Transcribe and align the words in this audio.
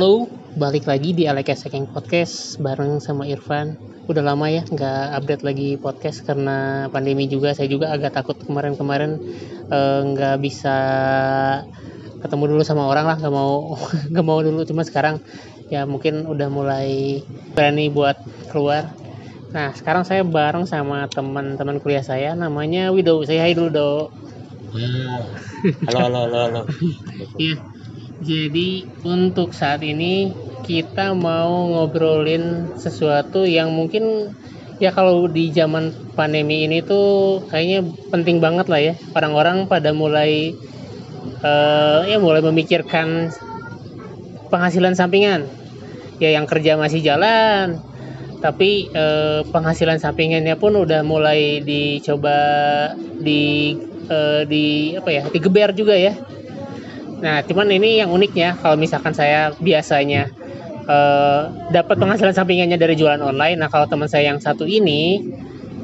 Halo, 0.00 0.32
balik 0.56 0.88
lagi 0.88 1.12
di 1.12 1.28
Alek 1.28 1.52
Sekeng 1.52 1.84
Podcast 1.84 2.56
bareng 2.56 3.04
sama 3.04 3.28
Irfan. 3.28 3.76
Udah 4.08 4.24
lama 4.24 4.48
ya 4.48 4.64
nggak 4.64 5.12
update 5.12 5.44
lagi 5.44 5.76
podcast 5.76 6.24
karena 6.24 6.88
pandemi 6.88 7.28
juga. 7.28 7.52
Saya 7.52 7.68
juga 7.68 7.92
agak 7.92 8.16
takut 8.16 8.32
kemarin-kemarin 8.40 9.20
eh, 9.68 10.00
nggak 10.08 10.40
bisa 10.40 10.76
ketemu 12.24 12.44
dulu 12.48 12.62
sama 12.64 12.88
orang 12.88 13.12
lah, 13.12 13.20
nggak 13.20 13.28
mau 13.28 13.76
nggak 14.16 14.24
mau 14.24 14.40
dulu. 14.40 14.64
Cuma 14.64 14.88
sekarang 14.88 15.20
ya 15.68 15.84
mungkin 15.84 16.24
udah 16.24 16.48
mulai 16.48 17.20
berani 17.52 17.92
buat 17.92 18.16
keluar. 18.48 18.88
Nah 19.52 19.76
sekarang 19.76 20.08
saya 20.08 20.24
bareng 20.24 20.64
sama 20.64 21.12
teman-teman 21.12 21.76
kuliah 21.76 22.00
saya, 22.00 22.32
namanya 22.32 22.88
Widow. 22.88 23.20
Saya 23.28 23.44
hai 23.44 23.52
dulu 23.52 23.68
do. 23.68 24.08
Halo, 25.92 26.08
halo, 26.08 26.18
halo, 26.24 26.38
halo. 26.48 26.60
Iya. 27.36 27.79
Jadi 28.20 28.84
untuk 29.08 29.56
saat 29.56 29.80
ini 29.80 30.28
kita 30.60 31.16
mau 31.16 31.72
ngobrolin 31.72 32.76
sesuatu 32.76 33.48
yang 33.48 33.72
mungkin 33.72 34.36
ya 34.76 34.92
kalau 34.92 35.24
di 35.24 35.48
zaman 35.48 35.92
pandemi 36.12 36.68
ini 36.68 36.84
tuh 36.84 37.40
kayaknya 37.48 37.80
penting 38.12 38.44
banget 38.44 38.68
lah 38.68 38.80
ya. 38.80 38.94
Orang-orang 39.16 39.64
pada 39.64 39.96
mulai 39.96 40.52
eh, 41.40 42.00
ya 42.12 42.20
mulai 42.20 42.44
memikirkan 42.44 43.32
penghasilan 44.52 44.92
sampingan. 44.92 45.48
Ya 46.20 46.36
yang 46.36 46.44
kerja 46.44 46.76
masih 46.76 47.00
jalan, 47.00 47.80
tapi 48.44 48.92
eh, 48.92 49.40
penghasilan 49.48 49.96
sampingannya 49.96 50.60
pun 50.60 50.76
udah 50.76 51.00
mulai 51.00 51.64
dicoba 51.64 52.36
di 53.16 53.72
eh, 54.12 54.42
di 54.44 54.64
apa 55.00 55.08
ya 55.08 55.22
digeber 55.32 55.72
juga 55.72 55.96
ya 55.96 56.12
Nah, 57.20 57.44
cuman 57.44 57.68
ini 57.68 58.00
yang 58.00 58.08
uniknya 58.08 58.56
kalau 58.56 58.80
misalkan 58.80 59.12
saya 59.12 59.52
biasanya 59.60 60.32
eh, 60.88 61.42
dapat 61.70 61.96
penghasilan 62.00 62.32
sampingannya 62.32 62.80
dari 62.80 62.96
jualan 62.96 63.20
online. 63.20 63.60
Nah, 63.60 63.68
kalau 63.68 63.84
teman 63.84 64.08
saya 64.08 64.32
yang 64.32 64.40
satu 64.40 64.64
ini 64.64 65.20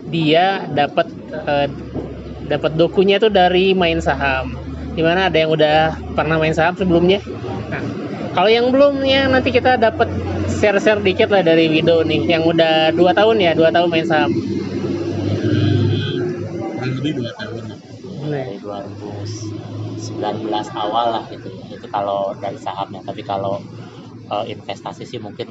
dia 0.09 0.65
dapat 0.73 1.13
eh, 1.45 1.69
dapat 2.49 2.73
dokunya 2.81 3.21
tuh 3.21 3.29
dari 3.29 3.77
main 3.77 4.01
saham. 4.01 4.57
Di 4.97 5.05
mana 5.05 5.29
ada 5.29 5.37
yang 5.37 5.53
udah 5.53 5.93
pernah 6.17 6.41
main 6.41 6.57
saham 6.57 6.73
sebelumnya. 6.73 7.21
Nah, 7.69 7.85
kalau 8.33 8.49
yang 8.49 8.73
belumnya 8.73 9.29
nanti 9.29 9.53
kita 9.53 9.77
dapat 9.77 10.09
share-share 10.49 11.05
dikit 11.05 11.29
lah 11.29 11.45
dari 11.45 11.69
Wido 11.69 12.01
nih 12.01 12.33
yang 12.33 12.49
udah 12.49 12.97
dua 12.97 13.13
tahun 13.13 13.45
ya, 13.45 13.53
dua 13.53 13.69
tahun 13.69 13.93
main 13.93 14.09
saham. 14.09 14.33
Lebih 16.81 17.13
dua 17.21 17.31
tahun 17.37 17.77
Dari 18.31 18.59
2019 18.59 20.67
awal 20.75 21.07
lah 21.15 21.25
gitu 21.33 21.49
ya. 21.49 21.65
Itu 21.77 21.87
kalau 21.91 22.35
dari 22.43 22.59
sahamnya. 22.59 23.01
Tapi 23.07 23.23
kalau 23.23 23.63
eh, 24.35 24.45
investasi 24.55 25.03
sih 25.07 25.21
mungkin 25.23 25.49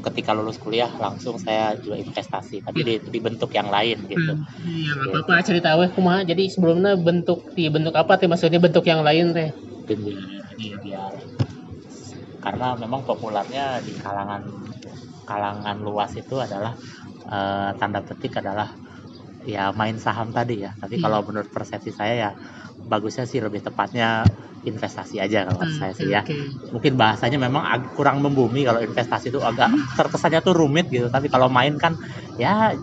ketika 0.00 0.32
lulus 0.32 0.56
kuliah 0.56 0.88
langsung 0.96 1.36
saya 1.36 1.76
juga 1.82 2.00
investasi. 2.00 2.64
Tapi 2.64 2.80
di, 2.86 2.94
di 3.04 3.18
bentuk 3.20 3.52
yang 3.52 3.68
lain 3.68 3.98
gitu. 4.08 4.32
Hmm, 4.32 4.44
Iya 4.64 4.90
nggak 4.96 5.28
apa-apa 5.28 5.46
cerita 5.46 5.76
weh 5.76 5.90
kumaha. 5.92 6.24
Jadi 6.24 6.48
sebelumnya 6.48 6.96
bentuk 6.96 7.44
di 7.56 7.68
bentuk 7.68 7.92
apa 7.96 8.16
teh 8.16 8.28
maksudnya 8.30 8.60
bentuk 8.62 8.84
yang 8.88 9.04
lain 9.04 9.36
teh? 9.36 9.50
Biar, 9.90 10.22
iya, 10.60 10.76
biar 10.84 11.12
karena 12.40 12.72
memang 12.72 13.04
populernya 13.04 13.84
di 13.84 13.92
kalangan 14.00 14.40
kalangan 15.28 15.76
luas 15.84 16.16
itu 16.16 16.40
adalah 16.40 16.72
eh, 17.28 17.70
tanda 17.76 18.00
petik 18.00 18.40
adalah 18.40 18.72
ya 19.44 19.72
main 19.72 19.96
saham 19.96 20.30
tadi 20.30 20.64
ya. 20.64 20.76
Tapi 20.76 21.00
Hmm. 21.00 21.04
kalau 21.08 21.18
menurut 21.24 21.48
persepsi 21.48 21.90
saya 21.94 22.14
ya 22.14 22.30
bagusnya 22.80 23.24
sih 23.28 23.40
lebih 23.40 23.60
tepatnya 23.60 24.24
investasi 24.60 25.20
aja 25.20 25.48
kalau 25.48 25.64
Hmm, 25.64 25.72
saya 25.72 25.92
sih 25.96 26.08
ya. 26.12 26.20
Mungkin 26.72 26.96
bahasanya 27.00 27.40
memang 27.40 27.64
ag- 27.64 27.92
kurang 27.96 28.20
membumi 28.20 28.64
kalau 28.64 28.80
investasi 28.84 29.32
itu 29.32 29.40
agak 29.40 29.68
terkesannya 29.96 30.40
tuh 30.44 30.54
rumit 30.56 30.88
gitu. 30.92 31.08
Tapi 31.08 31.32
kalau 31.32 31.48
main 31.48 31.76
kan 31.80 31.96
ya 32.36 32.76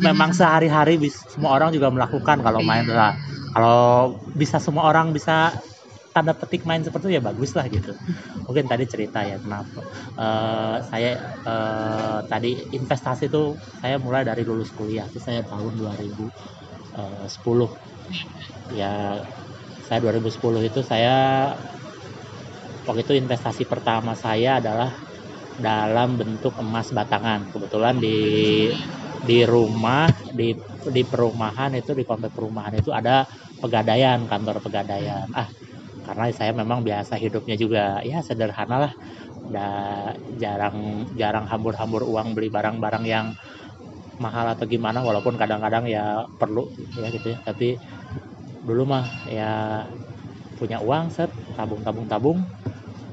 memang 0.00 0.32
sehari-hari 0.32 0.96
bis- 0.96 1.24
semua 1.30 1.54
orang 1.56 1.70
juga 1.72 1.92
melakukan 1.92 2.40
kalau 2.40 2.60
main 2.64 2.84
Iya. 2.88 2.96
lah. 2.96 3.12
Kalau 3.52 3.80
bisa 4.36 4.60
semua 4.60 4.88
orang 4.88 5.12
bisa 5.16 5.56
tanda 6.16 6.32
petik 6.40 6.62
main 6.68 6.82
seperti 6.86 7.04
itu 7.12 7.14
ya 7.20 7.22
bagus 7.28 7.50
lah 7.58 7.66
gitu. 7.76 7.92
Mungkin 8.46 8.66
tadi 8.72 8.84
cerita 8.92 9.20
ya 9.30 9.36
kenapa 9.44 9.80
Eh, 10.20 10.76
saya 10.90 11.10
eh, 11.50 12.18
tadi 12.32 12.50
investasi 12.78 13.24
itu 13.32 13.60
saya 13.80 13.96
mulai 14.04 14.22
dari 14.30 14.42
lulus 14.48 14.70
kuliah 14.78 15.06
itu 15.10 15.20
saya 15.26 15.40
tahun 15.52 15.72
2010 15.80 17.70
ya 18.70 18.86
saya 19.86 19.98
2010 20.04 20.60
itu 20.68 20.80
saya 20.90 21.10
waktu 22.86 23.00
itu 23.04 23.12
investasi 23.22 23.62
pertama 23.72 24.12
saya 24.14 24.58
adalah 24.62 24.90
dalam 25.56 26.16
bentuk 26.20 26.54
emas 26.62 26.88
batangan. 26.94 27.50
Kebetulan 27.52 27.96
di 28.04 28.18
di 29.16 29.38
rumah 29.44 30.06
di 30.30 30.54
di 30.86 31.02
perumahan 31.08 31.72
itu 31.80 31.90
di 31.98 32.04
komplek 32.06 32.30
perumahan 32.36 32.74
itu 32.78 32.90
ada 32.94 33.26
pegadaian 33.58 34.24
kantor 34.30 34.62
pegadaian. 34.64 35.26
Ah 35.34 35.48
karena 36.06 36.24
saya 36.38 36.52
memang 36.56 36.80
biasa 36.88 37.14
hidupnya 37.20 37.56
juga 37.58 37.82
ya 38.06 38.18
sederhana 38.24 38.76
lah. 38.88 38.94
Da, 39.46 39.66
jarang 40.42 41.08
jarang 41.14 41.46
hambur-hambur 41.50 42.02
uang 42.08 42.34
beli 42.36 42.48
barang-barang 42.50 43.04
yang 43.06 43.26
mahal 44.20 44.46
atau 44.54 44.64
gimana 44.68 45.00
walaupun 45.04 45.36
kadang-kadang 45.40 45.84
ya 45.90 46.24
perlu 46.40 46.64
ya 46.96 47.08
gitu 47.14 47.36
ya. 47.36 47.38
Tapi 47.44 47.76
dulu 48.62 48.82
mah 48.88 49.06
ya 49.28 49.50
punya 50.58 50.78
uang 50.82 51.12
set 51.12 51.30
tabung 51.56 51.82
tabung 51.86 52.06
tabung 52.08 52.38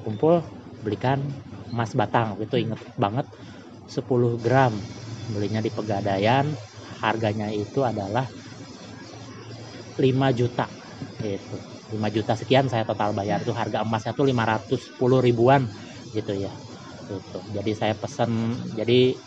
kumpul 0.04 0.44
belikan 0.84 1.36
emas 1.74 1.92
batang 1.98 2.40
itu 2.44 2.56
inget 2.60 2.82
banget 2.96 3.28
10 3.88 4.38
gram 4.44 4.86
belinya 5.28 5.62
di 5.64 5.72
pegadaian 5.74 6.56
harganya 7.04 7.50
itu 7.54 7.82
adalah 7.84 8.28
5 10.02 10.28
juta 10.34 10.66
gitu 11.22 11.73
5 11.94 12.08
juta 12.16 12.34
sekian 12.42 12.66
saya 12.72 12.84
total 12.90 13.12
bayar. 13.18 13.38
Itu 13.46 13.54
harga 13.56 13.86
emasnya 13.86 14.12
tuh 14.18 14.26
510 14.30 15.20
ribuan 15.28 15.70
gitu 16.16 16.34
ya. 16.36 16.54
Gitu. 17.10 17.38
Jadi 17.56 17.72
saya 17.80 17.94
pesen 18.02 18.32
jadi 18.80 19.18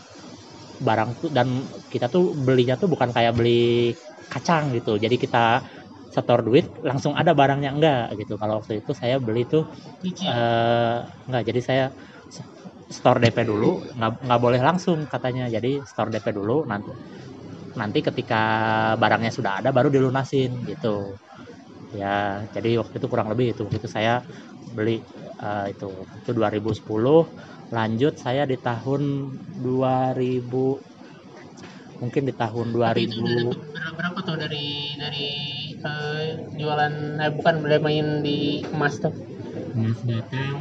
barang 0.76 1.10
tuh 1.20 1.30
dan 1.36 1.48
kita 1.92 2.06
tuh 2.14 2.36
belinya 2.36 2.76
tuh 2.80 2.88
bukan 2.92 3.10
kayak 3.16 3.32
beli 3.38 3.96
kacang 4.32 4.64
gitu. 4.76 5.00
Jadi 5.00 5.16
kita 5.24 5.64
setor 6.14 6.40
duit 6.46 6.66
langsung 6.84 7.12
ada 7.20 7.32
barangnya. 7.40 7.70
Enggak 7.76 8.02
gitu. 8.20 8.34
Kalau 8.40 8.54
waktu 8.62 8.82
itu 8.84 8.92
saya 9.00 9.16
beli 9.26 9.42
tuh 9.52 9.62
eh 10.24 10.98
enggak. 11.28 11.42
Jadi 11.48 11.60
saya 11.68 11.84
store 12.96 13.18
DP 13.22 13.38
dulu 13.50 13.66
nggak 13.96 14.10
nggak 14.26 14.40
boleh 14.44 14.60
langsung 14.68 14.98
katanya. 15.12 15.44
Jadi 15.56 15.82
store 15.90 16.10
DP 16.14 16.26
dulu 16.38 16.64
nanti 16.70 16.90
nanti 17.80 17.98
ketika 18.00 18.36
barangnya 19.02 19.32
sudah 19.34 19.52
ada 19.60 19.70
baru 19.76 19.88
dilunasin 19.92 20.64
gitu 20.70 21.20
ya 21.96 22.44
jadi 22.54 22.70
waktu 22.80 22.94
itu 23.00 23.06
kurang 23.12 23.28
lebih 23.32 23.46
itu. 23.56 23.60
Waktu 23.66 23.78
itu 23.80 23.90
saya 23.90 24.20
beli 24.76 25.00
eh, 25.42 25.66
itu 25.72 25.88
itu 26.20 26.30
2010 26.36 27.32
lanjut 27.72 28.14
saya 28.18 28.42
di 28.46 28.56
tahun 28.60 29.02
2000 29.58 30.78
mungkin 31.96 32.22
di 32.28 32.34
tahun 32.36 32.66
Tapi 32.76 33.08
itu 33.08 33.16
udah 33.24 33.32
2000 33.32 33.50
dapet 33.50 33.68
berapa, 33.72 33.94
berapa 33.96 34.18
tuh 34.26 34.36
dari 34.36 34.66
dari 35.00 35.28
eh, 35.80 36.22
jualan 36.60 36.94
eh, 37.24 37.32
bukan 37.32 37.54
beli 37.64 37.78
main 37.80 38.06
di 38.20 38.38
emas 38.70 38.94
tuh? 39.00 39.14
Mas 39.76 40.00
Batang. 40.04 40.58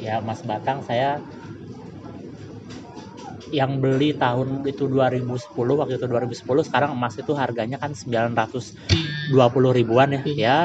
Ya 0.00 0.20
Mas 0.20 0.40
Batang 0.44 0.78
saya 0.84 1.20
yang 3.54 3.78
beli 3.78 4.10
tahun 4.18 4.66
itu 4.66 4.90
2010 4.90 5.78
waktu 5.78 6.02
itu 6.02 6.06
2010 6.10 6.66
sekarang 6.66 6.98
emas 6.98 7.14
itu 7.14 7.32
harganya 7.38 7.78
kan 7.78 7.94
920 9.30 9.78
ribuan 9.78 10.08
ya. 10.12 10.20
Ya 10.26 10.60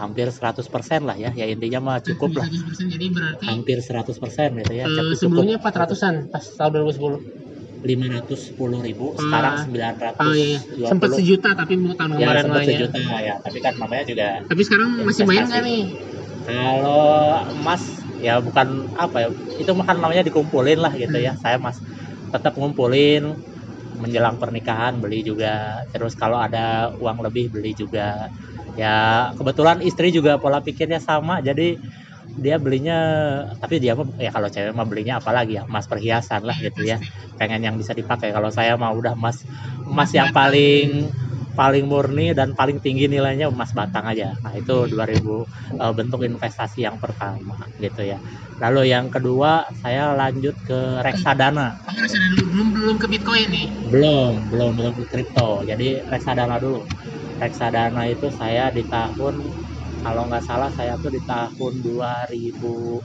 hampir 0.00 0.32
100% 0.32 1.04
lah 1.04 1.16
ya. 1.16 1.30
Ya 1.36 1.46
intinya 1.48 1.80
mah 1.80 1.96
cukup 2.00 2.40
lah. 2.40 2.46
100% 2.48 2.88
jadi 2.88 3.06
berarti 3.12 3.44
hampir 3.46 3.78
100% 3.80 4.48
gitu 4.64 4.72
ya 4.72 4.84
eh, 4.88 4.92
cukup 4.92 5.16
sebelumnya 5.16 5.56
400-an 5.60 6.14
pas 6.32 6.44
tahun 6.44 6.70
2010. 6.88 7.20
510 7.80 8.84
ribu 8.84 9.16
Ah. 9.16 9.24
sekarang 9.24 9.54
Oh 10.20 10.36
iya, 10.36 10.60
920 10.60 10.84
sempat 10.84 11.08
sejuta 11.16 11.48
tapi 11.56 11.80
mau 11.80 11.96
tahun 11.96 12.20
ya 12.20 12.28
kemarin 12.28 12.44
sempat 12.44 12.52
lah 12.52 12.60
ya. 12.60 12.68
sejuta 12.76 12.98
ya. 13.24 13.34
Tapi 13.40 13.58
kan 13.64 13.72
namanya 13.80 14.04
juga 14.04 14.26
Tapi 14.44 14.62
sekarang 14.68 14.88
masih 15.00 15.24
main 15.24 15.44
nggak 15.48 15.62
nih? 15.64 15.82
Kalau 16.44 17.40
emas 17.56 17.82
ya 18.20 18.34
bukan 18.44 18.68
apa 19.00 19.16
ya 19.24 19.28
itu 19.56 19.72
makan 19.72 19.96
namanya 19.96 20.22
dikumpulin 20.28 20.76
lah 20.76 20.92
gitu 20.92 21.16
ya. 21.16 21.32
Saya 21.40 21.56
mas 21.56 21.80
tetap 22.30 22.52
ngumpulin 22.60 23.32
menjelang 24.00 24.40
pernikahan 24.40 24.98
beli 24.98 25.20
juga. 25.22 25.84
Terus 25.92 26.16
kalau 26.16 26.40
ada 26.40 26.90
uang 26.96 27.20
lebih 27.22 27.52
beli 27.52 27.76
juga. 27.76 28.32
Ya 28.74 29.30
kebetulan 29.36 29.84
istri 29.84 30.10
juga 30.10 30.40
pola 30.40 30.64
pikirnya 30.64 30.98
sama. 30.98 31.38
Jadi 31.44 31.76
dia 32.40 32.56
belinya 32.62 32.98
tapi 33.58 33.82
dia 33.82 33.92
mah 33.98 34.06
ya 34.16 34.30
kalau 34.30 34.48
cewek 34.48 34.72
mah 34.72 34.86
belinya 34.88 35.20
apalagi 35.20 35.60
ya? 35.60 35.68
Emas 35.68 35.84
perhiasan 35.84 36.42
lah 36.48 36.56
gitu 36.58 36.82
ya. 36.82 36.96
Pengen 37.36 37.60
yang 37.60 37.76
bisa 37.76 37.92
dipakai. 37.92 38.32
Kalau 38.32 38.48
saya 38.48 38.74
mah 38.80 38.90
udah 38.96 39.12
emas 39.12 39.44
emas 39.86 40.10
yang 40.16 40.32
paling 40.32 41.10
paling 41.54 41.84
murni 41.86 42.32
dan 42.32 42.54
paling 42.54 42.78
tinggi 42.78 43.10
nilainya 43.10 43.50
emas 43.50 43.74
batang 43.74 44.06
aja. 44.06 44.34
Nah, 44.40 44.52
itu 44.54 44.86
2000 44.86 45.80
uh, 45.80 45.92
bentuk 45.92 46.22
investasi 46.22 46.86
yang 46.86 46.96
pertama 46.96 47.56
gitu 47.82 48.06
ya. 48.06 48.18
Lalu 48.60 48.92
yang 48.92 49.08
kedua 49.08 49.66
saya 49.80 50.14
lanjut 50.14 50.54
ke 50.64 51.00
reksadana. 51.02 51.74
Belum 52.38 52.68
belum 52.74 52.96
ke 53.00 53.06
Bitcoin 53.10 53.48
nih. 53.50 53.66
Belum, 53.90 54.32
belum 54.52 54.70
belum 54.78 54.92
ke 55.00 55.04
kripto. 55.10 55.64
Jadi 55.66 56.00
reksadana 56.06 56.60
dulu. 56.60 56.84
Reksadana 57.40 58.04
itu 58.06 58.28
saya 58.30 58.68
di 58.68 58.84
tahun 58.84 59.34
kalau 60.00 60.22
nggak 60.28 60.44
salah 60.44 60.70
saya 60.72 60.96
tuh 60.96 61.12
di 61.12 61.20
tahun 61.24 61.72
2000 61.84 63.00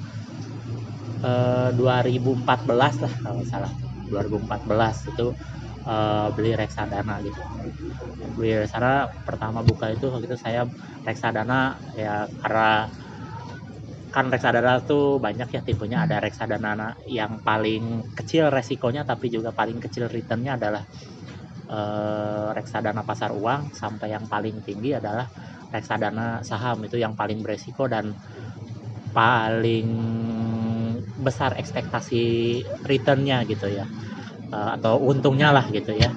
eh, 1.24 1.69
2014 1.75 3.03
lah 3.03 3.13
kalau 3.24 3.44
salah 3.48 3.71
2014 4.07 5.12
itu 5.12 5.27
eh, 5.91 6.27
beli 6.35 6.51
reksadana 6.61 7.15
gitu. 7.27 7.41
Beli 8.37 8.51
reksadana 8.63 9.07
pertama 9.27 9.59
buka 9.69 9.85
itu 9.95 10.05
waktu 10.11 10.25
itu 10.29 10.37
saya 10.45 10.61
reksadana 11.07 11.79
ya 11.95 12.27
karena 12.41 12.89
kan 14.15 14.25
reksadana 14.31 14.79
tuh 14.89 15.19
banyak 15.25 15.49
ya 15.55 15.61
tipenya. 15.67 15.97
Ada 16.07 16.17
reksadana 16.23 16.95
yang 17.19 17.43
paling 17.43 17.83
kecil 18.17 18.47
resikonya 18.47 19.03
tapi 19.03 19.27
juga 19.35 19.51
paling 19.51 19.77
kecil 19.83 20.07
returnnya 20.07 20.55
adalah 20.59 20.83
eh, 21.69 22.49
reksadana 22.57 23.01
pasar 23.09 23.31
uang 23.35 23.61
sampai 23.81 24.07
yang 24.15 24.25
paling 24.33 24.61
tinggi 24.67 24.91
adalah 24.99 25.27
reksadana 25.73 26.41
saham. 26.49 26.77
Itu 26.88 26.97
yang 27.01 27.13
paling 27.19 27.39
beresiko 27.45 27.85
dan 27.91 28.15
paling 29.15 29.89
besar 31.15 31.55
ekspektasi 31.55 32.23
returnnya 32.85 33.43
gitu 33.47 33.67
ya 33.71 33.85
Eh, 34.53 34.69
atau 34.77 35.01
untungnya 35.01 35.50
lah 35.50 35.65
gitu 35.74 35.89
ya 35.97 36.09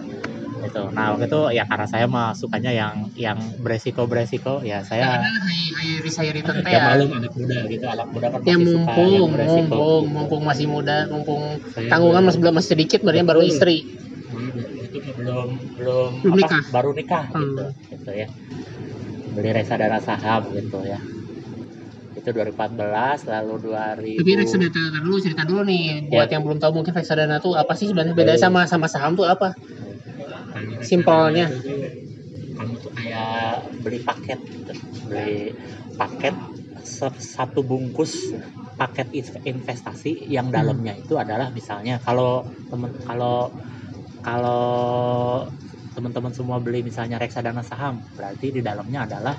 itu 0.59 0.83
nah 0.93 1.15
waktu 1.15 1.31
itu 1.31 1.41
ya 1.57 1.65
karena 1.71 1.87
saya 1.87 2.05
mah 2.11 2.35
sukanya 2.37 2.73
yang 2.75 2.95
yang 3.17 3.39
beresiko 3.63 4.05
beresiko 4.11 4.61
ya 4.61 4.83
saya 4.85 5.23
high 5.23 6.03
high 6.05 6.33
return 6.35 6.61
teh 6.67 6.73
ya 6.75 6.79
ya. 6.83 6.87
malum 6.93 7.11
anak 7.15 7.33
muda 7.39 7.57
gitu 7.73 7.87
anak 7.89 8.07
muda 8.13 8.27
kan 8.29 8.41
Ya 8.43 8.55
masih 8.59 8.69
suka 8.75 8.93
yang 8.93 9.09
mumpung, 9.09 9.31
beresiko 9.33 9.63
mumpung, 9.65 10.03
gitu. 10.03 10.13
mumpung 10.13 10.43
masih 10.45 10.67
muda, 10.69 10.97
mumpung 11.09 11.43
Saya 11.73 11.87
tanggungan 11.89 12.23
masih 12.29 12.39
belum 12.43 12.55
masih 12.59 12.71
sedikit, 12.75 13.01
baru 13.07 13.17
baru 13.25 13.41
istri. 13.47 13.77
Hmm, 14.29 14.53
itu 14.93 15.11
belum 15.17 15.49
belum 15.79 16.11
Belum 16.21 16.33
apa, 16.37 16.37
nikah. 16.37 16.63
baru 16.75 16.91
nikah 16.93 17.25
Hmm. 17.33 17.41
gitu 17.49 17.65
gitu 17.95 18.11
ya 18.13 18.29
beli 19.33 19.51
reksadana 19.57 19.99
saham 20.05 20.43
gitu 20.53 20.79
ya 20.85 20.99
itu 22.19 22.29
2014 22.35 23.31
lalu 23.31 23.55
2000 23.63 24.21
Tapi 24.21 24.33
reksadana 24.37 24.99
dulu 25.01 25.17
cerita 25.23 25.43
dulu 25.47 25.63
nih 25.65 26.11
buat 26.11 26.29
Ya. 26.29 26.35
yang 26.37 26.43
belum 26.45 26.59
tahu 26.59 26.73
mungkin 26.83 26.93
reksadana 26.93 27.39
tuh 27.39 27.55
apa 27.55 27.73
sih 27.79 27.87
sebenarnya 27.91 28.15
beda 28.19 28.35
Baik. 28.35 28.43
sama 28.43 28.61
sama 28.67 28.87
saham 28.91 29.15
tuh 29.15 29.25
apa? 29.31 29.55
Simpelnya. 30.83 31.47
itu 31.49 31.75
kamu 32.59 32.75
tuh 32.83 32.91
kayak 32.91 33.71
beli 33.87 34.03
paket 34.03 34.39
gitu 34.51 34.75
beli 35.07 35.55
paket 35.95 36.35
satu 37.23 37.63
bungkus 37.63 38.35
paket 38.75 39.15
investasi 39.47 40.27
yang 40.27 40.51
dalamnya 40.51 40.99
itu 40.99 41.15
adalah 41.15 41.55
misalnya 41.55 42.03
kalau 42.03 42.43
temen 42.67 42.91
kalau 43.07 43.55
kalau 44.27 44.67
teman-teman 45.95 46.35
semua 46.35 46.59
beli 46.59 46.83
misalnya 46.83 47.19
reksadana 47.19 47.63
saham 47.63 48.03
berarti 48.19 48.55
di 48.55 48.63
dalamnya 48.63 49.07
adalah 49.07 49.35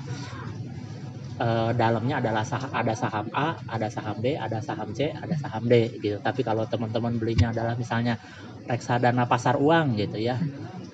eh, 1.40 1.70
dalamnya 1.80 2.20
adalah 2.22 2.44
sah- 2.46 2.70
ada 2.72 2.94
saham 2.96 3.26
A, 3.32 3.56
ada 3.74 3.88
saham 3.94 4.16
B, 4.22 4.26
ada 4.36 4.58
saham 4.60 4.90
C, 4.96 5.00
ada 5.12 5.34
saham 5.42 5.64
D 5.70 5.74
gitu. 6.04 6.18
Tapi 6.20 6.40
kalau 6.48 6.64
teman-teman 6.68 7.16
belinya 7.20 7.48
adalah 7.54 7.74
misalnya 7.80 8.14
reksadana 8.68 9.24
pasar 9.32 9.56
uang 9.58 9.98
gitu 9.98 10.18
ya. 10.20 10.38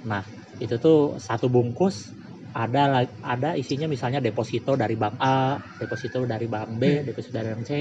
Nah, 0.06 0.25
itu 0.62 0.75
tuh 0.81 1.19
satu 1.20 1.46
bungkus 1.52 2.14
ada 2.56 3.04
ada 3.20 3.50
isinya 3.60 3.84
misalnya 3.84 4.20
deposito 4.25 4.72
dari 4.81 4.96
bank 4.96 5.16
A, 5.20 5.60
deposito 5.76 6.25
dari 6.25 6.46
bank 6.49 6.70
B, 6.81 6.84
deposito 7.04 7.37
dari 7.37 7.52
bank 7.52 7.64
C, 7.69 7.72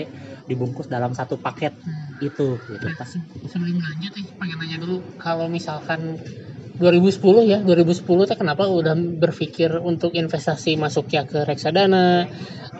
dibungkus 0.43 0.87
dalam 0.91 1.15
satu 1.15 1.39
paket 1.39 1.79
itu 2.19 2.59
gitu. 2.67 2.87
Se- 3.07 3.23
sebelum 3.51 3.77
lanjut 3.79 4.11
nih 4.19 4.25
pengen 4.39 4.57
nanya 4.59 4.77
dulu 4.83 4.97
kalau 5.15 5.47
misalkan 5.47 6.19
2010 6.75 7.47
ya 7.47 7.59
2010 7.63 8.03
teh 8.03 8.37
kenapa 8.37 8.67
udah 8.67 8.95
berpikir 8.95 9.79
untuk 9.79 10.11
investasi 10.11 10.75
masuknya 10.75 11.23
ke 11.23 11.47
reksadana 11.47 12.27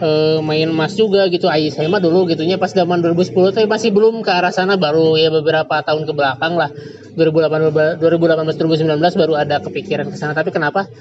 eh, 0.04 0.40
main 0.44 0.68
emas 0.68 1.00
juga 1.00 1.28
gitu 1.32 1.48
Ai 1.48 1.72
saya 1.72 1.88
mah 1.88 2.04
dulu 2.04 2.28
gitunya 2.28 2.60
pas 2.60 2.72
zaman 2.72 3.00
2010 3.00 3.56
teh 3.56 3.64
masih 3.64 3.96
belum 3.96 4.20
ke 4.20 4.32
arah 4.32 4.52
sana 4.52 4.76
baru 4.76 5.16
ya 5.16 5.32
beberapa 5.32 5.80
tahun 5.80 6.04
ke 6.04 6.14
belakang 6.14 6.60
lah. 6.60 6.72
2018 7.16 8.04
2018 8.04 8.60
2019 8.60 9.22
baru 9.22 9.34
ada 9.40 9.64
kepikiran 9.64 10.12
ke 10.12 10.18
sana. 10.20 10.36
Tapi 10.36 10.52
kenapa 10.52 10.92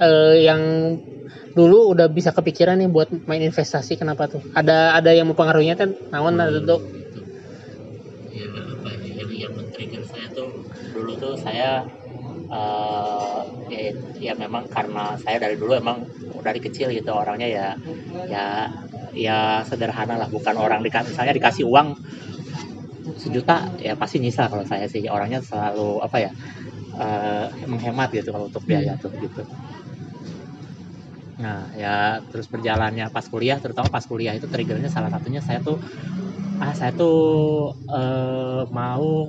eh, 0.00 0.44
yang 0.44 0.60
dulu 1.56 1.96
udah 1.96 2.12
bisa 2.12 2.36
kepikiran 2.36 2.76
nih 2.76 2.92
buat 2.92 3.08
main 3.24 3.40
investasi 3.40 3.96
kenapa 3.96 4.28
tuh? 4.28 4.44
Ada 4.52 4.92
ada 5.00 5.10
yang 5.16 5.32
mempengaruhinya 5.32 5.76
kan 5.80 5.96
naon 6.12 6.36
ada 6.36 6.60
tuh 6.60 6.84
ya 8.28 8.44
apa 8.52 8.88
ya? 8.92 9.24
Yang 9.24 9.30
yang 9.40 9.52
men-trigger 9.56 10.04
saya 10.04 10.28
tuh 10.36 10.52
dulu 10.92 11.16
tuh 11.16 11.32
saya 11.40 11.88
eh 12.46 13.42
ya, 13.72 13.90
ya 14.30 14.32
memang 14.38 14.70
karena 14.70 15.18
saya 15.18 15.42
dari 15.42 15.56
dulu 15.58 15.74
emang 15.74 16.06
dari 16.46 16.60
kecil 16.62 16.94
gitu 16.94 17.10
orangnya 17.10 17.48
ya 17.50 17.66
ya 18.30 18.46
ya 19.16 19.38
sederhana 19.66 20.14
lah 20.20 20.28
bukan 20.30 20.54
orang 20.60 20.80
dikasih 20.86 21.10
misalnya 21.16 21.34
dikasih 21.34 21.64
uang 21.66 21.88
sejuta 23.16 23.70
ya 23.80 23.94
pasti 23.98 24.18
nyisa 24.22 24.46
kalau 24.50 24.62
saya 24.66 24.86
sih. 24.90 25.06
Orangnya 25.10 25.40
selalu 25.42 26.02
apa 26.02 26.16
ya 26.22 26.30
eh, 26.98 27.46
menghemat 27.66 28.08
gitu 28.14 28.30
kalau 28.34 28.46
untuk 28.50 28.62
biaya 28.66 28.94
tuh 29.00 29.10
gitu. 29.18 29.42
Nah 31.42 31.68
ya 31.76 32.22
terus 32.30 32.46
berjalannya 32.48 33.10
pas 33.12 33.26
kuliah 33.28 33.58
terutama 33.60 33.88
pas 33.92 34.04
kuliah 34.04 34.32
itu 34.36 34.46
triggernya 34.48 34.88
salah 34.88 35.10
satunya 35.12 35.40
saya 35.44 35.60
tuh 35.60 35.78
ah 36.62 36.72
saya 36.72 36.92
tuh 36.96 37.18
eh, 37.90 38.62
mau 38.72 39.28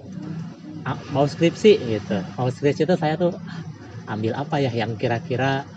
mau 1.14 1.26
skripsi 1.28 1.72
gitu. 1.96 2.18
Mau 2.38 2.48
skripsi 2.52 2.82
itu 2.88 2.96
saya 3.00 3.16
tuh 3.20 3.34
ambil 4.08 4.34
apa 4.40 4.64
ya 4.64 4.72
yang 4.72 4.96
kira-kira 5.02 5.68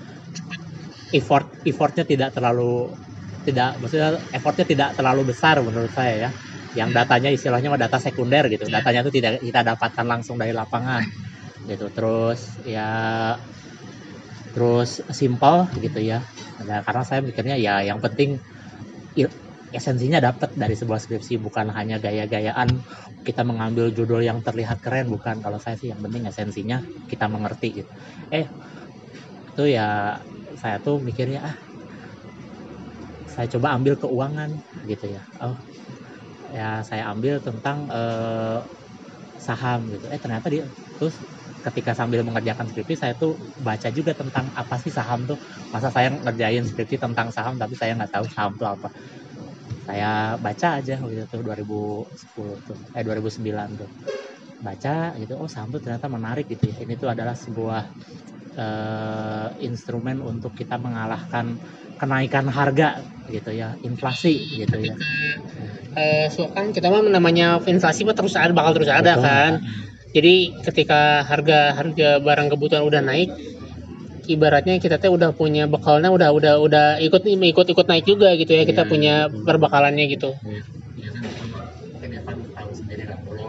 effort 1.10 1.58
effortnya 1.66 2.04
tidak 2.06 2.30
terlalu 2.36 2.94
tidak 3.46 3.80
maksudnya 3.82 4.22
effortnya 4.30 4.66
tidak 4.68 4.88
terlalu 4.98 5.22
besar 5.34 5.58
menurut 5.66 5.90
saya 5.90 6.14
ya. 6.16 6.30
Yang 6.70 6.90
datanya 6.94 7.30
istilahnya 7.34 7.68
mah 7.72 7.80
data 7.82 7.98
sekunder 7.98 8.46
gitu. 8.52 8.70
Datanya 8.70 9.02
itu 9.02 9.12
tidak 9.18 9.32
kita 9.42 9.60
dapatkan 9.74 10.06
langsung 10.06 10.36
dari 10.38 10.54
lapangan 10.54 11.02
gitu. 11.66 11.86
Terus 11.90 12.40
ya 12.62 12.90
terus 14.54 15.02
simpel 15.14 15.70
gitu 15.78 15.98
ya. 16.02 16.26
Nah, 16.60 16.82
karena 16.86 17.02
saya 17.06 17.20
mikirnya 17.24 17.56
ya 17.56 17.80
yang 17.86 17.98
penting 18.04 18.38
esensinya 19.70 20.18
dapat 20.22 20.50
dari 20.58 20.74
sebuah 20.78 20.98
skripsi 21.02 21.38
bukan 21.42 21.70
hanya 21.74 21.96
gaya-gayaan. 22.02 22.82
Kita 23.26 23.42
mengambil 23.44 23.92
judul 23.94 24.24
yang 24.24 24.40
terlihat 24.46 24.80
keren 24.84 25.08
bukan. 25.12 25.38
Kalau 25.44 25.58
saya 25.62 25.76
sih 25.80 25.92
yang 25.92 26.00
penting 26.04 26.26
esensinya 26.30 26.82
kita 27.10 27.26
mengerti 27.30 27.84
gitu. 27.84 27.90
Eh 28.32 28.46
itu 29.50 29.62
ya 29.76 29.82
saya 30.60 30.76
tuh 30.84 30.96
mikirnya 31.06 31.40
ah 31.50 31.56
saya 33.28 33.46
coba 33.56 33.76
ambil 33.78 33.94
keuangan 34.00 34.50
gitu 34.82 35.06
ya. 35.16 35.22
Oh 35.40 35.58
ya 36.50 36.82
saya 36.86 37.10
ambil 37.12 37.40
tentang 37.44 37.88
eh, 37.92 38.60
saham 39.38 39.88
gitu. 39.92 40.06
Eh 40.12 40.20
ternyata 40.22 40.48
dia 40.52 40.66
terus 40.98 41.24
ketika 41.60 41.92
sambil 41.96 42.24
mengerjakan 42.24 42.66
skripsi 42.70 42.96
saya 42.96 43.14
tuh 43.20 43.52
baca 43.60 43.88
juga 43.92 44.12
tentang 44.16 44.52
apa 44.56 44.76
sih 44.82 44.92
saham 44.92 45.26
tuh. 45.30 45.38
Masa 45.74 45.88
saya 45.94 46.10
ngerjain 46.14 46.64
skripsi 46.68 46.98
tentang 47.02 47.30
saham 47.34 47.56
tapi 47.60 47.74
saya 47.78 47.96
nggak 47.98 48.12
tahu 48.14 48.26
saham 48.32 48.54
tuh 48.60 48.68
apa 48.70 48.88
saya 49.90 50.38
baca 50.38 50.78
aja 50.78 50.94
waktu 51.02 51.26
itu 51.26 51.38
2010 51.42 52.62
tuh. 52.62 52.78
Eh 52.94 53.02
2009 53.02 53.74
tuh. 53.74 53.90
Baca 54.62 55.18
gitu 55.18 55.34
oh 55.34 55.50
saham 55.50 55.74
tuh 55.74 55.82
ternyata 55.82 56.06
menarik 56.06 56.46
gitu 56.46 56.70
ya. 56.70 56.86
Ini 56.86 56.94
tuh 56.94 57.10
adalah 57.10 57.34
sebuah 57.34 57.82
eh, 58.54 59.48
instrumen 59.66 60.22
untuk 60.22 60.54
kita 60.54 60.78
mengalahkan 60.78 61.58
kenaikan 61.98 62.46
harga 62.46 63.02
gitu 63.34 63.50
ya 63.50 63.74
inflasi 63.82 64.62
gitu 64.62 64.78
ya. 64.78 64.94
Eh 65.98 66.30
so 66.30 66.46
kan 66.54 66.70
kita 66.70 66.86
mah 66.86 67.02
namanya 67.10 67.58
inflasi 67.66 68.06
mah 68.06 68.14
terus 68.14 68.38
ada 68.38 68.54
bakal 68.54 68.78
terus 68.78 68.94
ada 68.94 69.18
Betul. 69.18 69.26
kan. 69.26 69.52
Jadi 70.10 70.34
ketika 70.70 71.26
harga 71.26 71.74
harga 71.74 72.22
barang 72.22 72.48
kebutuhan 72.54 72.86
udah 72.86 73.02
naik 73.02 73.30
ibaratnya 74.30 74.78
kita 74.78 74.96
teh 75.02 75.10
udah 75.10 75.30
punya 75.34 75.66
bekalnya 75.66 76.10
udah 76.14 76.28
udah 76.32 76.54
udah 76.62 76.86
ikut 77.02 77.22
ikut 77.26 77.66
ikut 77.74 77.86
naik 77.90 78.04
juga 78.06 78.32
gitu 78.38 78.52
ya 78.54 78.62
kita 78.64 78.82
Iya, 78.86 78.90
punya 78.90 79.14
betul. 79.28 79.44
perbekalannya 79.46 80.04
gitu 80.14 80.30
ya 81.00 81.10
kan 81.10 81.24
mungkin 81.92 82.10
ya 82.14 82.20
kan 82.26 82.36
tahu 82.56 82.70
sendiri 82.76 83.04
lah 83.10 83.18
dulu 83.26 83.46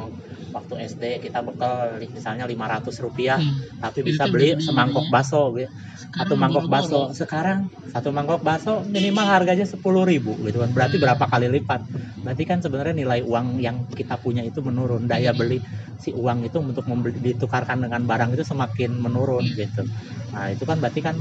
waktu 0.51 0.73
SD 0.91 1.03
kita 1.23 1.39
bekal 1.43 1.97
misalnya 2.11 2.45
500 2.47 2.95
rupiah 3.03 3.39
Hmm. 3.39 3.79
tapi 3.79 3.99
bisa 4.03 4.27
beli 4.27 4.59
semangkok 4.59 5.07
ya. 5.07 5.11
bakso 5.11 5.41
gitu. 5.55 5.71
satu 6.11 6.33
mangkok 6.35 6.67
bakso. 6.67 7.01
Sekarang 7.15 7.71
satu 7.95 8.11
mangkok 8.11 8.43
bakso 8.43 8.83
minimal 8.83 9.23
harganya 9.23 9.63
10.000 9.63 10.03
ribu 10.03 10.35
gitu. 10.43 10.59
Kan 10.59 10.71
berarti 10.75 10.99
berapa 10.99 11.23
kali 11.23 11.47
lipat? 11.47 11.81
Berarti 12.21 12.43
kan 12.43 12.59
sebenarnya 12.59 12.91
nilai 12.91 13.23
uang 13.23 13.63
yang 13.63 13.87
kita 13.95 14.19
punya 14.19 14.43
itu 14.43 14.59
menurun. 14.59 15.07
Daya 15.07 15.31
beli 15.31 15.63
si 15.95 16.11
uang 16.11 16.43
itu 16.43 16.59
untuk 16.59 16.83
membeli 16.89 17.15
ditukarkan 17.31 17.79
dengan 17.87 18.03
barang 18.03 18.35
itu 18.35 18.43
semakin 18.43 18.91
menurun 18.99 19.45
gitu. 19.55 19.87
Nah 20.35 20.51
itu 20.51 20.63
kan 20.67 20.77
berarti 20.83 20.99
kan 20.99 21.15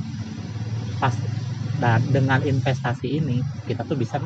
pas 0.99 1.15
dan 1.81 2.03
dengan 2.13 2.41
investasi 2.45 3.09
ini 3.23 3.41
kita 3.65 3.87
tuh 3.89 3.97
bisa 3.97 4.21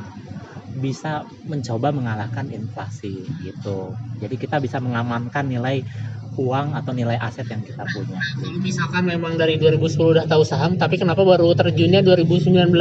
bisa 0.78 1.22
mencoba 1.46 1.94
mengalahkan 1.94 2.50
inflasi 2.50 3.26
gitu 3.42 3.94
jadi 4.18 4.34
kita 4.34 4.56
bisa 4.58 4.82
mengamankan 4.82 5.46
nilai 5.46 5.86
uang 6.34 6.74
atau 6.74 6.92
nilai 6.94 7.14
aset 7.18 7.46
yang 7.46 7.62
kita 7.62 7.86
punya 7.94 8.18
Kalau 8.18 8.58
misalkan 8.58 9.02
memang 9.06 9.38
dari 9.38 9.54
2010 9.58 10.18
udah 10.18 10.26
tahu 10.26 10.42
saham, 10.42 10.74
tapi 10.74 10.98
kenapa 10.98 11.22
baru 11.22 11.54
terjunnya 11.54 12.02
2019? 12.02 12.74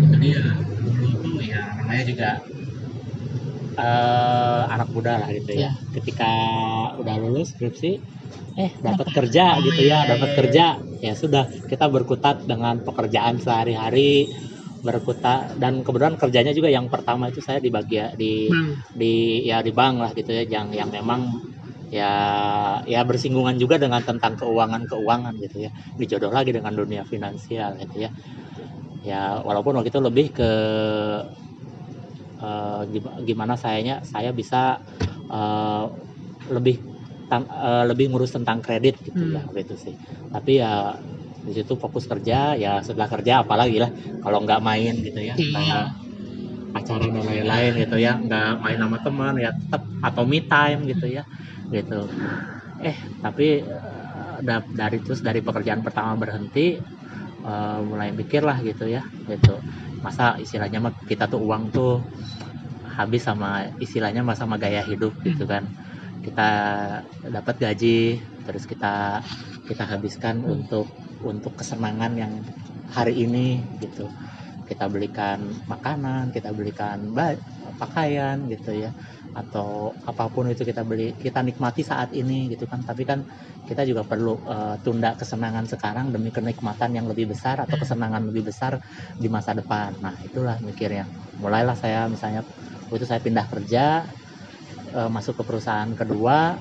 itu 0.00 0.16
dia 0.20 0.44
dulu 0.84 1.08
tuh 1.24 1.40
ya 1.40 1.60
namanya 1.80 2.04
juga 2.04 2.30
eh, 3.80 4.62
anak 4.68 4.88
muda 4.92 5.24
lah 5.24 5.28
gitu 5.32 5.50
ya. 5.56 5.72
Ya. 5.72 5.72
Ketika 5.96 6.32
udah 7.00 7.14
lulus 7.16 7.56
skripsi, 7.56 7.92
eh 8.60 8.70
dapat 8.84 9.08
kerja 9.08 9.56
gitu 9.64 9.80
ya, 9.88 10.04
dapat 10.04 10.30
kerja 10.36 10.64
ya 11.00 11.14
sudah 11.16 11.48
kita 11.64 11.88
berkutat 11.88 12.44
dengan 12.44 12.84
pekerjaan 12.84 13.40
sehari-hari 13.40 14.28
berkutat 14.80 15.60
dan 15.62 15.84
kebetulan 15.84 16.16
kerjanya 16.16 16.52
juga 16.56 16.68
yang 16.72 16.86
pertama 16.88 17.28
itu 17.32 17.40
saya 17.44 17.60
di 17.60 17.68
bagian 17.68 18.16
di 18.16 18.48
Bang, 18.48 18.68
di 18.96 19.12
ya 19.50 19.58
di 19.66 19.72
bank 19.78 19.94
lah 20.02 20.10
gitu 20.18 20.30
ya 20.32 20.42
yang 20.48 20.68
yang 20.72 20.88
memang 20.88 21.20
ya 21.92 22.10
ya 22.86 23.00
bersinggungan 23.08 23.56
juga 23.62 23.76
dengan 23.82 24.00
tentang 24.08 24.34
keuangan 24.40 24.82
keuangan 24.90 25.34
gitu 25.44 25.56
ya. 25.66 25.70
Dijodoh 26.00 26.32
lagi 26.32 26.50
dengan 26.56 26.72
dunia 26.74 27.02
finansial 27.12 27.76
gitu 27.82 27.96
ya. 28.08 28.10
Ya 29.04 29.40
walaupun 29.46 29.76
waktu 29.80 29.88
itu 29.92 30.00
lebih 30.00 30.26
ke 30.36 30.50
eh, 32.40 32.80
gim- 32.92 33.16
gimana 33.28 33.54
sayanya 33.62 33.94
saya 34.04 34.30
bisa 34.40 34.80
eh, 35.30 35.84
lebih 36.50 36.76
tan- 37.30 37.50
eh, 37.50 37.84
lebih 37.90 38.10
ngurus 38.10 38.32
tentang 38.36 38.58
kredit 38.64 38.94
gitu 39.06 39.22
ya 39.34 39.40
waktu 39.46 39.60
itu 39.66 39.74
sih. 39.78 39.94
Tapi 40.34 40.52
ya 40.62 40.96
di 41.46 41.52
situ 41.56 41.72
fokus 41.82 42.04
kerja 42.10 42.34
ya 42.62 42.70
setelah 42.86 43.08
kerja 43.14 43.32
apalagi 43.44 43.76
lah 43.82 43.90
kalau 44.22 44.38
nggak 44.44 44.60
main 44.68 44.92
gitu 45.06 45.20
ya 45.30 45.34
Iya. 45.38 45.74
pacaran 46.74 47.10
dan 47.16 47.24
lain-lain 47.30 47.72
gitu 47.82 47.96
ya 48.06 48.12
nggak 48.26 48.46
main 48.62 48.78
sama 48.82 48.98
teman 49.04 49.34
ya 49.44 49.50
tetap 49.60 49.82
atau 50.06 50.22
me 50.30 50.38
time 50.50 50.80
gitu 50.90 51.06
ya 51.16 51.22
gitu. 51.74 51.94
Eh 52.88 52.96
tapi 53.24 53.44
eh, 53.66 54.36
da- 54.46 54.68
dari 54.80 54.96
terus 55.04 55.20
dari 55.28 55.40
pekerjaan 55.46 55.82
pertama 55.86 56.12
berhenti 56.22 56.60
eh, 57.48 57.78
mulai 57.90 58.08
mikir 58.20 58.42
lah 58.48 58.58
gitu 58.68 58.84
ya 58.96 59.02
gitu. 59.30 59.50
Masa 60.04 60.24
istilahnya 60.44 60.78
kita 61.10 61.24
tuh 61.32 61.40
uang 61.46 61.64
tuh 61.76 61.90
habis 62.96 63.22
sama 63.28 63.68
istilahnya 63.84 64.20
mah 64.26 64.36
sama 64.38 64.56
gaya 64.62 64.82
hidup 64.90 65.12
gitu 65.26 65.44
kan. 65.52 65.64
Kita 66.24 66.48
dapat 67.20 67.54
gaji 67.64 68.20
terus 68.44 68.64
kita 68.68 69.20
kita 69.68 69.84
habiskan 69.88 70.44
untuk 70.44 70.86
untuk 71.24 71.56
kesenangan 71.60 72.12
yang 72.16 72.32
hari 72.90 73.14
ini 73.26 73.70
gitu. 73.80 74.10
Kita 74.66 74.86
belikan 74.86 75.58
makanan 75.66 76.30
kita 76.30 76.54
belikan 76.54 77.10
pakaian 77.78 78.46
gitu 78.50 78.70
ya. 78.76 78.90
Atau 79.34 79.94
apa 80.02 80.26
pun 80.34 80.50
itu 80.50 80.62
kita 80.66 80.82
beli 80.82 81.14
kita 81.18 81.40
nikmati 81.46 81.82
saat 81.86 82.10
ini 82.14 82.50
gitu 82.52 82.66
kan. 82.70 82.82
Tapi 82.86 83.02
kan 83.06 83.22
kita 83.66 83.82
juga 83.86 84.02
perlu 84.06 84.42
eh, 84.46 84.76
tunda 84.84 85.14
kesenangan 85.18 85.66
sekarang 85.70 86.10
demi 86.14 86.30
kenikmatan 86.34 86.90
yang 86.98 87.06
lebih 87.10 87.30
besar 87.34 87.62
atau 87.64 87.76
kesenangan 87.78 88.22
lebih 88.30 88.50
besar 88.50 88.78
di 89.18 89.28
masa 89.30 89.54
depan. 89.54 89.98
Nah 90.02 90.16
itulah 90.26 90.58
mikirnya. 90.62 91.06
Mulailah 91.38 91.76
saya 91.78 92.06
misalnya 92.10 92.42
itu 92.90 93.06
saya 93.06 93.20
pindah 93.22 93.46
kerja 93.50 94.06
eh, 94.94 95.10
masuk 95.10 95.34
ke 95.40 95.44
perusahaan 95.48 95.90
kedua 95.94 96.58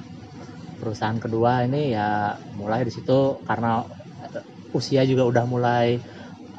perusahaan 0.79 1.19
kedua 1.19 1.67
ini 1.67 1.91
ya 1.95 2.35
mulai 2.55 2.87
di 2.87 2.91
situ 2.93 3.43
karena 3.43 3.83
usia 4.75 5.01
juga 5.09 5.23
udah 5.25 5.45
mulai 5.49 5.87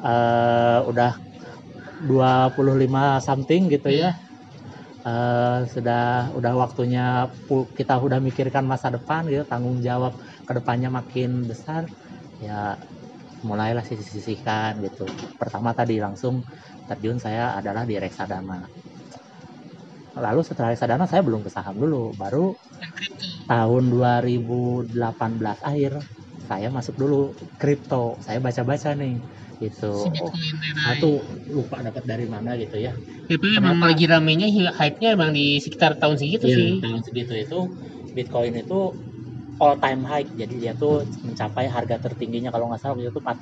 eh, 0.01 0.79
udah 0.91 1.11
25 2.09 3.21
something 3.21 3.69
gitu 3.69 3.89
ya. 3.91 4.11
Eh, 5.01 5.59
sudah 5.73 6.29
udah 6.37 6.53
waktunya 6.61 7.05
kita 7.73 7.97
udah 7.97 8.19
mikirkan 8.21 8.65
masa 8.69 8.93
depan 8.93 9.25
gitu 9.33 9.41
tanggung 9.49 9.81
jawab 9.81 10.13
ke 10.45 10.51
depannya 10.53 10.93
makin 10.93 11.49
besar 11.49 11.89
ya 12.37 12.77
mulailah 13.41 13.81
sisih-sisihkan 13.81 14.77
gitu. 14.85 15.05
Pertama 15.41 15.73
tadi 15.73 15.97
langsung 15.97 16.45
terjun 16.85 17.17
saya 17.17 17.57
adalah 17.57 17.83
di 17.89 17.97
reksadana. 17.97 18.61
Lalu 20.13 20.41
setelah 20.45 20.69
reksadana 20.75 21.05
saya 21.09 21.25
belum 21.25 21.41
ke 21.41 21.49
saham 21.49 21.75
dulu 21.81 22.13
baru 22.13 22.53
tahun 23.49 23.83
2018 23.89 25.57
akhir 25.65 25.91
saya 26.51 26.67
masuk 26.67 26.99
dulu 26.99 27.31
kripto 27.55 28.19
saya 28.19 28.43
baca-baca 28.43 28.91
nih 28.91 29.15
gitu 29.63 29.91
si 30.03 30.09
oh, 30.19 30.95
tuh 30.99 31.15
lupa 31.47 31.79
dapat 31.79 32.03
dari 32.03 32.27
mana 32.27 32.59
gitu 32.59 32.75
ya 32.75 32.91
Tapi 33.31 33.55
emang 33.55 33.79
lagi 33.79 34.03
ramenya 34.03 34.51
hype-nya 34.75 35.15
emang 35.15 35.31
di 35.31 35.63
sekitar 35.63 35.95
tahun 35.95 36.19
segitu 36.19 36.51
Iya, 36.51 36.57
sih. 36.59 36.71
tahun 36.83 37.01
segitu 37.07 37.33
itu 37.39 37.59
Bitcoin 38.11 38.59
itu 38.59 38.79
all 39.63 39.79
time 39.79 40.03
high 40.03 40.27
jadi 40.27 40.55
dia 40.59 40.73
tuh 40.75 41.07
mencapai 41.23 41.71
harga 41.71 41.95
tertingginya 42.03 42.51
kalau 42.51 42.67
nggak 42.67 42.81
salah 42.83 42.99
waktu 42.99 43.07
itu 43.07 43.21
4 43.23 43.37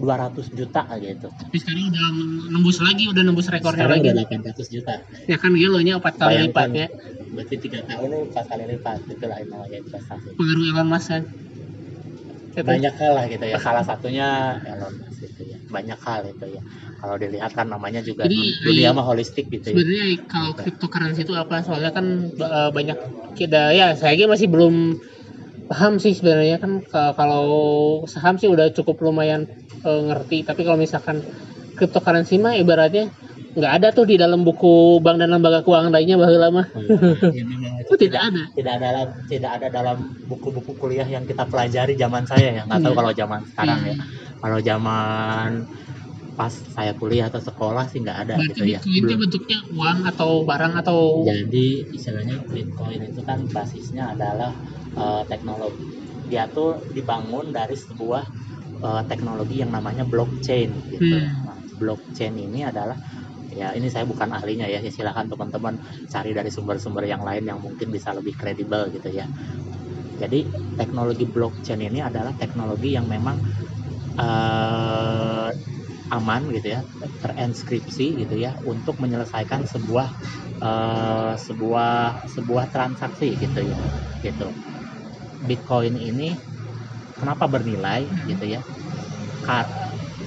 200 0.00 0.52
juta 0.52 0.82
gitu 1.00 1.28
Tapi 1.32 1.56
sekarang 1.60 1.84
udah 1.92 2.04
nembus 2.52 2.78
lagi, 2.80 3.04
udah 3.08 3.22
nembus 3.24 3.48
rekornya 3.52 3.84
sekarang 3.88 4.00
lagi. 4.04 4.08
udah 4.12 4.24
800 4.52 4.68
juta 4.74 4.94
Ya 5.28 5.36
kan 5.40 5.50
lo 5.56 5.80
nya 5.80 5.94
empat 5.96 6.14
kali 6.20 6.28
Bayangkan. 6.36 6.68
lipatnya. 6.68 6.86
berarti 7.30 7.56
tiga 7.62 7.80
tahun 7.86 8.08
lu 8.10 8.18
empat 8.28 8.44
kali 8.50 8.64
lipat 8.74 8.98
itulah 9.06 9.36
yang 9.38 9.48
namanya 9.54 9.76
investasi 9.80 10.28
Pengaruh 10.34 10.64
Elon 10.74 10.88
Musk 10.90 11.08
kan. 11.08 11.22
Itu. 12.50 12.66
banyak 12.66 12.94
hal 12.98 13.12
lah 13.14 13.26
gitu 13.30 13.44
ya. 13.46 13.56
salah 13.62 13.84
satunya. 13.86 14.58
Elon 14.66 14.94
Musk 14.98 15.22
gitu 15.22 15.42
ya. 15.46 15.56
Banyak 15.70 15.98
hal 16.02 16.20
itu 16.26 16.46
ya. 16.50 16.62
Kalau 16.98 17.14
dilihat 17.16 17.50
kan 17.54 17.66
namanya 17.70 18.02
juga 18.02 18.26
Jadi, 18.26 18.36
dun- 18.36 18.74
dunia 18.74 18.90
i- 18.90 18.96
mah 18.96 19.04
holistik 19.06 19.46
gitu 19.54 19.66
ya. 19.70 19.74
Sebenarnya 19.78 20.06
kalau 20.26 20.50
cryptocurrency 20.58 21.20
itu 21.22 21.34
apa? 21.38 21.62
Soalnya 21.62 21.90
kan 21.94 22.06
ba- 22.34 22.74
banyak 22.74 22.98
kita 23.38 23.70
ya 23.70 23.94
saya 23.94 24.26
masih 24.26 24.50
belum 24.50 24.98
paham 25.70 26.02
sih 26.02 26.12
sebenarnya 26.12 26.58
kan. 26.58 26.82
Ka- 26.82 27.14
kalau 27.14 27.46
saham 28.10 28.34
sih 28.36 28.50
udah 28.50 28.74
cukup 28.74 28.98
lumayan 29.06 29.46
eh, 29.86 30.00
ngerti. 30.10 30.42
Tapi 30.42 30.60
kalau 30.66 30.76
misalkan 30.76 31.22
cryptocurrency 31.78 32.36
mah 32.42 32.58
ibaratnya 32.58 33.08
nggak 33.50 33.72
ada 33.82 33.88
tuh 33.90 34.06
di 34.06 34.14
dalam 34.14 34.46
buku 34.46 34.98
bank 34.98 35.18
dan 35.18 35.34
lembaga 35.34 35.60
keuangan 35.60 35.90
lainnya 35.90 36.14
bahwa 36.14 36.38
lama 36.38 36.62
Ya, 37.30 37.42
memang 37.42 37.82
itu 37.82 37.94
tidak 37.98 38.20
ada. 38.30 38.42
tidak 38.54 38.72
ada 38.78 38.86
dalam 38.86 39.08
tidak 39.26 39.50
ada 39.58 39.66
dalam 39.68 39.96
buku-buku 40.24 40.72
kuliah 40.74 41.02
yang 41.04 41.26
kita 41.26 41.42
pelajari 41.44 41.98
zaman 41.98 42.22
saya 42.24 42.48
ya. 42.56 42.62
Nggak 42.64 42.78
tahu 42.80 42.92
Iya. 42.94 42.98
kalau 43.02 43.12
zaman 43.12 43.40
sekarang 43.48 43.78
ya. 43.82 43.94
Hmm. 43.98 44.06
kalau 44.40 44.58
zaman 44.62 45.50
pas 46.32 46.48
saya 46.72 46.92
kuliah 46.94 47.28
atau 47.28 47.36
sekolah 47.36 47.84
sih 47.86 48.00
nggak 48.00 48.18
ada 48.22 48.34
berarti 48.38 48.48
gitu 48.48 48.62
ya. 48.64 48.78
Bitcoin 48.80 49.02
itu 49.02 49.14
bentuknya 49.18 49.58
uang 49.74 49.98
atau 50.06 50.30
barang 50.42 50.72
atau 50.78 50.98
jadi 51.26 51.68
istilahnya 51.90 52.36
bitcoin 52.46 53.00
itu 53.04 53.20
kan 53.20 53.38
basisnya 53.46 54.14
adalah 54.14 54.54
eh, 54.94 55.22
teknologi. 55.26 55.84
Dia 56.30 56.46
tuh 56.46 56.78
dibangun 56.90 57.50
dari 57.50 57.74
sebuah 57.74 58.22
eh, 58.78 59.02
teknologi 59.10 59.58
yang 59.58 59.74
namanya 59.74 60.06
blockchain 60.06 60.70
gitu. 60.88 61.02
Hmm. 61.18 61.28
Nah, 61.44 61.56
blockchain 61.76 62.32
ini 62.32 62.62
adalah 62.62 62.94
ya 63.52 63.74
ini 63.78 63.88
saya 63.92 64.04
bukan 64.08 64.30
ahlinya 64.36 64.66
ya, 64.70 64.78
ya 64.84 64.90
silakan 64.92 65.26
teman-teman 65.32 65.74
cari 66.12 66.30
dari 66.38 66.50
sumber-sumber 66.54 67.04
yang 67.08 67.22
lain 67.28 67.44
yang 67.50 67.58
mungkin 67.62 67.88
bisa 67.94 68.10
lebih 68.16 68.34
kredibel 68.40 68.88
gitu 68.94 69.08
ya. 69.12 69.26
Jadi 70.20 70.50
teknologi 70.76 71.24
blockchain 71.28 71.80
ini 71.88 72.00
adalah 72.04 72.32
teknologi 72.36 72.92
yang 72.96 73.06
memang 73.08 73.38
eh, 74.20 75.48
aman 76.10 76.42
gitu 76.56 76.68
ya 76.76 76.80
terinskripsi 77.22 78.06
gitu 78.26 78.34
ya 78.38 78.52
untuk 78.66 78.96
menyelesaikan 79.02 79.62
sebuah 79.72 80.08
eh, 80.64 81.32
sebuah 81.46 81.92
sebuah 82.34 82.64
transaksi 82.74 83.28
gitu 83.40 83.60
ya 83.72 83.78
gitu. 84.24 84.54
Bitcoin 85.40 85.96
ini 86.00 86.36
kenapa 87.18 87.46
bernilai 87.50 88.02
gitu 88.30 88.44
ya? 88.48 88.62
Kar- 89.44 89.72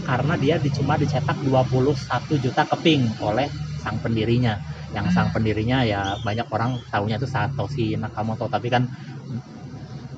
karena 0.07 0.33
dia 0.43 0.55
di- 0.63 0.74
cuma 0.77 0.93
dicetak 1.00 1.38
21 1.48 2.36
juta 2.43 2.63
keping 2.72 3.01
oleh 3.24 3.48
sang 3.83 3.98
pendirinya. 4.03 4.53
Yang 4.95 5.07
sang 5.15 5.29
pendirinya 5.33 5.81
ya 5.88 6.01
banyak 6.22 6.48
orang 6.55 6.72
tahunya 6.91 7.17
itu 7.19 7.27
Satoshi 7.29 7.86
Nakamoto 7.98 8.45
tapi 8.51 8.67
kan 8.69 8.83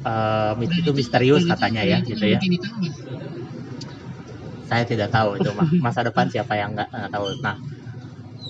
eh, 0.05 0.53
itu 0.79 0.91
misterius 0.93 1.43
katanya 1.49 1.81
ya 1.85 1.97
gitu 2.05 2.25
ya. 2.25 2.39
saya 4.65 4.83
tidak 4.87 5.09
tahu 5.13 5.37
itu 5.39 5.49
masa 5.85 6.01
depan 6.05 6.25
siapa 6.29 6.53
yang 6.57 6.73
nggak 6.75 6.89
nggak 6.89 7.11
tahu. 7.13 7.25
Nah 7.45 7.55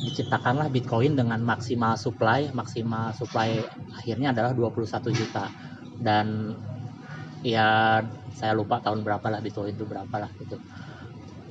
diciptakanlah 0.05 0.67
Bitcoin 0.69 1.13
dengan 1.17 1.39
maksimal 1.41 1.95
supply, 1.97 2.51
maksimal 2.53 3.15
supply 3.15 3.63
akhirnya 3.99 4.31
adalah 4.35 4.51
21 4.53 5.09
juta. 5.11 5.49
Dan 5.95 6.53
ya 7.45 8.01
saya 8.33 8.53
lupa 8.57 8.81
tahun 8.83 9.05
berapa 9.05 9.27
lah 9.31 9.39
Bitcoin 9.43 9.75
itu 9.75 9.85
berapa 9.87 10.15
lah 10.17 10.31
gitu. 10.41 10.57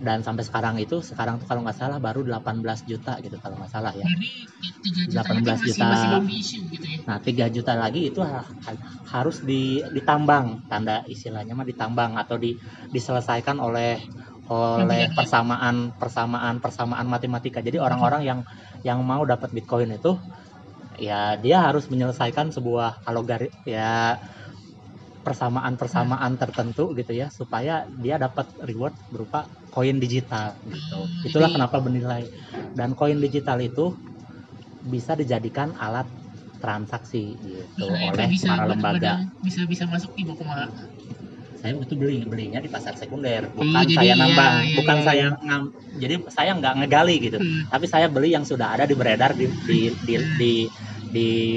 Dan 0.05 0.21
sampai 0.21 0.45
sekarang 0.45 0.77
itu 0.77 1.01
sekarang 1.01 1.41
tuh 1.41 1.49
kalau 1.49 1.65
nggak 1.65 1.79
salah 1.81 1.97
baru 1.97 2.21
18 2.23 2.85
juta 2.85 3.17
gitu 3.25 3.41
kalau 3.41 3.57
nggak 3.57 3.73
salah 3.73 3.93
ya. 3.97 4.05
Jadi 4.05 4.31
3 4.85 5.09
juta 5.09 5.23
18 5.25 5.41
masih, 5.49 5.73
juta. 5.73 5.85
masih 6.21 6.61
gitu 6.69 6.87
ya. 6.87 6.99
Nah, 7.09 7.19
3 7.25 7.47
juta 7.49 7.73
lagi 7.73 8.01
itu 8.13 8.21
ha- 8.21 8.45
ha- 8.45 8.83
harus 9.11 9.41
di, 9.41 9.81
ditambang, 9.97 10.69
tanda 10.69 11.01
istilahnya 11.09 11.57
mah 11.57 11.65
ditambang 11.65 12.21
atau 12.21 12.37
di, 12.37 12.61
diselesaikan 12.93 13.57
oleh 13.59 13.97
oleh 14.45 15.09
Nanti- 15.09 15.17
persamaan 15.17 15.97
persamaan 15.97 16.61
persamaan 16.61 17.07
matematika. 17.09 17.65
Jadi 17.65 17.81
orang-orang 17.81 18.29
yang 18.29 18.41
yang 18.85 19.01
mau 19.01 19.25
dapat 19.25 19.49
Bitcoin 19.57 19.97
itu 19.97 20.21
ya 21.01 21.35
dia 21.41 21.65
harus 21.65 21.89
menyelesaikan 21.91 22.53
sebuah 22.55 23.03
alogari 23.09 23.51
ya 23.67 24.21
persamaan-persamaan 25.25 26.37
tertentu 26.37 26.93
gitu 26.93 27.17
ya 27.17 27.33
supaya 27.33 27.89
dia 27.99 28.21
dapat 28.21 28.45
reward 28.69 28.93
berupa 29.09 29.49
koin 29.73 29.97
digital 29.99 30.53
gitu. 30.69 31.01
Hmm, 31.01 31.27
Itulah 31.27 31.51
kenapa 31.51 31.81
bernilai. 31.81 32.29
Dan 32.77 32.93
koin 32.93 33.19
digital 33.19 33.59
itu 33.65 33.97
bisa 34.85 35.17
dijadikan 35.17 35.73
alat 35.81 36.05
transaksi 36.61 37.37
gitu 37.41 37.89
Nah, 37.89 38.01
itu 38.05 38.15
oleh 38.15 38.27
bisa 38.29 38.49
para 38.53 38.65
lembaga. 38.69 39.13
bisa 39.41 39.65
bisa 39.65 39.85
masuk 39.89 40.13
di 40.17 40.23
buku. 40.29 40.45
Saya 41.65 41.81
itu 41.81 41.97
beli 41.97 42.21
belinya 42.29 42.61
di 42.61 42.69
pasar 42.69 42.93
sekunder, 42.93 43.49
Oh, 43.57 43.65
bukan 43.65 43.89
jadi 43.89 43.97
saya 43.97 44.13
iya, 44.13 44.21
nambang, 44.21 44.55
iya, 44.69 44.77
bukan 44.77 44.97
iya. 45.01 45.05
saya 45.09 45.27
ngam, 45.41 45.63
jadi 45.97 46.15
saya 46.29 46.51
nggak 46.61 46.75
ngegali 46.85 47.17
gitu. 47.25 47.39
Hmm. 47.41 47.63
Tapi 47.73 47.87
saya 47.89 48.07
beli 48.13 48.37
yang 48.37 48.45
sudah 48.45 48.77
ada 48.77 48.85
di 48.85 48.93
beredar 48.93 49.33
di 49.33 49.49
di 49.65 49.89
di, 50.05 50.13
di, 50.13 50.15
di 50.37 50.53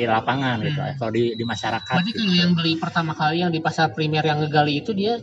lapangan 0.03 0.61
gitu 0.61 0.77
Hmm. 0.77 0.91
atau 0.93 1.07
di 1.09 1.33
di 1.33 1.43
masyarakat. 1.43 1.95
Berarti 1.97 2.11
gitu. 2.11 2.21
kalau 2.21 2.35
yang 2.35 2.51
beli 2.53 2.73
pertama 2.75 3.11
kali 3.11 3.41
yang 3.41 3.49
di 3.49 3.59
pasar 3.59 3.89
primer 3.91 4.21
yang 4.21 4.37
ngegali 4.39 4.79
itu 4.79 4.91
dia 4.91 5.17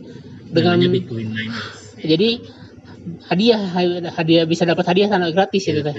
dengan 0.45 0.75
Namanya 0.75 0.89
Bitcoin 0.91 1.27
miners. 1.29 1.67
jadi 1.97 2.29
hadiah 3.29 3.61
hadiah 4.09 4.43
bisa 4.43 4.65
dapat 4.65 4.85
hadiah 4.85 5.07
tanah 5.07 5.29
gratis 5.29 5.61
Ya, 5.61 5.77
teh. 5.79 5.93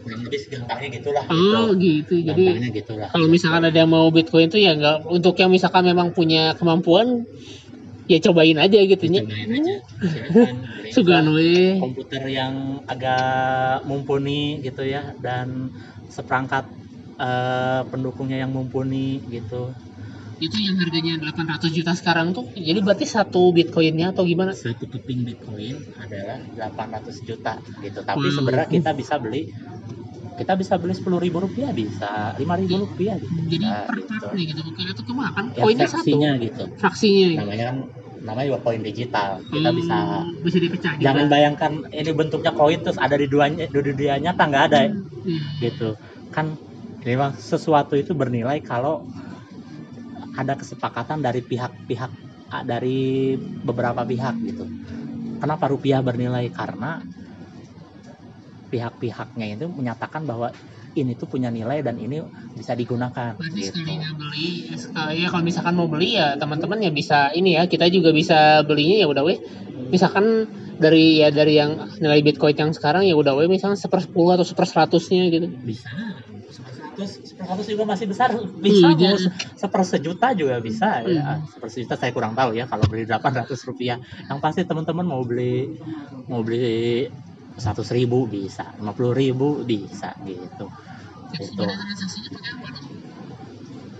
kurang 0.00 0.20
lebih 0.24 0.40
gampangnya 0.46 0.88
gitulah. 0.94 1.24
Oh 1.28 1.72
gitu. 1.72 2.20
gitu. 2.20 2.28
Jadi 2.28 2.44
Gampangnya 2.46 2.70
gitulah. 2.74 3.08
kalau 3.08 3.26
misalkan 3.28 3.62
ada 3.64 3.78
yang 3.78 3.90
mau 3.90 4.06
Bitcoin 4.08 4.48
itu 4.48 4.58
ya 4.58 4.76
nggak 4.76 5.08
untuk 5.08 5.34
yang 5.36 5.48
misalkan 5.48 5.84
memang 5.84 6.12
punya 6.12 6.52
kemampuan 6.54 7.24
ya 8.04 8.18
cobain 8.18 8.58
aja 8.58 8.76
gitu 8.76 9.04
nya. 9.06 9.22
Cobain 9.22 9.50
aja. 9.54 9.74
Sugan 10.90 11.30
we. 11.30 11.76
komputer 11.84 12.26
yang 12.26 12.82
agak 12.84 13.86
mumpuni 13.86 14.58
gitu 14.60 14.82
ya 14.82 15.14
dan 15.22 15.70
seperangkat 16.10 16.66
eh, 17.26 17.80
pendukungnya 17.90 18.36
yang 18.42 18.50
mumpuni 18.56 19.20
gitu 19.28 19.72
Itu 20.40 20.56
yang 20.56 20.76
harganya 20.80 21.14
800 21.20 21.70
juta 21.76 21.92
sekarang 21.92 22.32
tuh. 22.32 22.48
Jadi 22.56 22.78
berarti 22.80 23.04
satu 23.04 23.52
Bitcoinnya 23.56 24.06
atau 24.16 24.24
gimana? 24.24 24.52
satu 24.56 24.84
keping 24.88 25.20
bitcoin 25.28 25.76
adalah 26.00 26.38
800 26.56 27.16
juta 27.28 27.52
gitu 27.84 28.00
tapi 28.08 28.24
Wow. 28.28 28.36
sebenarnya 28.40 28.68
kita 28.72 28.90
bisa 28.96 29.14
beli 29.20 29.42
kita 30.40 30.52
bisa 30.56 30.74
beli 30.80 30.94
sepuluh 30.96 31.20
ribu 31.20 31.38
rupiah 31.44 31.70
bisa 31.76 32.32
lima 32.40 32.56
ribu 32.56 32.88
rupiah 32.88 33.16
gitu 33.20 33.28
Jadi 33.52 33.66
Nah, 33.68 33.84
per 33.84 33.96
gitu. 34.00 34.26
nih 34.36 34.44
gitu. 34.50 34.60
Bukan 34.64 34.84
itu 34.96 35.02
kemakan 35.04 35.44
ya 35.52 35.62
koinnya 35.64 35.86
satu. 35.86 36.00
fraksinya 36.00 36.30
gitu 36.40 36.64
Fraksinya. 36.80 37.26
nih. 37.28 37.36
namanya 37.44 37.64
kan 37.70 37.76
namanya 38.20 38.46
juga 38.52 38.60
koin 38.64 38.82
digital 38.84 39.30
kita 39.52 39.68
Hmm, 39.72 39.78
bisa 39.80 39.96
bisa 40.44 40.58
dipecah 40.64 40.92
juga. 40.96 41.04
jangan 41.04 41.26
bayangkan 41.32 41.72
ini 41.92 42.10
bentuknya 42.16 42.52
koin 42.56 42.78
terus 42.84 42.98
ada 43.00 43.16
di 43.20 43.26
duanya 43.28 43.64
di 43.68 43.78
dunia 43.80 44.14
nyata 44.24 44.42
nggak 44.48 44.64
ada 44.72 44.78
ya. 44.88 44.90
Hmm. 44.92 45.42
gitu 45.60 45.88
kan 46.32 46.46
memang 47.04 47.36
sesuatu 47.36 47.96
itu 47.96 48.12
bernilai 48.12 48.60
kalau 48.60 49.04
ada 50.36 50.56
kesepakatan 50.56 51.20
dari 51.20 51.40
pihak-pihak 51.44 52.12
dari 52.66 53.36
beberapa 53.38 54.02
pihak 54.02 54.34
gitu 54.42 54.64
kenapa 55.40 55.70
rupiah 55.70 56.02
bernilai 56.04 56.50
karena 56.52 57.00
pihak-pihaknya 58.70 59.58
itu 59.58 59.66
menyatakan 59.66 60.22
bahwa 60.24 60.54
ini 60.94 61.14
tuh 61.14 61.30
punya 61.30 61.50
nilai 61.54 61.82
dan 61.86 61.98
ini 61.98 62.18
bisa 62.54 62.74
digunakan 62.74 63.38
Berarti 63.38 63.62
gitu. 63.62 63.78
sekalinya 63.78 64.10
beli, 64.18 64.66
ya 65.14 65.28
kalau 65.30 65.44
misalkan 65.46 65.74
mau 65.78 65.86
beli 65.86 66.18
ya 66.18 66.34
teman-teman 66.34 66.82
ya 66.82 66.90
bisa 66.90 67.30
ini 67.30 67.54
ya 67.54 67.70
kita 67.70 67.86
juga 67.94 68.10
bisa 68.10 68.66
belinya 68.66 68.98
ya 68.98 69.06
udah 69.06 69.22
weh. 69.22 69.38
Misalkan 69.90 70.50
dari 70.82 71.22
ya 71.22 71.30
dari 71.30 71.62
yang 71.62 71.78
nilai 72.02 72.22
Bitcoin 72.26 72.58
yang 72.58 72.72
sekarang 72.74 73.06
ya 73.06 73.14
udah 73.14 73.38
weh 73.38 73.46
misalkan 73.46 73.78
seper 73.78 74.02
10 74.02 74.34
atau 74.34 74.46
seper 74.46 74.66
100-nya 74.66 75.22
gitu. 75.30 75.46
bisa 75.62 75.90
seper 77.06 77.44
seratus 77.46 77.66
juga 77.68 77.84
masih 77.86 78.06
besar 78.08 78.30
bisa 78.58 78.86
Iya. 78.92 79.10
se- 79.16 79.32
seper 79.56 79.82
sejuta 79.86 80.28
juga 80.32 80.56
bisa 80.58 81.00
ya 81.04 81.38
Hmm. 81.38 81.46
seper 81.46 81.68
sejuta 81.70 81.94
saya 81.96 82.12
kurang 82.12 82.34
tahu 82.34 82.56
ya 82.56 82.64
kalau 82.66 82.84
beli 82.84 83.04
800 83.04 83.60
rupiah 83.64 83.96
yang 84.28 84.38
pasti 84.40 84.64
teman-teman 84.64 85.06
mau 85.06 85.22
beli 85.22 85.70
mau 86.26 86.40
beli 86.42 87.06
seratus 87.56 87.92
ribu 87.92 88.24
bisa 88.24 88.72
lima 88.76 88.92
puluh 88.92 89.12
ribu 89.12 89.60
bisa 89.62 90.16
gitu 90.24 90.66
Itu. 91.30 91.66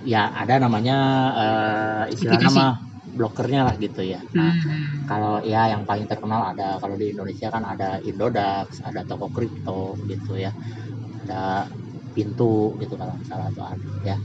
ya 0.03 0.33
ada 0.33 0.57
namanya 0.59 0.97
eh, 1.37 2.03
istilah 2.17 2.41
Aplikasi. 2.41 2.57
nama 2.57 2.67
blokernya 3.11 3.61
lah 3.67 3.75
gitu 3.77 4.01
ya 4.03 4.23
nah, 4.33 4.55
Hmm. 4.55 5.05
kalau 5.05 5.35
ya 5.43 5.67
yang 5.75 5.83
paling 5.83 6.07
terkenal 6.07 6.55
ada 6.55 6.79
kalau 6.79 6.95
di 6.95 7.11
Indonesia 7.11 7.51
kan 7.51 7.67
ada 7.67 7.99
Indodax, 8.01 8.79
ada 8.87 9.03
toko 9.03 9.27
kripto 9.35 9.99
gitu 10.07 10.39
ya. 10.39 10.55
Ada 11.27 11.67
pintu 12.17 12.77
gitu 12.83 12.95
kalau 13.01 13.13
nggak 13.19 13.29
salah 13.29 13.49
tuh 13.57 13.65
ada, 13.67 13.89
ya. 14.03 14.17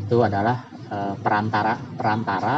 Itu 0.00 0.16
adalah 0.28 0.56
eh, 0.92 1.14
perantara 1.24 1.74
perantara 1.98 2.56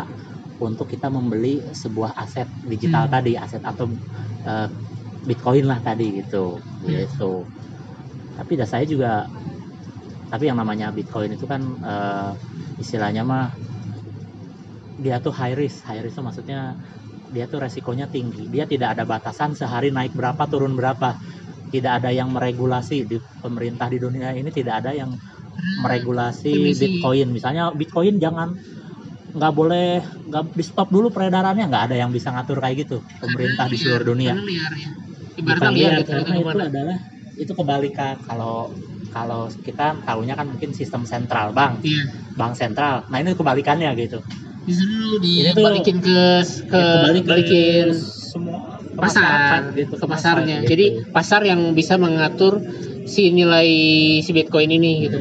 untuk 0.63 0.87
kita 0.93 1.09
membeli 1.13 1.65
sebuah 1.73 2.13
aset 2.19 2.49
digital 2.63 3.07
Hmm. 3.09 3.15
tadi, 3.15 3.33
aset 3.39 3.63
atau 3.65 3.87
eh, 4.47 4.69
Bitcoin 5.29 5.65
lah 5.71 5.81
tadi 5.85 6.07
gitu. 6.23 6.63
Gitu. 6.83 7.33
Tapi 8.37 8.53
dah 8.61 8.69
saya 8.69 8.85
juga 8.89 9.29
tapi 10.31 10.49
yang 10.49 10.59
namanya 10.61 10.89
Bitcoin 10.97 11.37
itu 11.37 11.45
kan 11.45 11.63
eh, 11.85 12.31
istilahnya 12.81 13.23
mah 13.27 13.45
dia 15.05 15.17
tuh 15.25 15.33
high 15.33 15.57
risk 15.57 15.79
high 15.89 16.01
risk 16.05 16.17
itu 16.21 16.25
maksudnya 16.25 16.59
dia 17.35 17.47
tuh 17.53 17.61
resikonya 17.65 18.07
tinggi 18.13 18.49
dia 18.55 18.65
tidak 18.73 18.97
ada 18.99 19.05
batasan 19.09 19.53
sehari 19.57 19.89
naik 19.97 20.13
berapa 20.17 20.45
turun 20.53 20.75
berapa 20.81 21.17
tidak 21.73 22.05
ada 22.05 22.13
yang 22.13 22.29
meregulasi 22.29 23.09
di 23.09 23.17
pemerintah 23.41 23.89
di 23.89 23.97
dunia 23.97 24.37
ini 24.37 24.53
tidak 24.53 24.85
ada 24.85 24.93
yang 24.93 25.17
meregulasi 25.81 26.53
Emisi. 26.53 27.01
Bitcoin. 27.01 27.33
Misalnya 27.33 27.73
Bitcoin 27.73 28.21
jangan 28.21 28.53
nggak 29.33 29.53
boleh 29.57 30.05
nggak 30.29 30.45
di 30.53 30.61
stop 30.61 30.93
dulu 30.93 31.09
peredarannya 31.09 31.65
nggak 31.65 31.85
ada 31.89 31.97
yang 31.97 32.13
bisa 32.13 32.29
ngatur 32.29 32.61
kayak 32.61 32.85
gitu. 32.85 33.01
Pemerintah 33.19 33.67
di 33.73 33.77
seluruh 33.81 34.05
dunia. 34.05 34.37
Liar 34.37 34.73
ya. 34.77 34.91
Bukan 35.33 35.73
liar 35.73 35.93
gitu, 36.05 36.13
itu 36.13 36.23
karena 36.29 36.37
itu 36.45 36.61
adalah 36.61 36.97
itu 37.41 37.53
kebalikan. 37.57 38.15
Kalau 38.29 38.77
kalau 39.09 39.49
kita 39.65 40.05
tahunya 40.05 40.35
kan 40.37 40.47
mungkin 40.53 40.77
sistem 40.77 41.09
sentral 41.09 41.57
bank 41.57 41.81
Iya. 41.85 42.05
bank 42.37 42.53
sentral. 42.57 43.09
Nah 43.09 43.19
ini 43.21 43.33
kebalikannya 43.33 43.91
gitu. 43.97 44.21
Justru 44.69 45.19
Ini 45.25 45.57
dibalikin 45.57 45.99
ke 46.05 46.19
ke 46.69 46.77
Ya, 46.79 46.85
kembali 47.01 47.19
ke 47.25 47.29
balikin. 47.29 47.87
semua 47.97 48.72
ke 48.93 49.01
pasar 49.01 49.23
masyarakat 49.25 49.63
gitu 49.75 49.95
ke 49.97 50.01
ke 50.01 50.07
pasarnya. 50.07 50.57
pasar, 50.61 50.69
Jadi 50.71 50.85
gitu. 50.93 51.11
pasar 51.11 51.41
yang 51.49 51.61
bisa 51.73 51.95
mengatur 51.97 52.61
si 53.09 53.33
nilai 53.33 53.69
si 54.21 54.31
Bitcoin 54.31 54.71
ini 54.71 54.93
gitu. 55.09 55.19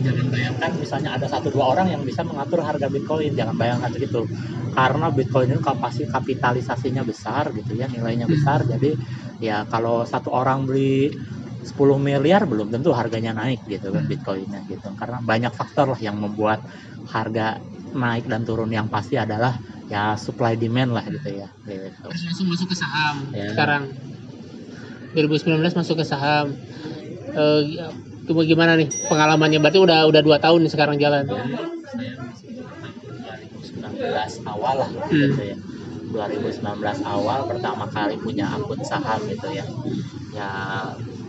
jangan 0.00 0.26
bayangkan 0.32 0.70
misalnya 0.80 1.10
ada 1.20 1.26
satu 1.28 1.52
dua 1.52 1.76
orang 1.76 1.92
yang 1.92 2.02
bisa 2.04 2.24
mengatur 2.24 2.64
harga 2.64 2.88
Bitcoin 2.88 3.36
jangan 3.36 3.56
bayangkan 3.56 3.92
gitu 3.94 4.24
karena 4.72 5.06
Bitcoin 5.12 5.52
itu 5.52 5.60
kapasitas 5.60 6.08
kapitalisasinya 6.14 7.02
besar 7.04 7.52
gitu 7.52 7.76
ya 7.76 7.86
nilainya 7.86 8.24
Hmm. 8.24 8.34
besar 8.34 8.64
jadi 8.64 8.96
ya 9.40 9.68
kalau 9.68 10.04
satu 10.04 10.32
orang 10.32 10.64
beli 10.64 11.12
10 11.60 12.00
miliar 12.00 12.48
belum 12.48 12.72
tentu 12.72 12.96
harganya 12.96 13.36
naik 13.36 13.60
gitu 13.68 13.92
kan 13.92 14.04
Hmm. 14.04 14.10
Bitcoinnya 14.10 14.60
gitu 14.64 14.88
karena 14.96 15.20
banyak 15.20 15.52
faktor 15.52 15.92
lah 15.92 16.00
yang 16.00 16.16
membuat 16.16 16.64
harga 17.12 17.60
naik 17.92 18.24
dan 18.24 18.46
turun 18.46 18.70
yang 18.72 18.88
pasti 18.88 19.20
adalah 19.20 19.58
ya 19.90 20.14
supply 20.14 20.54
demand 20.54 20.94
lah 20.94 21.04
gitu 21.04 21.28
ya 21.34 21.48
gitu. 21.66 22.06
Terus 22.06 22.22
langsung 22.24 22.46
masuk 22.48 22.66
ke 22.70 22.76
saham 22.78 23.16
Ya. 23.34 23.50
sekarang. 23.50 23.82
2019 25.10 25.74
masuk 25.74 25.98
ke 25.98 26.04
saham. 26.06 26.54
Eh 27.34 27.60
coba 28.24 28.40
gimana 28.46 28.78
nih 28.78 28.86
pengalamannya? 29.10 29.58
Berarti 29.58 29.82
udah 29.82 30.06
udah 30.06 30.22
dua 30.22 30.38
tahun 30.38 30.62
nih 30.62 30.72
sekarang 30.72 30.96
jalan. 30.96 31.26
saya 31.26 32.14
masih 32.22 32.62
2019 33.58 34.46
awal 34.46 34.74
lah 34.78 34.88
Hmm. 35.10 35.34
gitu 35.34 35.42
ya 35.42 35.56
2019 36.10 36.98
awal 37.02 37.46
pertama 37.46 37.84
kali 37.86 38.14
punya 38.16 38.46
akun 38.46 38.78
saham 38.82 39.18
gitu 39.26 39.50
ya 39.50 39.66
ya 40.30 40.48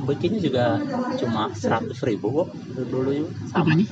bikinnya 0.05 0.37
juga 0.37 0.65
cuma 1.17 1.49
100 1.51 1.97
ribu 2.05 2.45
kok 2.45 2.49
dulu 2.77 3.25
sama 3.49 3.73
Apanya? 3.73 3.85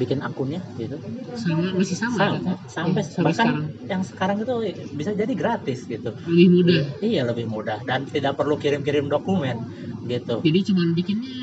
Bikin 0.00 0.20
akunnya 0.24 0.60
gitu. 0.80 0.96
Sama 1.32 1.72
masih 1.76 1.96
sama, 1.96 2.16
sama 2.16 2.38
kan? 2.44 2.56
sampai 2.68 3.02
sampai 3.04 3.24
bahkan 3.26 3.46
sekarang. 3.48 3.64
yang 3.92 4.02
sekarang 4.04 4.36
itu 4.44 4.54
bisa 4.98 5.10
jadi 5.16 5.32
gratis 5.32 5.78
gitu. 5.88 6.10
Lebih 6.28 6.48
mudah? 6.52 6.80
Iya 7.00 7.20
lebih 7.28 7.46
mudah. 7.48 7.78
Dan 7.88 8.00
tidak 8.08 8.36
perlu 8.38 8.54
kirim-kirim 8.60 9.06
dokumen 9.08 9.56
gitu. 10.04 10.40
Jadi 10.44 10.58
cuman 10.72 10.86
bikinnya 10.96 11.34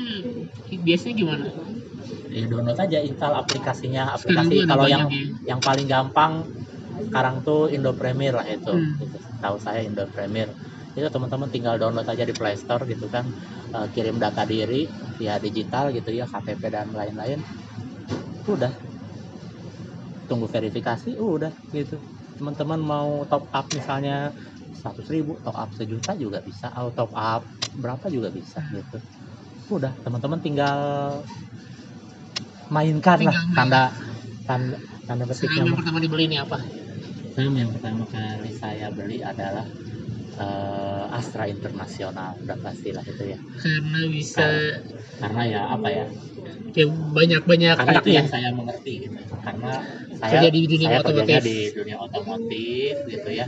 biasanya 0.86 1.14
gimana? 1.18 1.44
Ya 2.30 2.46
download 2.46 2.78
aja 2.78 2.98
install 3.02 3.34
aplikasinya. 3.42 4.02
Aplikasi 4.14 4.62
kalau 4.70 4.86
yang 4.86 5.06
ya. 5.10 5.54
yang 5.54 5.60
paling 5.66 5.86
gampang 5.90 6.46
sekarang 7.10 7.42
tuh 7.46 7.70
Indo 7.74 7.90
Premier 7.98 8.34
lah 8.38 8.46
itu 8.46 8.70
Hmm. 8.70 8.94
gitu. 9.02 9.18
tahu 9.42 9.56
saya 9.58 9.80
Indo 9.82 10.04
Premier. 10.14 10.52
Itu 10.94 11.08
teman-teman 11.10 11.48
tinggal 11.54 11.74
download 11.80 12.06
aja 12.06 12.24
di 12.28 12.34
Play 12.36 12.54
Store 12.60 12.84
gitu 12.86 13.06
kan. 13.10 13.26
Eh, 13.74 13.86
kirim 13.94 14.18
data 14.22 14.42
diri 14.46 14.90
via 15.18 15.38
digital 15.42 15.90
gitu 15.96 16.10
ya 16.14 16.26
KTP 16.30 16.62
dan 16.70 16.86
lain-lain 16.94 17.40
udah. 18.46 18.72
Tunggu 20.30 20.46
verifikasi 20.46 21.18
udah 21.18 21.52
gitu. 21.74 21.98
Teman-teman 22.38 22.80
mau 22.80 23.26
top 23.28 23.50
up 23.52 23.66
misalnya 23.74 24.32
100.000 24.80 25.12
ribu 25.12 25.32
top 25.44 25.56
up 25.58 25.70
sejuta 25.76 26.16
juga 26.16 26.40
bisa 26.40 26.72
atau 26.72 26.88
top 26.94 27.12
up 27.12 27.42
berapa 27.76 28.06
juga 28.08 28.32
bisa 28.32 28.62
gitu. 28.72 28.98
Udah 29.70 29.92
teman-teman 30.06 30.40
tinggal 30.40 30.78
mainkan 32.70 33.18
lah 33.18 33.34
Tinggal 33.34 33.44
main. 33.50 33.56
tanda 33.58 33.82
tanda 34.46 34.76
tanda 35.04 35.24
petiknya 35.26 35.66
yang 35.66 35.76
pertama 35.76 35.98
dibeli 35.98 36.24
ini 36.30 36.36
apa? 36.38 36.58
Saham 37.34 37.54
yang 37.58 37.70
pertama 37.74 38.04
kali 38.06 38.50
saya 38.54 38.86
beli 38.94 39.18
adalah 39.22 39.66
eh, 40.44 41.18
Astra 41.18 41.44
Internasional 41.54 42.30
udah 42.42 42.58
pastilah 42.64 43.04
itu 43.04 43.24
ya? 43.34 43.38
Karena 43.62 44.00
bisa 44.08 44.46
karena 45.20 45.42
ya 45.54 45.62
apa 45.74 45.88
ya? 45.92 46.06
Ya 46.70 46.86
banyak 46.86 47.42
banyak 47.50 47.74
karena 47.82 47.92
itu 48.00 48.10
yang 48.14 48.28
saya 48.30 48.48
mengerti 48.54 48.92
gitu. 49.04 49.18
Karena 49.42 49.72
saya 50.20 50.38
Kerja 50.38 50.48
di 50.54 50.60
dunia 50.70 50.88
saya 50.88 51.00
otomotif. 51.02 51.40
di 51.42 51.58
dunia 51.76 51.96
otomotif 51.98 52.92
gitu 53.10 53.30
ya. 53.30 53.46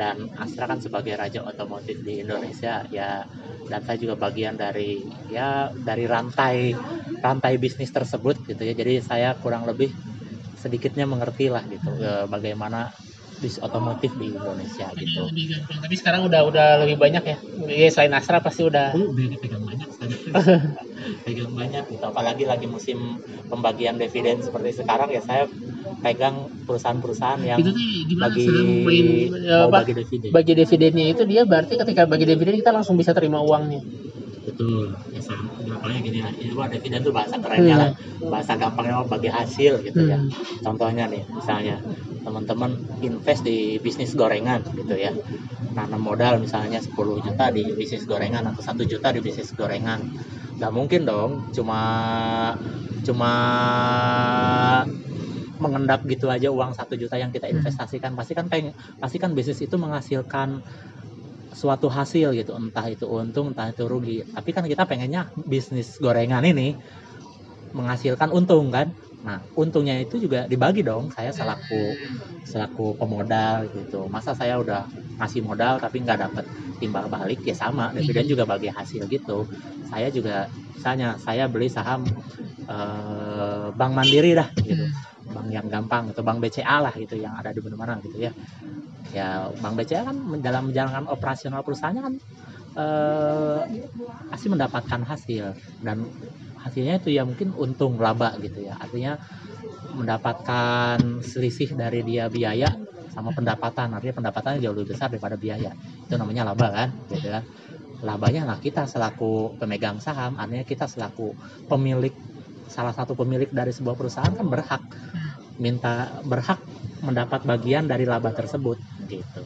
Dan 0.00 0.16
Astra 0.36 0.64
kan 0.70 0.78
sebagai 0.82 1.14
raja 1.16 1.40
otomotif 1.46 1.96
di 2.02 2.20
Indonesia 2.24 2.82
ya 2.90 3.22
dan 3.70 3.80
saya 3.86 3.96
juga 3.96 4.14
bagian 4.20 4.60
dari 4.60 5.00
ya 5.32 5.72
dari 5.72 6.04
rantai 6.04 6.74
rantai 7.24 7.54
bisnis 7.62 7.90
tersebut 7.94 8.36
gitu 8.50 8.62
ya. 8.66 8.74
Jadi 8.76 9.00
saya 9.00 9.38
kurang 9.38 9.64
lebih 9.70 9.88
sedikitnya 10.58 11.04
mengerti 11.08 11.46
lah 11.52 11.62
gitu 11.68 11.90
eh, 12.00 12.24
bagaimana 12.28 12.90
bis 13.42 13.58
otomotif 13.62 14.14
di 14.18 14.34
Indonesia 14.34 14.86
gitu. 14.94 15.26
lebih 15.30 15.44
gampang. 15.56 15.78
Tapi 15.84 15.94
sekarang 15.98 16.20
udah 16.28 16.40
udah 16.46 16.68
lebih 16.86 16.96
banyak 16.98 17.24
ya. 17.24 17.36
Ya 17.66 17.88
selain 17.90 18.14
Astra 18.14 18.38
pasti 18.38 18.62
udah. 18.66 18.94
Oh, 18.94 19.10
udah 19.10 19.26
dipegang 19.30 19.64
banyak 19.64 19.88
pegang 21.26 21.52
banyak 21.52 21.84
gitu. 21.90 22.04
Apalagi 22.04 22.44
lagi 22.48 22.66
musim 22.68 23.18
pembagian 23.48 23.96
dividen 23.98 24.40
seperti 24.40 24.84
sekarang 24.84 25.08
ya 25.12 25.22
saya 25.24 25.44
pegang 26.04 26.48
perusahaan-perusahaan 26.68 27.40
yang 27.44 27.58
itu 27.60 27.72
tuh 27.72 27.84
saham 28.44 28.68
main 28.84 29.06
ya, 29.40 29.68
bagi 29.68 29.92
dividen. 29.96 30.28
bagi 30.32 30.52
dividennya 30.52 31.06
itu 31.16 31.22
dia 31.24 31.42
berarti 31.48 31.80
ketika 31.80 32.04
bagi 32.04 32.28
dividen 32.28 32.60
kita 32.60 32.72
langsung 32.76 33.00
bisa 33.00 33.16
terima 33.16 33.40
uangnya 33.40 33.80
Betul. 34.44 34.92
Ya 35.12 35.20
sama. 35.24 35.50
Gini 36.00 36.20
lah. 36.20 36.32
Itu 36.36 36.54
mah 36.56 36.68
dividen 36.68 37.00
tuh 37.00 37.12
bahasa 37.16 37.40
kerennya 37.40 37.76
lah. 37.76 37.90
Bahasa 38.20 38.56
gampangnya 38.60 39.00
mah 39.00 39.08
bagi 39.08 39.32
hasil 39.32 39.80
gitu 39.84 40.00
ya. 40.04 40.20
Hmm. 40.20 40.30
Contohnya 40.60 41.08
nih, 41.08 41.24
misalnya 41.28 41.80
teman-teman 42.24 42.76
invest 43.04 43.44
di 43.44 43.76
bisnis 43.80 44.12
gorengan 44.16 44.64
gitu 44.76 44.94
ya. 44.96 45.12
Nanam 45.74 46.00
modal 46.00 46.38
misalnya 46.38 46.78
10 46.78 47.20
juta 47.20 47.50
di 47.50 47.66
bisnis 47.74 48.06
gorengan 48.06 48.46
atau 48.52 48.62
satu 48.62 48.82
juta 48.86 49.10
di 49.10 49.20
bisnis 49.24 49.52
gorengan. 49.52 50.00
Nggak 50.60 50.72
mungkin 50.72 51.02
dong 51.04 51.30
cuma 51.50 51.80
cuma 53.04 53.32
mengendap 55.60 56.02
gitu 56.04 56.28
aja 56.28 56.50
uang 56.50 56.76
satu 56.76 56.98
juta 56.98 57.16
yang 57.16 57.30
kita 57.30 57.48
investasikan 57.48 58.12
pasti 58.18 58.36
kan 58.36 58.50
pengen 58.50 58.74
pasti 58.98 59.16
kan 59.16 59.32
bisnis 59.32 59.62
itu 59.64 59.76
menghasilkan 59.80 60.60
suatu 61.54 61.86
hasil 61.88 62.34
gitu. 62.34 62.52
Entah 62.58 62.86
itu 62.90 63.06
untung 63.06 63.54
entah 63.54 63.70
itu 63.70 63.86
rugi. 63.86 64.26
Tapi 64.26 64.50
kan 64.50 64.64
kita 64.66 64.84
pengennya 64.84 65.30
bisnis 65.46 65.96
gorengan 66.02 66.42
ini 66.44 66.74
menghasilkan 67.74 68.30
untung 68.34 68.74
kan? 68.74 68.90
Nah 69.24 69.40
untungnya 69.56 69.96
itu 70.02 70.18
juga 70.18 70.44
dibagi 70.50 70.82
dong. 70.82 71.08
Saya 71.14 71.30
selaku 71.30 71.94
selaku 72.44 72.98
pemodal 72.98 73.70
gitu. 73.72 74.10
Masa 74.10 74.34
saya 74.34 74.58
udah 74.60 74.84
ngasih 75.22 75.40
modal 75.46 75.78
tapi 75.78 76.02
nggak 76.02 76.18
dapat 76.28 76.44
timbal 76.82 77.06
balik 77.08 77.40
ya 77.46 77.54
sama. 77.54 77.94
Dividen 77.94 78.26
juga 78.26 78.44
bagi 78.44 78.68
hasil 78.68 79.06
gitu. 79.08 79.46
Saya 79.88 80.10
juga 80.10 80.50
misalnya 80.74 81.16
saya 81.22 81.46
beli 81.46 81.70
saham 81.70 82.02
eh, 82.68 83.66
Bank 83.72 83.92
Mandiri 83.94 84.34
dah 84.34 84.50
gitu 84.60 84.86
bank 85.34 85.48
yang 85.50 85.66
gampang 85.66 86.14
atau 86.14 86.22
bank 86.22 86.38
BCA 86.38 86.76
lah 86.84 86.94
gitu 86.94 87.18
yang 87.18 87.34
ada 87.34 87.50
di 87.50 87.60
mana-mana 87.60 87.98
gitu 88.06 88.16
ya. 88.22 88.32
Ya 89.12 89.28
bank 89.50 89.74
BCA 89.78 90.02
kan 90.06 90.16
dalam 90.40 90.70
menjalankan 90.70 91.04
operasional 91.10 91.60
perusahaannya 91.66 92.02
kan 92.02 92.14
eh, 92.78 93.60
pasti 94.30 94.46
mendapatkan 94.48 95.00
hasil. 95.04 95.44
Dan 95.82 96.06
hasilnya 96.64 97.02
itu 97.02 97.12
ya 97.12 97.22
mungkin 97.26 97.52
untung 97.58 97.98
laba 97.98 98.38
gitu 98.40 98.64
ya. 98.64 98.74
Artinya 98.78 99.18
mendapatkan 99.94 100.98
selisih 101.22 101.76
dari 101.78 102.00
dia 102.02 102.26
biaya 102.32 102.70
sama 103.14 103.30
pendapatan. 103.30 103.94
Artinya 103.94 104.14
pendapatannya 104.24 104.58
jauh 104.64 104.74
lebih 104.74 104.96
besar 104.96 105.12
daripada 105.12 105.38
biaya. 105.38 105.70
Itu 106.06 106.14
namanya 106.18 106.50
laba 106.50 106.68
kan 106.72 106.88
gitu 107.12 107.28
kan. 107.30 107.44
Labanya 108.04 108.42
lah 108.44 108.58
kita 108.60 108.84
selaku 108.84 109.56
pemegang 109.56 110.02
saham. 110.02 110.36
Artinya 110.36 110.66
kita 110.66 110.90
selaku 110.90 111.32
pemilik 111.70 112.12
salah 112.74 112.90
satu 112.90 113.14
pemilik 113.14 113.46
dari 113.54 113.70
sebuah 113.70 113.94
perusahaan 113.94 114.34
kan 114.34 114.46
berhak 114.50 114.82
minta 115.62 116.18
berhak 116.26 116.58
mendapat 117.06 117.46
bagian 117.46 117.86
dari 117.86 118.02
laba 118.02 118.34
tersebut 118.34 118.78
gitu. 119.06 119.42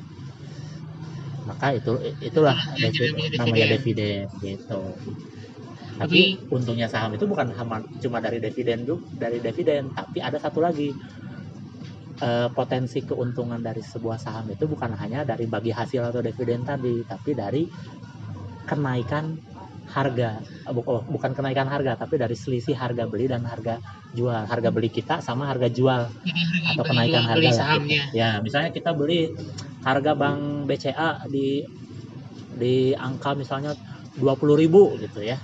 Maka 1.45 1.77
itu 1.77 1.93
itulah 2.25 2.57
Namanya 2.57 2.89
devi- 2.89 3.13
dividen. 3.13 3.39
namanya 3.41 3.67
dividen 3.77 4.25
gitu. 4.41 4.81
Tapi 5.99 6.21
untungnya 6.49 6.87
saham 6.89 7.13
itu 7.19 7.27
bukan 7.27 7.51
cuma 8.01 8.19
dari 8.23 8.39
dividen 8.39 8.87
dari 9.19 9.39
dividen 9.45 9.93
tapi 9.93 10.19
ada 10.25 10.41
satu 10.41 10.65
lagi. 10.65 10.89
Eh, 12.19 12.51
potensi 12.51 12.99
keuntungan 13.07 13.63
dari 13.63 13.79
sebuah 13.79 14.19
saham 14.19 14.51
itu 14.51 14.67
bukan 14.67 14.91
hanya 14.99 15.23
dari 15.23 15.47
bagi 15.47 15.71
hasil 15.71 16.11
atau 16.11 16.19
dividen 16.19 16.67
tadi 16.67 17.07
tapi 17.07 17.31
dari 17.31 17.63
kenaikan 18.67 19.39
harga 19.99 20.31
oh, 20.71 21.03
bukan 21.09 21.31
kenaikan 21.37 21.69
harga 21.75 21.93
tapi 22.03 22.15
dari 22.23 22.37
selisih 22.39 22.77
harga 22.77 23.05
beli 23.11 23.27
dan 23.33 23.43
harga 23.45 23.81
jual. 24.15 24.43
Harga 24.53 24.71
beli 24.75 24.89
kita 24.93 25.21
sama 25.25 25.45
harga 25.51 25.69
jual 25.79 26.03
jadi 26.25 26.43
Atau 26.75 26.83
beli 26.85 26.89
kenaikan 26.91 27.13
jual- 27.23 27.29
harga 27.33 27.39
beli 27.41 27.51
sahamnya. 27.61 28.03
Ya 28.15 28.31
misalnya 28.45 28.71
kita 28.77 28.91
beli 28.95 29.21
harga 29.89 30.13
bank 30.21 30.41
BCA 30.69 31.11
di 31.35 31.47
di 32.63 32.75
angka 32.97 33.31
misalnya 33.39 33.73
20.000 34.19 34.99
gitu 35.05 35.21
ya. 35.23 35.39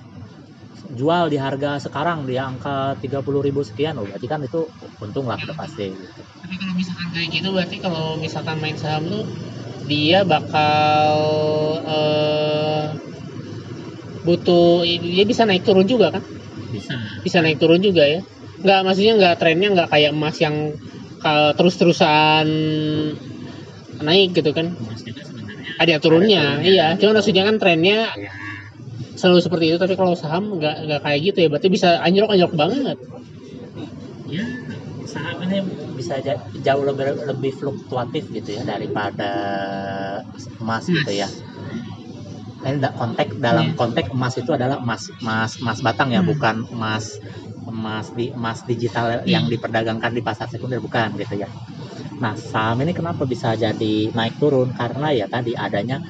Jual 0.85 1.33
di 1.33 1.39
harga 1.41 1.81
sekarang 1.81 2.29
di 2.29 2.37
angka 2.37 2.99
30.000 3.01 3.65
sekian 3.65 3.97
oh 3.97 4.05
berarti 4.05 4.27
kan 4.29 4.41
itu 4.45 4.61
untung 5.01 5.25
lah 5.31 5.39
udah 5.41 5.57
pasti 5.57 5.89
gitu. 5.89 6.23
tapi 6.45 6.55
kalau 6.61 6.75
misalkan 6.77 7.09
kayak 7.17 7.29
gitu 7.41 7.49
berarti 7.57 7.77
kalau 7.81 8.05
misalkan 8.21 8.57
main 8.61 8.77
saham 8.77 9.09
tuh 9.09 9.25
dia 9.89 10.21
bakal 10.29 11.17
eh, 11.89 12.85
butuh 14.25 14.83
dia 14.85 15.25
bisa 15.29 15.45
naik 15.45 15.63
turun 15.63 15.85
juga 15.85 16.11
kan? 16.11 16.23
Bisa. 16.73 16.95
Bisa 17.23 17.39
naik 17.45 17.61
turun 17.61 17.79
juga 17.79 18.03
ya. 18.09 18.21
Nggak 18.65 18.81
maksudnya 18.83 19.13
nggak 19.21 19.35
trennya 19.39 19.69
nggak 19.77 19.89
kayak 19.93 20.11
emas 20.11 20.37
yang 20.41 20.73
ka- 21.21 21.53
terus-terusan 21.55 22.47
naik 24.01 24.33
gitu 24.33 24.51
kan? 24.51 24.73
Ada 25.77 26.01
turunnya 26.01 26.41
Ada 26.41 26.51
turunnya. 26.61 26.67
iya. 26.67 26.87
Cuma 26.97 27.21
maksudnya 27.21 27.45
kan 27.45 27.57
trennya 27.61 28.11
ya 28.17 28.33
selalu 29.15 29.41
seperti 29.41 29.65
itu 29.71 29.79
tapi 29.79 29.95
kalau 29.95 30.19
saham 30.19 30.59
nggak 30.59 30.77
nggak 30.91 31.01
kayak 31.05 31.21
gitu 31.23 31.39
ya. 31.45 31.49
Berarti 31.53 31.69
bisa 31.71 31.89
anjlok 32.03 32.35
anjlok 32.35 32.53
banget. 32.59 32.99
Ya 34.27 34.45
saham 35.05 35.37
ini 35.47 35.63
bisa 35.95 36.19
ja- 36.19 36.43
jauh 36.65 36.83
lebih 36.83 37.23
lebih 37.29 37.53
fluktuatif 37.55 38.27
gitu 38.35 38.59
ya 38.59 38.63
daripada 38.67 39.31
emas 40.59 40.85
gitu 40.89 41.13
ya. 41.13 41.29
Konteks 42.65 43.33
dalam 43.45 43.67
Iya. 43.73 43.77
konteks 43.77 44.09
emas 44.17 44.35
itu 44.41 44.51
adalah 44.57 44.81
emas 44.81 45.03
emas 45.21 45.51
emas 45.61 45.79
batang 45.85 46.09
ya, 46.17 46.21
Hmm. 46.25 46.31
bukan 46.33 46.57
emas 46.73 47.05
emas 47.69 48.07
di 48.17 48.33
emas 48.33 48.59
digital 48.65 49.21
yang 49.29 49.45
diperdagangkan 49.53 50.13
di 50.17 50.23
pasar 50.25 50.49
sekunder 50.49 50.81
bukan 50.81 51.13
gitu 51.21 51.45
ya. 51.45 51.49
Nah, 52.25 52.33
saham 52.37 52.81
ini 52.85 52.93
kenapa 52.97 53.25
bisa 53.29 53.53
jadi 53.57 53.95
naik 54.17 54.41
turun? 54.41 54.73
Karena 54.73 55.13
ya 55.13 55.27
tadi 55.29 55.53
adanya 55.57 56.01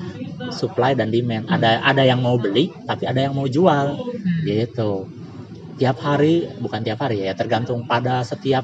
supply 0.54 0.94
dan 0.94 1.10
demand. 1.10 1.46
Ada 1.50 1.82
ada 1.82 2.02
yang 2.06 2.22
mau 2.22 2.38
beli, 2.38 2.70
tapi 2.86 3.06
ada 3.10 3.18
yang 3.26 3.34
mau 3.34 3.46
jual 3.50 3.98
gitu 4.46 5.10
tiap 5.74 5.98
hari 6.06 6.46
bukan 6.62 6.86
tiap 6.86 7.02
hari 7.02 7.26
ya 7.26 7.34
tergantung 7.34 7.82
pada 7.90 8.22
setiap 8.22 8.62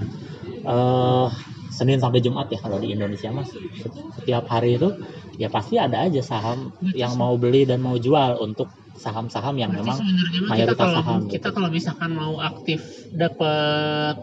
eh 0.66 1.28
Senin 1.80 1.96
sampai 1.96 2.20
Jumat 2.20 2.52
ya 2.52 2.60
kalau 2.60 2.76
di 2.76 2.92
Indonesia 2.92 3.32
mas 3.32 3.48
setiap 4.20 4.44
hari 4.52 4.76
itu 4.76 4.92
ya 5.40 5.48
pasti 5.48 5.80
ada 5.80 6.04
aja 6.04 6.20
saham 6.20 6.76
yang 6.92 7.16
mau 7.16 7.40
beli 7.40 7.64
dan 7.64 7.80
mau 7.80 7.96
jual 7.96 8.36
untuk 8.44 8.68
saham-saham 9.00 9.56
yang 9.56 9.72
Berarti 9.72 9.88
memang 9.88 9.96
mah 9.96 10.12
kita 10.28 10.48
mayoritas 10.52 10.76
kalau 10.76 10.96
saham 11.00 11.20
kita 11.24 11.48
gitu. 11.48 11.56
kalau 11.56 11.68
misalkan 11.72 12.10
mau 12.12 12.36
aktif 12.36 12.80
dapat 13.16 14.16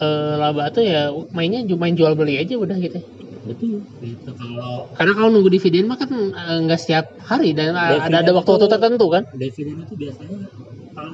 eh, 0.00 0.34
laba 0.40 0.72
tuh 0.72 0.84
ya 0.88 1.12
mainnya 1.36 1.60
cuma 1.68 1.84
main 1.84 1.92
jual 1.92 2.16
beli 2.16 2.40
aja 2.40 2.56
udah 2.56 2.76
gitu. 2.80 3.04
Betul. 3.44 3.84
Gitu 4.00 4.30
kalau 4.32 4.88
karena 4.96 5.12
kalau 5.12 5.28
nunggu 5.28 5.50
dividen 5.52 5.84
mah 5.92 6.00
kan 6.00 6.08
eh, 6.08 6.58
nggak 6.64 6.80
setiap 6.80 7.04
hari 7.20 7.52
dan 7.52 7.76
ada 7.76 8.00
Dividen 8.00 8.16
ada 8.16 8.30
waktu-waktu 8.32 8.66
tertentu 8.72 9.06
kan. 9.12 9.22
dividen 9.36 9.76
itu 9.84 9.94
biasanya 10.00 10.36
kalau 10.96 11.12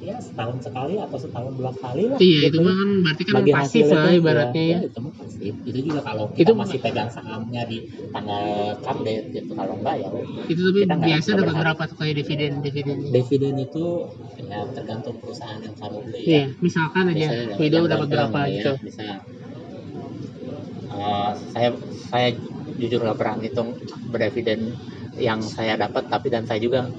ya 0.00 0.16
setahun 0.16 0.58
sekali 0.64 0.94
atau 0.96 1.18
setahun 1.20 1.52
dua 1.60 1.72
kali 1.76 2.04
lah 2.08 2.18
iya 2.18 2.48
gitu. 2.48 2.56
itu 2.56 2.58
mah 2.64 2.74
kan 2.80 2.88
berarti 3.04 3.22
kan 3.28 3.34
Bagi 3.40 3.52
pasif 3.52 3.84
lah 3.92 4.04
itu, 4.08 4.18
ibaratnya. 4.24 4.64
ya, 4.64 4.78
itu 4.88 4.98
mah 5.04 5.12
pasif. 5.12 5.52
Itu 5.68 5.78
juga 5.84 6.00
kalau 6.08 6.24
kita 6.32 6.40
Itu- 6.52 6.56
masih 6.56 6.78
pegang 6.80 7.10
sahamnya 7.12 7.62
di 7.68 7.78
tanggal 8.10 8.44
update 8.80 9.24
gitu 9.36 9.52
kalau 9.52 9.74
enggak 9.76 9.96
ya 10.00 10.08
itu 10.50 10.60
tapi 10.66 10.78
Kita 10.82 10.96
biasa 10.98 11.28
dapat 11.36 11.54
berapa 11.54 11.82
tuh 11.86 11.96
kayak 12.00 12.14
dividen 12.18 12.52
dividennya 12.64 13.08
dividen 13.12 13.54
itu 13.60 13.84
ya 14.40 14.58
tergantung 14.74 15.14
perusahaan 15.20 15.60
yang 15.62 15.74
kamu 15.78 15.98
beli 16.08 16.18
iya 16.26 16.42
ya 16.42 16.44
misalkan 16.64 17.04
aja 17.12 17.26
Widow 17.60 17.84
dapat 17.86 18.06
berapa 18.08 18.38
ya, 18.48 18.52
gitu. 18.56 18.72
bisa 18.82 19.04
Eh, 20.90 21.30
saya 21.54 21.70
saya 22.10 22.28
jujur 22.76 22.98
nggak 23.00 23.18
pernah 23.20 23.34
ngitung 23.38 23.68
berdividen 24.10 24.60
yang 25.22 25.38
saya 25.38 25.78
dapat 25.78 26.02
tapi 26.10 26.28
dan 26.34 26.44
saya 26.50 26.58
juga 26.58 26.90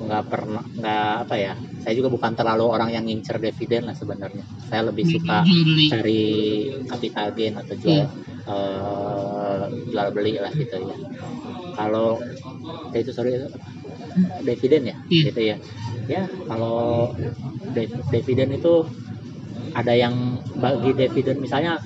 nggak 0.00 0.24
pernah 0.28 0.62
nggak 0.76 1.04
apa 1.24 1.34
ya 1.40 1.54
saya 1.80 1.94
juga 1.96 2.08
bukan 2.12 2.32
terlalu 2.36 2.64
orang 2.68 2.90
yang 2.92 3.04
ngincer 3.08 3.40
dividen 3.40 3.88
lah 3.88 3.96
sebenarnya. 3.96 4.44
Saya 4.68 4.86
lebih 4.88 5.04
suka 5.08 5.42
jual 5.44 5.64
beli 5.64 5.86
cari 5.90 6.24
capital 6.86 7.26
gain 7.32 7.54
atau 7.56 7.74
jual 7.76 8.00
eh, 8.50 9.62
jual 9.90 10.08
beli 10.12 10.32
lah 10.38 10.52
gitu 10.52 10.76
ya. 10.76 10.96
Kalau 11.76 12.20
ya 12.92 12.98
itu 13.00 13.12
sorry 13.12 13.32
dividen 14.44 14.82
ya? 14.92 14.96
Gitu 15.32 15.40
ya. 15.40 15.56
Ya 16.08 16.22
kalau 16.46 17.10
div- 17.72 18.04
dividen 18.10 18.50
itu 18.54 18.74
ada 19.72 19.94
yang 19.94 20.14
bagi 20.58 20.90
dividen. 20.92 21.38
Misalnya 21.40 21.78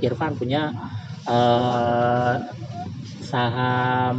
Irfan 0.00 0.38
punya 0.38 0.70
eh, 1.28 2.34
saham 3.22 4.18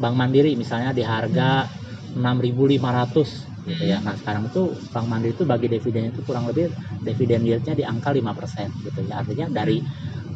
Bank 0.00 0.14
Mandiri 0.16 0.56
misalnya 0.56 0.90
di 0.96 1.04
harga 1.04 1.68
6.500 2.16 3.49
gitu 3.68 3.84
ya. 3.84 4.00
Nah, 4.00 4.16
sekarang 4.16 4.48
itu 4.48 4.72
Bank 4.92 5.06
Mandiri 5.08 5.36
itu 5.36 5.44
bagi 5.44 5.66
dividen 5.68 6.12
itu 6.12 6.20
kurang 6.24 6.48
lebih 6.48 6.72
dividen 7.04 7.44
yieldnya 7.44 7.74
di 7.76 7.84
angka 7.84 8.12
5% 8.12 8.70
gitu 8.84 9.00
ya. 9.04 9.20
Artinya 9.20 9.46
dari 9.52 9.82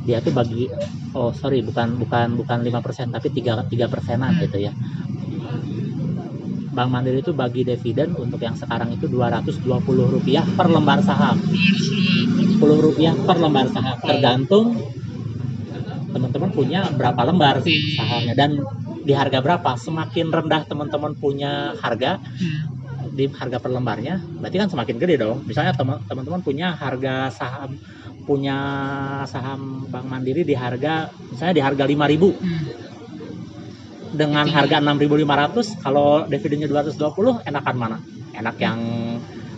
dia 0.05 0.21
tuh 0.21 0.37
bagi 0.37 0.69
oh 1.17 1.33
sorry 1.33 1.65
bukan 1.65 1.97
bukan 1.97 2.37
bukan 2.37 2.59
5% 2.61 3.09
tapi 3.09 3.33
3 3.33 3.65
3 3.65 3.89
persenan 3.89 4.37
gitu 4.41 4.61
ya. 4.61 4.73
Bank 6.75 6.91
Mandiri 6.91 7.23
itu 7.23 7.31
bagi 7.31 7.63
dividen 7.63 8.19
untuk 8.19 8.43
yang 8.43 8.59
sekarang 8.59 8.91
itu 8.91 9.07
220 9.07 9.63
rupiah 10.11 10.45
per 10.59 10.67
lembar 10.67 11.01
saham. 11.01 11.39
10 11.41 12.61
rupiah 12.61 13.15
per 13.15 13.39
lembar 13.41 13.71
saham 13.71 13.97
tergantung 14.03 14.75
teman-teman 16.15 16.51
punya 16.55 16.81
berapa 16.95 17.27
lembar 17.27 17.59
sahamnya 17.99 18.35
dan 18.39 18.63
di 19.05 19.13
harga 19.13 19.43
berapa 19.45 19.77
semakin 19.77 20.33
rendah 20.33 20.63
teman-teman 20.65 21.13
punya 21.19 21.75
harga 21.83 22.23
Hmm. 22.23 22.74
Di 23.15 23.25
harga 23.31 23.63
per 23.63 23.71
lembarnya 23.71 24.19
berarti 24.43 24.57
kan 24.59 24.69
semakin 24.69 24.97
gede 24.99 25.15
dong 25.23 25.39
misalnya 25.47 25.71
teman- 25.71 26.03
teman-teman 26.11 26.43
punya 26.43 26.75
harga 26.75 27.31
saham 27.31 27.79
punya 28.27 28.59
saham 29.31 29.87
Bank 29.87 30.07
Mandiri 30.11 30.43
di 30.43 30.55
harga 30.59 31.07
misalnya 31.31 31.55
di 31.55 31.63
harga 31.63 31.85
5000 31.87 32.35
Hmm. 32.35 32.67
dengan 34.15 34.47
harga 34.47 34.79
6.500 34.79 35.79
kalau 35.79 36.27
dividennya 36.27 36.67
220 36.67 37.43
enakan 37.47 37.77
mana 37.79 37.99
enak 38.35 38.57
yang 38.59 38.79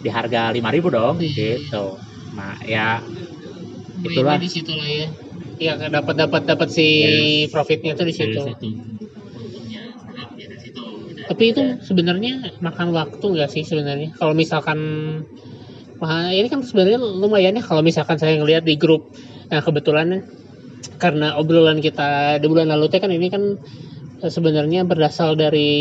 di 0.01 0.09
harga 0.12 0.53
5.000 0.53 0.88
dong 0.92 1.16
Iya. 1.16 1.61
gitu 1.61 1.97
nah 2.37 2.53
ya 2.62 3.01
Itulah. 4.05 4.37
di 4.37 4.49
situ 4.53 4.73
lah 4.77 4.87
ya 4.87 5.09
Iya 5.57 5.88
dapat 5.88 6.14
dapat 6.21 6.42
dapat 6.45 6.69
si 6.69 6.85
Yes. 6.85 7.49
profitnya 7.49 7.97
tuh 7.97 8.05
di 8.05 8.12
situ. 8.12 8.37
untungnya 8.37 9.81
sahamnya 10.05 10.47
di 10.53 10.59
situ 10.61 10.85
Tapi 11.27 11.45
itu 11.51 11.62
sebenarnya 11.83 12.62
makan 12.62 12.95
waktu 12.95 13.25
nggak 13.25 13.51
sih 13.51 13.67
sebenarnya? 13.67 14.15
Kalau 14.15 14.33
misalkan 14.33 14.79
Wah, 15.97 16.29
ini 16.29 16.53
kan 16.53 16.61
sebenarnya 16.61 17.01
lumayan 17.01 17.57
ya 17.57 17.65
kalau 17.65 17.81
misalkan 17.81 18.21
saya 18.21 18.37
ngelihat 18.37 18.69
di 18.69 18.77
grup 18.77 19.17
nah 19.49 19.65
kebetulan 19.65 20.27
karena 21.01 21.39
obrolan 21.41 21.79
kita 21.81 22.37
di 22.37 22.47
bulan 22.51 22.69
lalu 22.69 22.93
kan 22.93 23.09
ini 23.09 23.33
kan 23.33 23.57
eh, 24.21 24.29
sebenarnya 24.29 24.85
berdasar 24.85 25.33
dari 25.39 25.73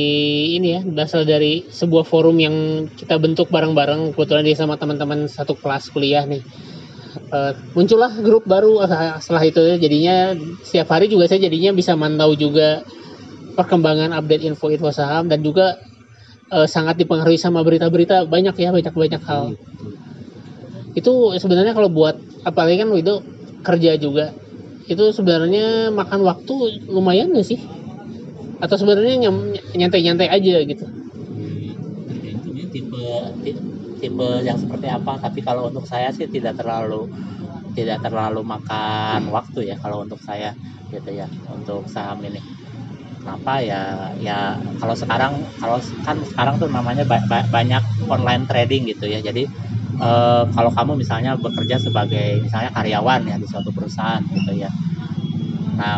ini 0.55 0.79
ya 0.79 0.81
berasal 0.87 1.27
dari 1.27 1.67
sebuah 1.67 2.07
forum 2.07 2.39
yang 2.39 2.87
kita 2.95 3.19
bentuk 3.19 3.51
bareng-bareng. 3.51 4.15
Kebetulan 4.15 4.47
dia 4.47 4.55
sama 4.55 4.79
teman-teman 4.79 5.27
satu 5.27 5.55
kelas 5.59 5.91
kuliah 5.91 6.23
nih. 6.23 6.43
Eh, 7.15 7.53
muncullah 7.75 8.15
grup 8.23 8.47
baru 8.47 8.83
setelah 9.19 9.43
itu 9.43 9.59
ya, 9.63 9.75
jadinya 9.79 10.15
setiap 10.63 10.95
hari 10.95 11.11
juga 11.11 11.27
saya 11.27 11.43
jadinya 11.43 11.75
bisa 11.75 11.95
mantau 11.99 12.35
juga 12.39 12.87
perkembangan 13.55 14.11
update 14.13 14.43
info-info 14.45 14.91
saham 14.91 15.31
dan 15.31 15.39
juga 15.41 15.79
eh, 16.51 16.67
sangat 16.67 16.99
dipengaruhi 17.01 17.39
sama 17.39 17.63
berita-berita 17.65 18.27
banyak 18.27 18.55
ya 18.59 18.69
banyak-banyak 18.75 19.21
hal. 19.25 19.55
Itu 20.95 21.35
sebenarnya 21.39 21.73
kalau 21.75 21.89
buat 21.91 22.15
apalagi 22.45 22.83
kan 22.83 22.91
itu 22.95 23.19
kerja 23.65 23.97
juga 23.97 24.31
itu 24.85 25.01
sebenarnya 25.09 25.89
makan 25.89 26.21
waktu 26.21 26.85
lumayan 26.93 27.33
gak 27.33 27.47
sih? 27.47 27.57
Atau 28.61 28.77
sebenarnya 28.77 29.17
nyantai-nyantai 29.75 30.29
aja 30.29 30.55
gitu? 30.61 30.85
Tergantung 32.05 32.53
ya 32.53 32.65
tipe 32.69 33.01
ti- 33.41 33.61
tipe 33.99 34.29
yang 34.45 34.57
seperti 34.61 34.87
apa. 34.87 35.17
Tapi 35.17 35.41
kalau 35.41 35.67
untuk 35.73 35.89
saya 35.89 36.13
sih 36.13 36.29
tidak 36.29 36.53
terlalu 36.61 37.09
tidak 37.75 37.99
terlalu 38.05 38.45
makan 38.45 39.27
waktu 39.35 39.73
ya 39.73 39.75
kalau 39.81 40.05
untuk 40.05 40.21
saya 40.23 40.55
gitu 40.93 41.11
ya 41.11 41.27
untuk 41.51 41.83
saham 41.91 42.23
ini 42.23 42.39
kenapa 43.25 43.57
ya 43.57 43.81
ya 44.21 44.53
kalau 44.77 44.93
sekarang 44.93 45.33
kalau 45.57 45.81
kan 46.05 46.21
sekarang 46.21 46.61
tuh 46.61 46.69
namanya 46.69 47.01
ba- 47.09 47.25
ba- 47.25 47.49
banyak 47.49 47.81
online 48.05 48.45
trading 48.45 48.85
gitu 48.85 49.09
ya. 49.09 49.17
Jadi 49.25 49.49
eh, 49.97 50.43
kalau 50.53 50.69
kamu 50.69 50.93
misalnya 51.01 51.33
bekerja 51.33 51.81
sebagai 51.81 52.37
misalnya 52.45 52.69
karyawan 52.69 53.25
ya 53.25 53.35
di 53.41 53.47
suatu 53.49 53.73
perusahaan 53.73 54.21
gitu 54.29 54.53
ya. 54.61 54.69
Nah 55.81 55.97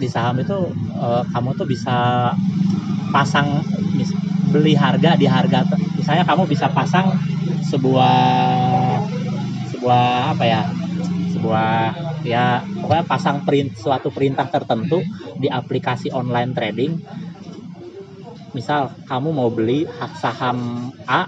di 0.00 0.08
saham 0.08 0.40
itu 0.40 0.56
eh, 1.04 1.22
kamu 1.36 1.52
tuh 1.60 1.66
bisa 1.68 2.32
pasang 3.12 3.60
mis- 3.94 4.16
beli 4.48 4.72
harga 4.74 5.14
di 5.20 5.26
harga 5.28 5.68
misalnya 6.00 6.24
kamu 6.26 6.48
bisa 6.48 6.66
pasang 6.72 7.12
sebuah 7.70 8.16
sebuah 9.74 10.32
apa 10.32 10.44
ya 10.46 10.62
sebuah 11.34 11.70
ya 12.24 12.64
pokoknya 12.80 13.04
pasang 13.04 13.44
print 13.44 13.76
suatu 13.76 14.08
perintah 14.08 14.48
tertentu 14.48 15.04
di 15.36 15.46
aplikasi 15.46 16.08
online 16.10 16.52
trading. 16.56 16.92
Misal 18.54 18.90
kamu 19.04 19.28
mau 19.34 19.50
beli 19.50 19.84
hak 19.84 20.12
saham 20.16 20.88
A 21.04 21.26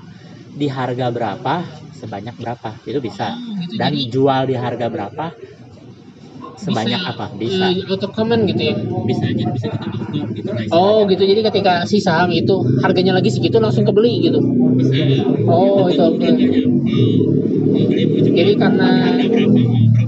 di 0.56 0.66
harga 0.66 1.10
berapa? 1.12 1.54
Sebanyak 1.96 2.38
berapa? 2.38 2.70
Itu 2.86 3.00
bisa. 3.00 3.34
Dan 3.76 3.92
jual 4.08 4.46
di 4.46 4.54
harga 4.56 4.86
berapa? 4.88 5.34
Sebanyak 6.56 7.00
Bisa, 7.04 7.12
apa? 7.12 7.26
bisa. 7.36 7.66
eh, 7.68 7.84
auto 7.84 8.08
comment 8.16 8.40
gitu 8.48 8.62
ya? 8.72 8.74
Bisa 9.04 9.28
jadi 9.28 9.52
bisa 9.52 9.68
kita 9.68 9.92
gitu 10.32 10.48
lah 10.48 10.64
oh 10.72 11.04
istilahnya. 11.04 11.10
gitu. 11.12 11.22
Jadi 11.28 11.40
ketika 11.52 11.72
si 11.84 12.00
saham 12.00 12.32
itu 12.32 12.56
harganya 12.80 13.12
lagi 13.12 13.28
segitu 13.28 13.60
langsung 13.60 13.84
kebeli 13.84 14.24
gitu? 14.24 14.40
Bisa. 14.40 15.20
Oh, 15.44 15.84
itu 15.92 16.00
mau 16.00 16.16
beli 16.16 16.32
mau 16.32 16.72
jual, 17.76 18.32
Jadi 18.32 18.52
karena- 18.56 19.20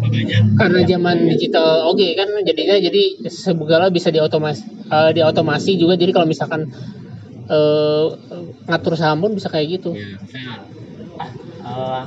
banyak 0.00 0.42
karena 0.54 0.80
zaman 0.84 1.16
digital 1.26 1.90
oke 1.90 2.06
kan 2.14 2.28
jadinya 2.42 2.76
jadi 2.78 3.02
segala 3.26 3.90
bisa 3.90 4.08
diotomas 4.08 4.62
eh, 4.66 5.10
diotomasi 5.12 5.74
juga 5.74 5.98
jadi 5.98 6.14
kalau 6.14 6.26
misalkan 6.26 6.70
eh, 7.46 8.04
ngatur 8.66 8.94
saham 8.94 9.18
pun 9.20 9.34
bisa 9.34 9.48
kayak 9.48 9.80
gitu 9.80 9.94
ya 9.94 10.14
misal 10.18 10.54
eh, 11.66 12.02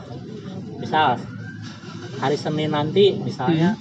misal 0.79 1.07
hari 2.17 2.37
Senin 2.37 2.71
nanti 2.71 3.17
misalnya 3.17 3.75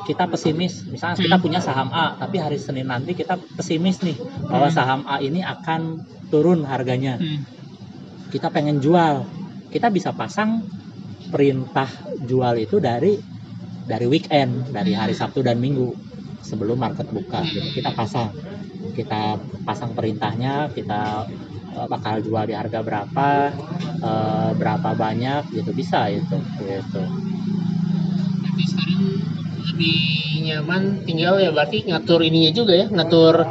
kita 0.00 0.26
pesimis 0.26 0.90
misalnya 0.90 1.22
kita 1.22 1.36
Hmm. 1.38 1.44
punya 1.44 1.60
saham 1.62 1.88
A 1.94 2.18
tapi 2.18 2.42
hari 2.42 2.58
Senin 2.58 2.90
nanti 2.90 3.14
kita 3.14 3.38
pesimis 3.54 4.02
nih 4.02 4.16
bahwa 4.48 4.66
Hmm. 4.66 4.74
saham 4.74 5.00
A 5.06 5.22
ini 5.22 5.38
akan 5.38 6.02
turun 6.30 6.66
harganya 6.66 7.18
Hmm. 7.18 7.46
kita 8.34 8.50
pengen 8.50 8.82
jual 8.82 9.22
kita 9.70 9.86
bisa 9.86 10.10
pasang 10.10 10.66
perintah 11.30 11.88
jual 12.26 12.58
itu 12.58 12.82
dari 12.82 13.16
dari 13.86 14.06
weekend 14.06 14.70
dari 14.70 14.94
hari 14.94 15.14
Sabtu 15.16 15.42
dan 15.42 15.58
Minggu 15.58 15.90
sebelum 16.42 16.78
market 16.78 17.06
buka. 17.10 17.42
Gitu. 17.46 17.80
kita 17.80 17.94
pasang 17.94 18.34
kita 18.94 19.38
pasang 19.62 19.94
perintahnya 19.94 20.70
kita 20.74 21.26
eh, 21.74 21.86
bakal 21.86 22.18
jual 22.20 22.44
di 22.46 22.54
harga 22.54 22.82
berapa 22.82 23.30
eh, 24.02 24.50
berapa 24.58 24.90
banyak 24.94 25.54
gitu. 25.54 25.70
Bisa 25.74 26.10
itu 26.10 26.36
gitu. 26.62 27.02
Lebih 29.70 29.98
nyaman 30.50 31.06
tinggal 31.06 31.38
ya 31.38 31.54
berarti 31.54 31.86
ngatur 31.86 32.20
ininya 32.26 32.52
juga 32.52 32.74
ya 32.74 32.86
ngatur 32.90 33.46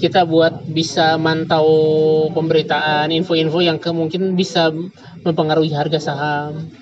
kita 0.00 0.24
buat 0.24 0.64
bisa 0.64 1.20
mantau 1.20 1.68
pemberitaan 2.32 3.12
info-info 3.12 3.60
yang 3.60 3.76
kemungkinan 3.76 4.32
bisa 4.32 4.72
mempengaruhi 5.20 5.76
harga 5.76 6.00
saham 6.00 6.72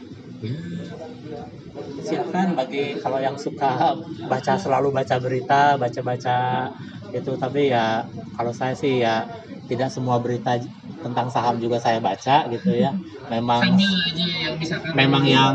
silakan 2.07 2.55
bagi 2.55 2.99
kalau 3.03 3.19
yang 3.19 3.35
suka 3.35 3.99
baca 4.31 4.55
selalu 4.55 4.95
baca 4.95 5.17
berita 5.19 5.75
baca-baca 5.75 6.71
itu. 7.11 7.33
Tapi 7.35 7.75
ya 7.75 8.07
kalau 8.39 8.53
saya 8.55 8.75
sih 8.79 9.03
ya 9.03 9.27
tidak 9.69 9.93
semua 9.93 10.17
berita 10.23 10.57
tentang 11.03 11.29
saham 11.29 11.59
juga 11.61 11.83
saya 11.83 11.99
baca 11.99 12.47
gitu 12.49 12.71
ya. 12.75 12.95
Memang 13.29 13.77
yang 13.77 14.55
memang 14.95 15.25
yang 15.27 15.55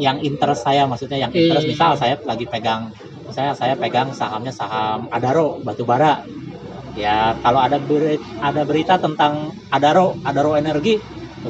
yang 0.00 0.16
interest 0.22 0.64
saya 0.64 0.86
maksudnya 0.86 1.18
yang 1.20 1.32
interest. 1.34 1.66
Iya. 1.66 1.72
misal 1.74 1.90
saya 1.98 2.14
lagi 2.22 2.46
pegang 2.46 2.92
saya 3.34 3.52
saya 3.58 3.74
pegang 3.74 4.14
sahamnya 4.14 4.54
saham 4.54 5.10
Adaro 5.10 5.58
batubara. 5.60 6.22
Ya 6.96 7.36
kalau 7.44 7.60
ada 7.60 7.76
berita, 7.76 8.24
ada 8.40 8.64
berita 8.64 8.96
tentang 8.96 9.52
Adaro 9.68 10.16
Adaro 10.24 10.56
Energi 10.56 10.96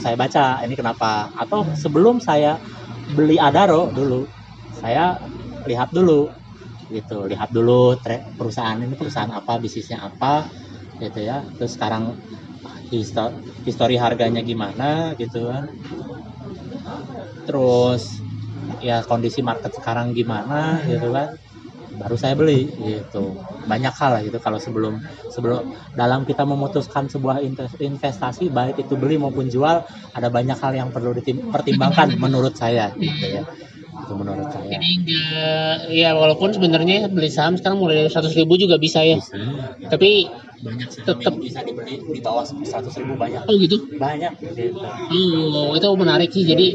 saya 0.05 0.17
baca 0.19 0.63
ini 0.67 0.75
kenapa? 0.79 1.31
Atau 1.37 1.73
sebelum 1.77 2.19
saya 2.23 2.59
beli 3.07 3.37
Adaro 3.41 3.91
dulu 3.95 4.29
saya 4.71 5.17
lihat 5.69 5.91
dulu 5.95 6.31
gitu. 6.91 7.27
Lihat 7.31 7.51
dulu 7.55 7.97
perusahaan 8.39 8.79
ini 8.81 8.95
perusahaan 8.99 9.33
apa 9.35 9.59
bisnisnya 9.63 9.99
apa 10.09 10.49
gitu 11.03 11.21
ya. 11.25 11.47
Terus 11.59 11.73
sekarang 11.77 12.05
histo- 12.93 13.37
histori 13.67 13.97
harganya 14.01 14.43
gimana? 14.47 15.15
Gitu 15.21 15.49
kan. 15.51 15.65
Terus 17.47 18.03
ya 18.83 19.01
kondisi 19.11 19.41
market 19.47 19.73
sekarang 19.79 20.13
gimana 20.19 20.83
gitu 20.91 21.07
kan 21.17 21.31
baru 22.01 22.17
saya 22.21 22.35
beli 22.39 22.69
gitu. 22.77 23.25
Banyak 23.67 23.95
hal 23.99 24.11
lah 24.17 24.23
gitu 24.23 24.39
kalau 24.39 24.59
sebelum 24.63 25.01
sebelum 25.33 25.67
dalam 25.97 26.23
kita 26.29 26.45
memutuskan 26.47 27.09
sebuah 27.11 27.43
inves- 27.43 27.79
investasi 27.81 28.53
baik 28.53 28.77
itu 28.87 28.95
beli 29.01 29.17
maupun 29.19 29.49
jual 29.51 29.83
ada 30.17 30.29
banyak 30.31 30.57
hal 30.61 30.73
yang 30.77 30.89
perlu 30.95 31.17
dipertimbangkan 31.17 32.15
menurut 32.23 32.55
saya 32.55 32.93
gitu 32.97 33.27
ya. 33.27 33.43
Itu 34.07 34.13
menurut 34.15 34.49
saya. 34.53 34.69
Jadi 34.77 34.89
enggak 35.03 35.75
ya 35.97 36.11
walaupun 36.15 36.53
sebenarnya 36.53 37.09
beli 37.11 37.31
saham 37.33 37.57
sekarang 37.59 37.81
mulai 37.81 38.05
dari 38.05 38.11
100 38.13 38.35
ribu 38.37 38.55
juga 38.61 38.77
bisa 38.77 39.01
ya. 39.03 39.17
Bisa. 39.19 39.37
Tapi 39.89 40.29
banyak 40.57 40.89
yang 41.25 41.37
bisa 41.41 41.61
dibeli 41.65 41.95
di 42.13 42.21
bawah 42.21 42.45
100 42.45 42.95
ribu 43.01 43.15
banyak. 43.17 43.43
Oh 43.49 43.55
gitu? 43.57 43.77
Banyak 43.97 44.33
gitu. 44.43 44.89
Oh, 45.13 45.73
itu 45.77 45.87
menarik 45.97 46.31
sih. 46.33 46.45
Jadi 46.45 46.67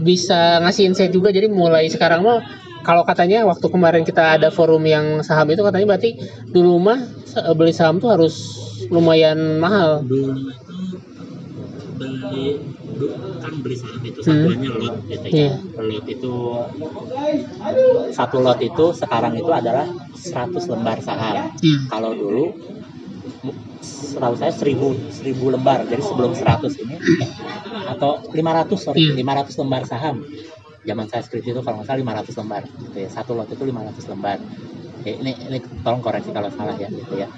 bisa 0.00 0.60
ngasih 0.64 0.90
insight 0.92 1.12
juga. 1.12 1.30
Jadi 1.30 1.48
mulai 1.50 1.86
sekarang 1.92 2.24
mah 2.24 2.40
kalau 2.80 3.02
katanya 3.02 3.44
waktu 3.44 3.66
kemarin 3.66 4.02
kita 4.02 4.36
ada 4.36 4.48
forum 4.48 4.82
yang 4.84 5.20
saham 5.20 5.48
itu 5.48 5.60
katanya 5.60 5.86
berarti 5.88 6.10
dulu 6.46 6.78
mah 6.78 6.98
se- 7.22 7.44
beli 7.52 7.70
saham 7.70 7.98
tuh 7.98 8.10
harus 8.10 8.34
lumayan 8.88 9.38
mahal. 9.56 10.02
dulu 10.02 10.34
itu 10.50 10.74
beli 11.94 12.58
kan 13.38 13.54
beli 13.60 13.76
saham 13.76 14.00
itu 14.02 14.18
Hmm. 14.20 14.44
satuannya 14.44 14.70
lot 14.72 14.96
gitu 15.04 15.26
ya 15.26 15.30
Iya. 15.30 15.52
lot 15.78 16.06
itu 16.06 16.32
satu 18.10 18.36
lot 18.38 18.58
itu 18.60 18.84
sekarang 18.92 19.32
itu 19.34 19.50
adalah 19.50 19.86
100 20.12 20.64
lembar 20.66 20.98
saham 21.00 21.52
Iya. 21.56 21.76
kalau 21.86 22.12
dulu 22.12 22.44
setahu 23.80 24.34
saya 24.34 24.52
1000 24.52 24.92
1000 25.10 25.48
lembar 25.48 25.84
jadi 25.84 26.00
sebelum 26.00 26.32
100 26.32 26.76
ini 26.78 26.96
atau 27.86 28.20
500 28.30 28.80
sorry 28.80 29.00
Iya. 29.02 29.14
500 29.16 29.54
lembar 29.56 29.82
saham 29.84 30.24
zaman 30.88 31.06
saya 31.10 31.22
skripsi 31.26 31.50
itu 31.54 31.60
kalau 31.64 31.80
nggak 31.82 31.88
salah 31.88 32.00
500 32.02 32.34
lembar 32.40 32.62
gitu 32.80 32.96
ya 33.04 33.08
satu 33.12 33.32
lot 33.38 33.48
itu 33.52 33.64
500 33.68 34.06
lembar 34.12 34.38
Oke, 35.00 35.12
ini 35.22 35.32
ini 35.48 35.58
tolong 35.84 36.02
koreksi 36.04 36.30
kalau 36.34 36.50
salah 36.52 36.76
ya 36.76 36.88
gitu 36.92 37.14
ya 37.18 37.28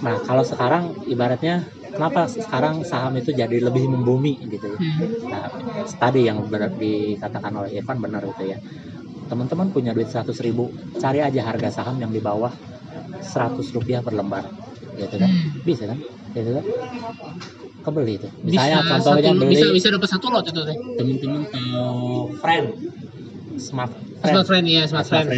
nah 0.00 0.16
kalau 0.24 0.40
sekarang 0.46 0.96
ibaratnya 1.04 1.68
kenapa 1.92 2.24
sekarang 2.30 2.80
saham 2.88 3.12
itu 3.20 3.36
jadi 3.36 3.56
lebih 3.60 3.84
membumi 3.92 4.40
gitu 4.48 4.66
ya 4.76 4.80
Hmm. 4.80 5.08
Nah, 5.30 5.46
tadi 6.02 6.26
yang 6.26 6.42
benar 6.50 6.74
dikatakan 6.74 7.52
oleh 7.54 7.70
Evan 7.78 8.02
benar 8.02 8.22
itu 8.26 8.50
ya. 8.50 8.58
Teman-teman 9.30 9.70
punya 9.74 9.92
duit 9.96 10.08
100 10.10 10.38
ribu, 10.44 10.74
cari 11.00 11.20
aja 11.24 11.42
harga 11.48 11.70
saham 11.72 11.96
yang 12.02 12.12
di 12.14 12.20
bawah 12.24 12.52
100 13.20 13.70
rupiah 13.76 14.00
per 14.06 14.14
lembar, 14.16 14.50
gitu 14.96 15.16
kan? 15.20 15.30
Hmm. 15.32 15.62
Bisa 15.66 15.84
kan? 15.90 16.00
Gitu 16.30 16.50
kan? 16.52 16.64
Kebeli 17.80 18.12
itu. 18.14 18.28
Bisa 18.44 18.60
Misalnya 18.60 18.76
satu, 18.76 19.02
contohnya 19.08 19.32
beli 19.34 19.50
bisa 19.50 19.64
bisa 19.70 19.86
dapat 19.88 20.08
satu 20.08 20.26
lot 20.28 20.44
itu 20.44 20.60
teh. 20.60 20.76
teman-teman 20.94 21.42
tahu 21.48 21.98
friend, 22.38 22.66
smart 23.56 23.90
friend, 24.20 24.30
Smart 24.30 24.46
friend 24.46 24.66
ya, 24.66 24.82
smart 24.84 25.06
friend. 25.06 25.28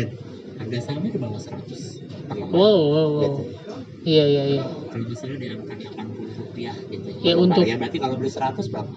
Harga 0.58 0.78
sahamnya 0.80 1.10
di 1.10 1.18
bawah 1.18 1.38
100 1.38 2.02
per 2.22 2.36
lembar. 2.36 2.50
Wow, 2.52 2.78
wow, 2.84 3.08
wow. 3.08 3.22
Gitu. 3.22 3.42
Iya, 4.02 4.24
iya, 4.26 4.42
iya. 4.50 4.62
Kalau 4.84 5.06
misalnya 5.06 5.36
di 5.38 5.46
angka 5.48 5.74
80 5.78 6.34
rupiah 6.34 6.74
gitu 6.82 7.06
Ya, 7.20 7.32
lembar. 7.32 7.44
untuk- 7.46 7.64
ya 7.64 7.76
berarti 7.78 7.98
kalau 7.98 8.14
beli 8.18 8.30
100 8.30 8.64
berapa? 8.66 8.90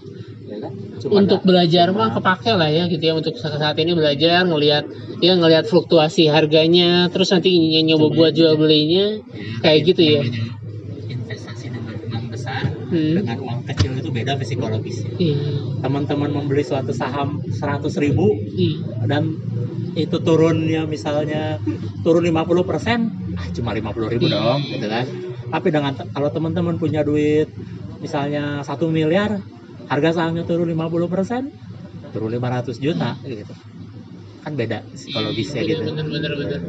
Ya 0.45 0.57
kan? 0.61 0.71
Cuma 0.97 1.11
Untuk 1.15 1.39
ada- 1.39 1.47
belajar 1.47 1.85
cuma- 1.89 1.99
mah 2.01 2.09
kepake 2.11 2.51
lah 2.51 2.69
ya 2.69 2.83
gitu 2.85 3.03
ya 3.03 3.13
untuk 3.13 3.33
saat 3.35 3.77
ini 3.77 3.91
belajar 3.93 4.41
ngelihat 4.43 4.83
ya 5.19 5.33
ngelihat 5.33 5.65
fluktuasi 5.65 6.25
harganya 6.27 7.09
terus 7.09 7.29
nanti 7.29 7.49
nyoba 7.81 8.09
buat 8.09 8.33
ya. 8.33 8.37
jual 8.41 8.53
belinya 8.55 9.21
Ya, 9.21 9.61
Kayak 9.63 9.79
gitu 9.87 10.01
ya? 10.03 10.21
Hmm. 12.85 13.17
dengan 13.17 13.37
uang 13.41 13.59
kecil 13.65 13.97
itu 13.97 14.09
beda 14.13 14.37
psikologisnya. 14.37 15.11
Iya, 15.17 15.37
Teman-teman 15.81 16.29
membeli 16.29 16.61
suatu 16.61 16.93
saham 16.93 17.41
100 17.49 17.97
ribu 17.97 18.29
iya. 18.53 18.77
dan 19.09 19.33
itu 19.97 20.17
turunnya 20.21 20.85
misalnya 20.85 21.57
turun 22.05 22.23
50 22.29 22.61
ah 23.35 23.47
cuma 23.55 23.71
50 23.73 24.13
ribu 24.13 24.25
Iya. 24.29 24.37
dong 24.37 24.61
gitu 24.69 24.85
kan. 24.85 25.05
Tapi 25.45 25.67
dengan 25.73 25.93
kalau 26.13 26.29
teman-teman 26.29 26.75
punya 26.77 27.01
duit 27.01 27.49
misalnya 28.01 28.61
satu 28.61 28.91
miliar, 28.91 29.41
harga 29.89 30.21
sahamnya 30.21 30.45
turun 30.45 30.69
50 30.69 31.09
turun 32.13 32.29
500 32.31 32.77
juta 32.77 33.17
gitu. 33.25 33.53
Kan 34.45 34.53
beda 34.53 34.85
psikologisnya 34.93 35.61
gitu. 35.65 35.81
bener, 35.89 36.05
bener, 36.05 36.31
bener. 36.37 36.59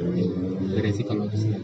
Beda 0.73 0.91
psikologisnya. 0.97 1.61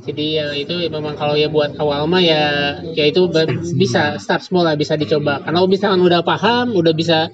Jadi 0.00 0.40
ya 0.40 0.56
itu 0.56 0.72
memang 0.88 1.14
kalau 1.14 1.36
ya 1.36 1.52
buat 1.52 1.76
awal 1.76 2.08
mah 2.08 2.24
ya 2.24 2.76
ya 2.96 3.04
itu 3.04 3.28
bisa 3.76 4.16
start 4.16 4.40
small 4.40 4.64
lah 4.64 4.74
bisa 4.74 4.96
dicoba. 4.96 5.44
Karena 5.44 5.60
misalkan 5.68 6.00
udah 6.00 6.24
paham, 6.24 6.72
udah 6.72 6.92
bisa 6.96 7.28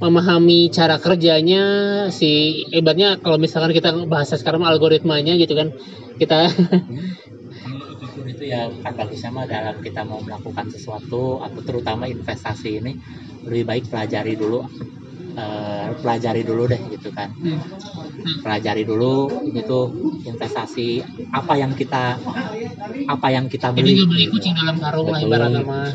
memahami 0.00 0.72
cara 0.72 0.96
kerjanya 0.96 1.62
si 2.08 2.64
hebatnya 2.72 3.20
kalau 3.20 3.36
misalkan 3.36 3.76
kita 3.76 3.92
bahasa 4.08 4.40
sekarang 4.40 4.64
algoritmanya 4.64 5.36
gitu 5.36 5.52
kan 5.52 5.76
kita 6.16 6.48
itu 8.40 8.44
ya 8.48 8.72
kan 8.80 8.96
bagusnya 8.96 9.28
mah 9.28 9.44
dalam 9.44 9.76
kita 9.84 10.00
mau 10.08 10.24
melakukan 10.24 10.72
sesuatu 10.72 11.44
atau 11.44 11.60
terutama 11.60 12.08
investasi 12.08 12.80
ini 12.80 12.96
lebih 13.44 13.64
baik 13.68 13.84
pelajari 13.92 14.40
dulu 14.40 14.64
eh, 15.40 15.86
pelajari 16.00 16.42
dulu 16.44 16.62
deh 16.68 16.80
gitu 16.92 17.08
kan 17.16 17.28
pelajari 18.44 18.82
dulu 18.84 19.28
ini 19.48 19.60
tuh 19.64 19.84
investasi 20.28 20.88
apa 21.32 21.52
yang 21.56 21.72
kita 21.74 22.20
apa 23.08 23.26
yang 23.32 23.46
kita 23.48 23.72
jadi 23.72 23.80
beli 23.80 23.92
nggak 23.96 24.08
beli 24.12 24.24
kucing 24.32 24.54
dalam 24.56 24.76
karung 24.78 25.06
lah 25.08 25.18
Betul. 25.20 25.28
ibaratnya 25.28 25.62
mah. 25.64 25.90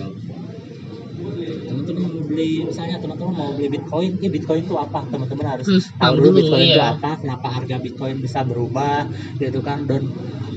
teman-teman 1.66 2.02
mau 2.10 2.22
beli 2.26 2.52
misalnya 2.66 2.98
teman-teman 3.02 3.34
mau 3.36 3.50
beli 3.54 3.68
bitcoin 3.78 4.12
ya 4.22 4.30
bitcoin 4.30 4.62
itu 4.66 4.76
apa 4.78 5.00
teman-teman 5.10 5.46
harus 5.58 5.66
Terus 5.68 5.86
tahu 5.98 6.14
dulu 6.18 6.30
bitcoin 6.42 6.66
itu 6.66 6.80
iya. 6.82 6.96
apa 6.98 7.12
kenapa 7.22 7.48
harga 7.52 7.76
bitcoin 7.82 8.16
bisa 8.22 8.40
berubah 8.46 9.06
gitu 9.38 9.60
kan 9.62 9.86
dan 9.86 10.10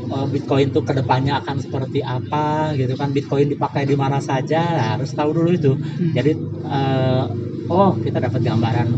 uh, 0.09 0.27
bitcoin 0.29 0.73
itu 0.73 0.81
ke 0.81 0.93
depannya 0.97 1.41
akan 1.41 1.57
seperti 1.61 2.01
apa 2.01 2.73
gitu 2.77 2.95
kan 2.97 3.13
bitcoin 3.13 3.49
dipakai 3.53 3.85
di 3.85 3.97
mana 3.97 4.19
saja 4.23 4.61
Nah, 4.79 4.87
harus 4.97 5.11
tahu 5.13 5.31
dulu 5.37 5.51
itu 5.53 5.73
Hmm. 5.77 6.13
jadi 6.17 6.33
uh, 6.67 7.25
oh 7.69 7.97
kita 8.01 8.19
dapat 8.19 8.41
gambaran 8.43 8.89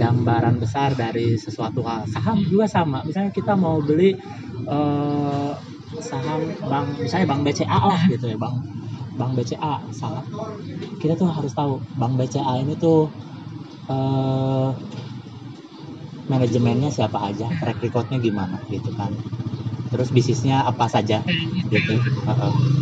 gambaran 0.00 0.56
besar 0.56 0.96
dari 0.96 1.36
sesuatu 1.36 1.84
hal. 1.84 2.08
Saham 2.08 2.40
juga 2.48 2.64
sama. 2.64 3.04
Misalnya 3.04 3.36
kita 3.36 3.52
mau 3.52 3.84
beli 3.84 4.16
uh, 4.64 5.52
saham 5.98 6.46
bank 6.70 7.02
misalnya 7.02 7.26
bank 7.26 7.40
BCA 7.42 7.80
lah 7.82 8.02
gitu 8.06 8.30
ya 8.30 8.38
bang 8.38 8.54
bank 9.18 9.32
BCA 9.34 9.82
saham 9.90 10.22
kita 11.02 11.18
tuh 11.18 11.26
harus 11.26 11.50
tahu 11.50 11.82
bank 11.98 12.14
BCA 12.14 12.62
ini 12.62 12.78
tuh 12.78 13.10
eh, 13.90 14.70
manajemennya 16.30 16.94
siapa 16.94 17.18
aja 17.18 17.50
track 17.58 17.82
recordnya 17.82 18.22
gimana 18.22 18.62
gitu 18.70 18.94
kan. 18.94 19.10
Terus 19.90 20.14
bisnisnya 20.14 20.62
apa 20.62 20.86
saja 20.86 21.26
gitu. 21.66 21.94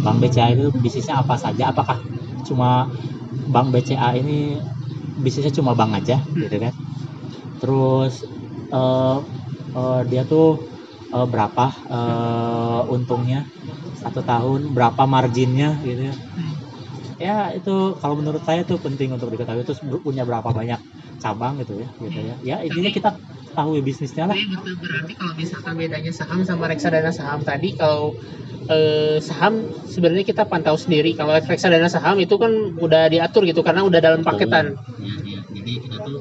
Bank 0.05 0.21
BCA 0.21 0.53
itu 0.53 0.68
bisnisnya 0.77 1.25
apa 1.25 1.40
saja? 1.40 1.73
Apakah 1.73 1.97
cuma 2.44 2.92
bank 3.49 3.73
BCA 3.73 4.21
ini 4.21 4.61
bisnisnya 5.24 5.54
cuma 5.59 5.72
bank 5.78 5.92
aja 6.00 6.16
gitu 6.42 6.57
kan. 6.64 6.74
Terus 7.61 8.12
eh, 8.74 9.16
eh, 9.78 9.98
dia 10.11 10.22
tuh 10.33 10.46
eh, 11.14 11.26
berapa 11.33 11.64
eh, 11.94 12.81
untungnya? 12.96 13.40
Satu 14.02 14.20
tahun 14.31 14.61
berapa 14.76 15.02
marginnya 15.14 15.68
gitu 15.88 16.02
ya. 16.11 16.14
Ya 17.26 17.50
itu 17.59 17.70
kalau 18.01 18.14
menurut 18.20 18.43
saya 18.49 18.62
tuh 18.70 18.78
penting 18.84 19.09
untuk 19.16 19.28
diketahui. 19.34 19.62
Terus 19.66 19.80
punya 20.07 20.22
berapa 20.28 20.51
banyak 20.59 20.80
cabang 21.19 21.59
gitu 21.61 21.83
ya 21.83 21.89
gitu 21.99 22.21
ya. 22.23 22.35
Ya 22.43 22.57
intinya 22.62 22.91
kita 22.95 23.11
tahu 23.53 23.79
ya 23.79 23.83
bisnisnya 23.83 24.25
lah. 24.31 24.37
betul 24.39 24.75
berarti 24.79 25.12
kalau 25.19 25.35
misalkan 25.35 25.75
bedanya 25.75 26.12
saham 26.14 26.47
sama 26.47 26.71
reksadana 26.71 27.11
saham 27.11 27.43
tadi 27.43 27.75
kalau 27.75 28.14
eh, 28.71 29.19
saham 29.19 29.66
sebenarnya 29.91 30.25
kita 30.25 30.47
pantau 30.47 30.79
sendiri. 30.79 31.19
Kalau 31.19 31.35
reksadana 31.35 31.91
saham 31.91 32.23
itu 32.23 32.39
kan 32.39 32.79
udah 32.79 33.11
diatur 33.11 33.43
gitu 33.45 33.66
karena 33.66 33.83
udah 33.83 33.99
dalam 33.99 34.23
paketan. 34.23 34.79
Iya, 35.03 35.14
iya. 35.27 35.41
jadi 35.51 35.73
kita 35.83 35.97
tuh 36.07 36.19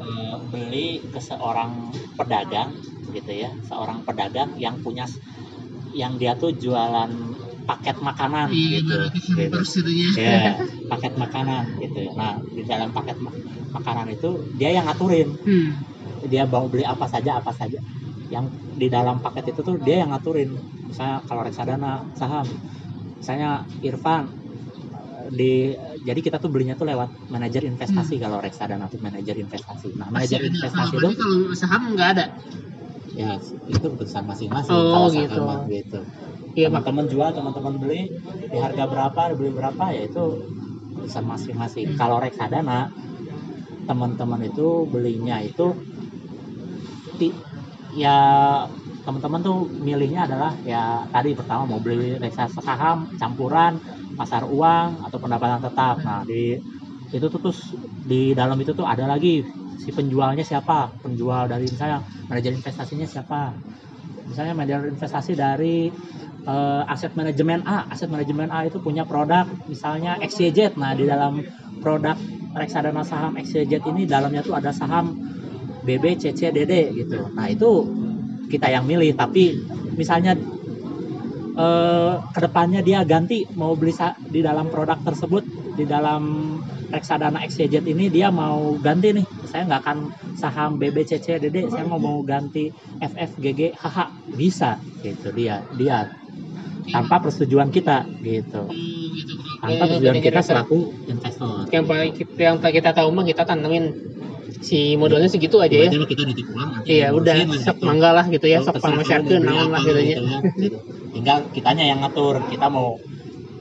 uh, 0.00 0.36
beli 0.48 1.04
ke 1.12 1.20
seorang 1.20 1.92
pedagang 2.16 2.72
gitu 3.12 3.32
ya. 3.36 3.52
Seorang 3.68 4.02
pedagang 4.08 4.56
yang 4.56 4.80
punya 4.80 5.04
yang 5.96 6.16
dia 6.20 6.36
tuh 6.36 6.52
jualan 6.52 7.35
paket 7.66 7.96
makanan 7.98 8.46
Iya, 8.54 8.78
gitu, 8.80 8.96
gitu. 9.26 9.58
ya. 10.16 10.54
paket 10.86 11.12
makanan 11.18 11.62
gitu. 11.82 12.14
Nah 12.14 12.38
di 12.54 12.62
dalam 12.62 12.94
paket 12.94 13.18
ma- 13.18 13.34
makanan 13.76 14.06
itu 14.14 14.30
dia 14.56 14.70
yang 14.72 14.86
ngaturin. 14.86 15.28
Hmm. 15.44 15.70
dia 16.26 16.42
mau 16.48 16.66
beli 16.66 16.82
apa 16.82 17.06
saja 17.06 17.38
apa 17.38 17.52
saja. 17.54 17.78
Yang 18.32 18.50
di 18.78 18.86
dalam 18.90 19.18
paket 19.22 19.52
itu 19.54 19.60
tuh 19.62 19.76
dia 19.82 20.02
yang 20.02 20.10
ngaturin. 20.14 20.50
Misalnya 20.88 21.22
kalau 21.26 21.42
reksadana 21.46 22.06
saham. 22.14 22.46
Misalnya 23.20 23.66
Irfan 23.82 24.30
di 25.30 25.74
jadi 26.06 26.20
kita 26.22 26.38
tuh 26.38 26.50
belinya 26.50 26.78
tuh 26.78 26.86
lewat 26.86 27.30
manajer 27.30 27.66
investasi. 27.66 28.22
Kalau 28.22 28.38
reksadana 28.38 28.86
tuh 28.86 28.98
manajer 29.02 29.34
investasi. 29.38 29.94
Nah 29.98 30.08
manajer 30.10 30.40
investasi 30.46 30.94
itu 30.94 30.98
berarti 31.02 31.16
kalau 31.18 31.36
saham 31.54 31.82
nggak 31.94 32.10
ada. 32.18 32.26
ya 33.16 33.32
itu 33.64 33.80
keputusan 33.80 34.28
masing-masing. 34.28 34.76
Oh, 34.76 34.92
kalau 34.92 35.08
saham 35.08 35.24
gitu. 35.24 35.40
mah, 35.40 35.60
gitu. 35.72 36.00
mak 36.04 36.35
teman-teman 36.56 37.04
jual 37.12 37.30
teman-teman 37.36 37.74
beli 37.76 38.00
di 38.48 38.56
harga 38.56 38.84
berapa 38.88 39.22
beli 39.36 39.50
berapa 39.52 39.84
ya 39.92 40.02
itu 40.08 40.24
keputusan 40.96 41.24
masing-masing. 41.28 41.86
Hmm. 41.92 41.98
kalau 42.00 42.16
reksadana 42.24 42.88
teman-teman 43.84 44.40
itu 44.48 44.88
belinya 44.88 45.36
itu 45.44 45.76
ti- 47.20 47.36
ya 47.96 48.16
teman-teman 49.06 49.40
tuh 49.44 49.58
milihnya 49.86 50.26
adalah 50.26 50.52
ya 50.66 51.06
tadi 51.14 51.30
pertama 51.38 51.62
mau 51.68 51.78
beli 51.78 52.18
reksadana 52.18 52.60
saham 52.64 52.98
campuran 53.20 53.78
pasar 54.18 54.42
uang 54.48 55.06
atau 55.06 55.18
pendapatan 55.20 55.60
tetap. 55.62 56.00
Nah 56.02 56.24
di 56.26 56.56
itu 57.14 57.26
tuh 57.30 57.38
terus 57.38 57.60
di 58.10 58.34
dalam 58.34 58.58
itu 58.58 58.72
tuh 58.74 58.82
ada 58.88 59.06
lagi 59.06 59.44
si 59.78 59.92
penjualnya 59.94 60.42
siapa 60.42 60.90
penjual 61.04 61.46
dari 61.46 61.68
misalnya 61.70 62.02
manajer 62.26 62.52
investasinya 62.58 63.06
siapa. 63.06 63.54
Misalnya 64.26 64.58
manajer 64.58 64.90
investasi 64.90 65.32
dari 65.38 65.86
eh, 66.46 66.92
aset 66.92 67.12
manajemen 67.18 67.66
A 67.66 67.90
aset 67.90 68.08
manajemen 68.08 68.48
A 68.54 68.64
itu 68.64 68.78
punya 68.78 69.02
produk 69.02 69.44
misalnya 69.66 70.16
XYZ 70.22 70.78
nah 70.78 70.94
di 70.94 71.04
dalam 71.04 71.42
produk 71.82 72.16
reksadana 72.56 73.04
saham 73.04 73.36
XYZ 73.36 73.84
ini 73.92 74.08
dalamnya 74.08 74.40
tuh 74.40 74.56
ada 74.56 74.72
saham 74.72 75.26
BB, 75.86 76.18
CC, 76.18 76.50
DD 76.50 76.90
gitu. 76.98 77.30
Nah 77.30 77.46
itu 77.46 77.86
kita 78.50 78.66
yang 78.66 78.82
milih. 78.90 79.14
Tapi 79.14 79.54
misalnya 79.94 80.34
eh, 81.54 82.12
ke 82.34 82.40
depannya 82.42 82.82
dia 82.82 83.06
ganti 83.06 83.46
mau 83.54 83.78
beli 83.78 83.94
di 84.26 84.42
dalam 84.42 84.66
produk 84.66 84.98
tersebut 85.06 85.46
di 85.78 85.86
dalam 85.86 86.56
reksadana 86.90 87.42
XYZ 87.46 87.86
ini 87.86 88.10
dia 88.10 88.34
mau 88.34 88.74
ganti 88.82 89.14
nih. 89.14 89.26
Saya 89.46 89.70
nggak 89.70 89.80
akan 89.86 89.98
saham 90.34 90.82
BB, 90.82 91.06
CC, 91.06 91.38
DD. 91.38 91.70
Saya 91.70 91.86
mau 91.86 92.02
mau 92.02 92.18
ganti 92.26 92.74
FF, 92.98 93.38
GG, 93.38 93.78
HH 93.78 93.98
bisa 94.34 94.82
gitu 95.06 95.30
dia 95.30 95.62
dia 95.78 96.10
tanpa 96.90 97.22
persetujuan 97.22 97.68
kita 97.74 98.06
gitu. 98.22 98.66
Oh, 98.66 98.74
gitu. 99.14 99.32
Tanpa 99.62 99.82
persetujuan 99.88 100.18
kita 100.22 100.40
selaku 100.42 100.78
investor. 101.10 101.66
yang 101.72 101.84
paling 101.84 102.12
kita, 102.14 102.40
yang 102.40 102.56
kita 102.60 102.90
tahu 102.94 103.08
mah 103.10 103.24
kita 103.26 103.42
tanamin 103.42 103.84
si 104.62 104.94
modalnya 104.96 105.28
segitu 105.28 105.60
aja 105.60 105.74
ya. 105.74 105.90
Berarti 105.90 105.98
mah 106.00 106.10
kita 106.10 106.22
nitip 106.26 106.46
uang 106.50 106.70
nanti 106.72 106.88
Iya 106.90 107.06
udah 107.12 107.34
sok 107.60 107.76
gitu. 107.78 107.86
mangga 107.86 108.10
lah 108.14 108.26
gitu 108.30 108.46
ya, 108.46 108.58
sok 108.62 108.78
pamasyarkeun 108.80 109.42
naon 109.42 109.70
lah 109.74 109.82
gitu 109.82 110.00
ya. 110.00 110.04
gitu 110.06 110.22
ya, 110.22 110.40
gitu. 110.58 110.76
tinggal 111.12 111.36
kitanya 111.52 111.84
yang 111.86 111.98
ngatur 112.04 112.40
kita 112.48 112.66
mau 112.70 112.98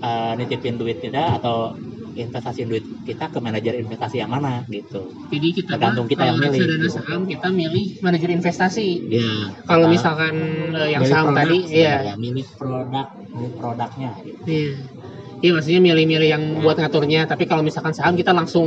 eh, 0.02 0.32
nitipin 0.40 0.76
duit 0.78 1.02
kita 1.02 1.42
atau 1.42 1.76
investasiin 2.16 2.68
duit 2.72 2.84
kita 3.04 3.28
ke 3.28 3.38
manajer 3.38 3.76
investasi 3.78 4.24
yang 4.24 4.32
mana 4.32 4.64
gitu 4.72 5.12
Jadi 5.30 5.48
kita 5.52 5.76
Tergantung 5.76 6.08
kita 6.08 6.24
yang 6.32 6.38
milih, 6.40 6.52
reksadana 6.56 6.80
gitu. 6.80 6.96
saham 6.96 7.22
kita 7.28 7.48
milih 7.52 7.86
manajer 8.00 8.30
investasi. 8.32 8.88
ya 9.12 9.30
Kalau 9.68 9.86
misalkan 9.92 10.34
eh, 10.74 10.90
yang 10.96 11.04
saham 11.04 11.36
produk 11.36 11.40
tadi, 11.44 11.58
sebenarnya, 11.68 12.00
iya. 12.02 12.14
milih 12.16 12.46
produk 12.56 13.08
milih 13.36 13.52
produknya 13.60 14.10
gitu. 14.24 14.40
Iya. 14.48 14.74
Iya 15.36 15.52
maksudnya 15.52 15.82
milih-milih 15.84 16.30
yang 16.32 16.44
buat 16.64 16.80
ngaturnya, 16.80 17.28
tapi 17.28 17.44
kalau 17.46 17.60
misalkan 17.62 17.92
saham 17.92 18.16
kita 18.16 18.32
langsung 18.32 18.66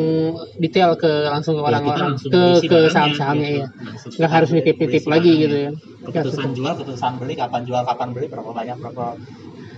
detail 0.60 0.94
ke 0.94 1.08
langsung 1.26 1.56
ke 1.56 1.64
Ya, 1.64 1.80
kita 1.80 1.80
orang-orang 1.80 2.08
langsung 2.12 2.30
ke 2.30 2.42
ke 2.68 2.78
saham-sahamnya 2.92 3.48
gitu. 3.48 3.60
ya. 3.64 3.66
Langsung 3.82 4.10
Nggak 4.20 4.30
harus 4.36 4.48
nitip-nitip 4.52 5.04
lagi 5.08 5.32
gitu 5.42 5.56
ya. 5.56 5.70
keputusan 6.08 6.48
jual 6.54 6.72
keputusan 6.76 7.12
beli 7.20 7.34
kapan 7.36 7.62
jual 7.64 7.82
kapan 7.84 8.08
beli 8.16 8.26
berapa 8.28 8.50
banyak 8.52 8.76
berapa 8.80 9.04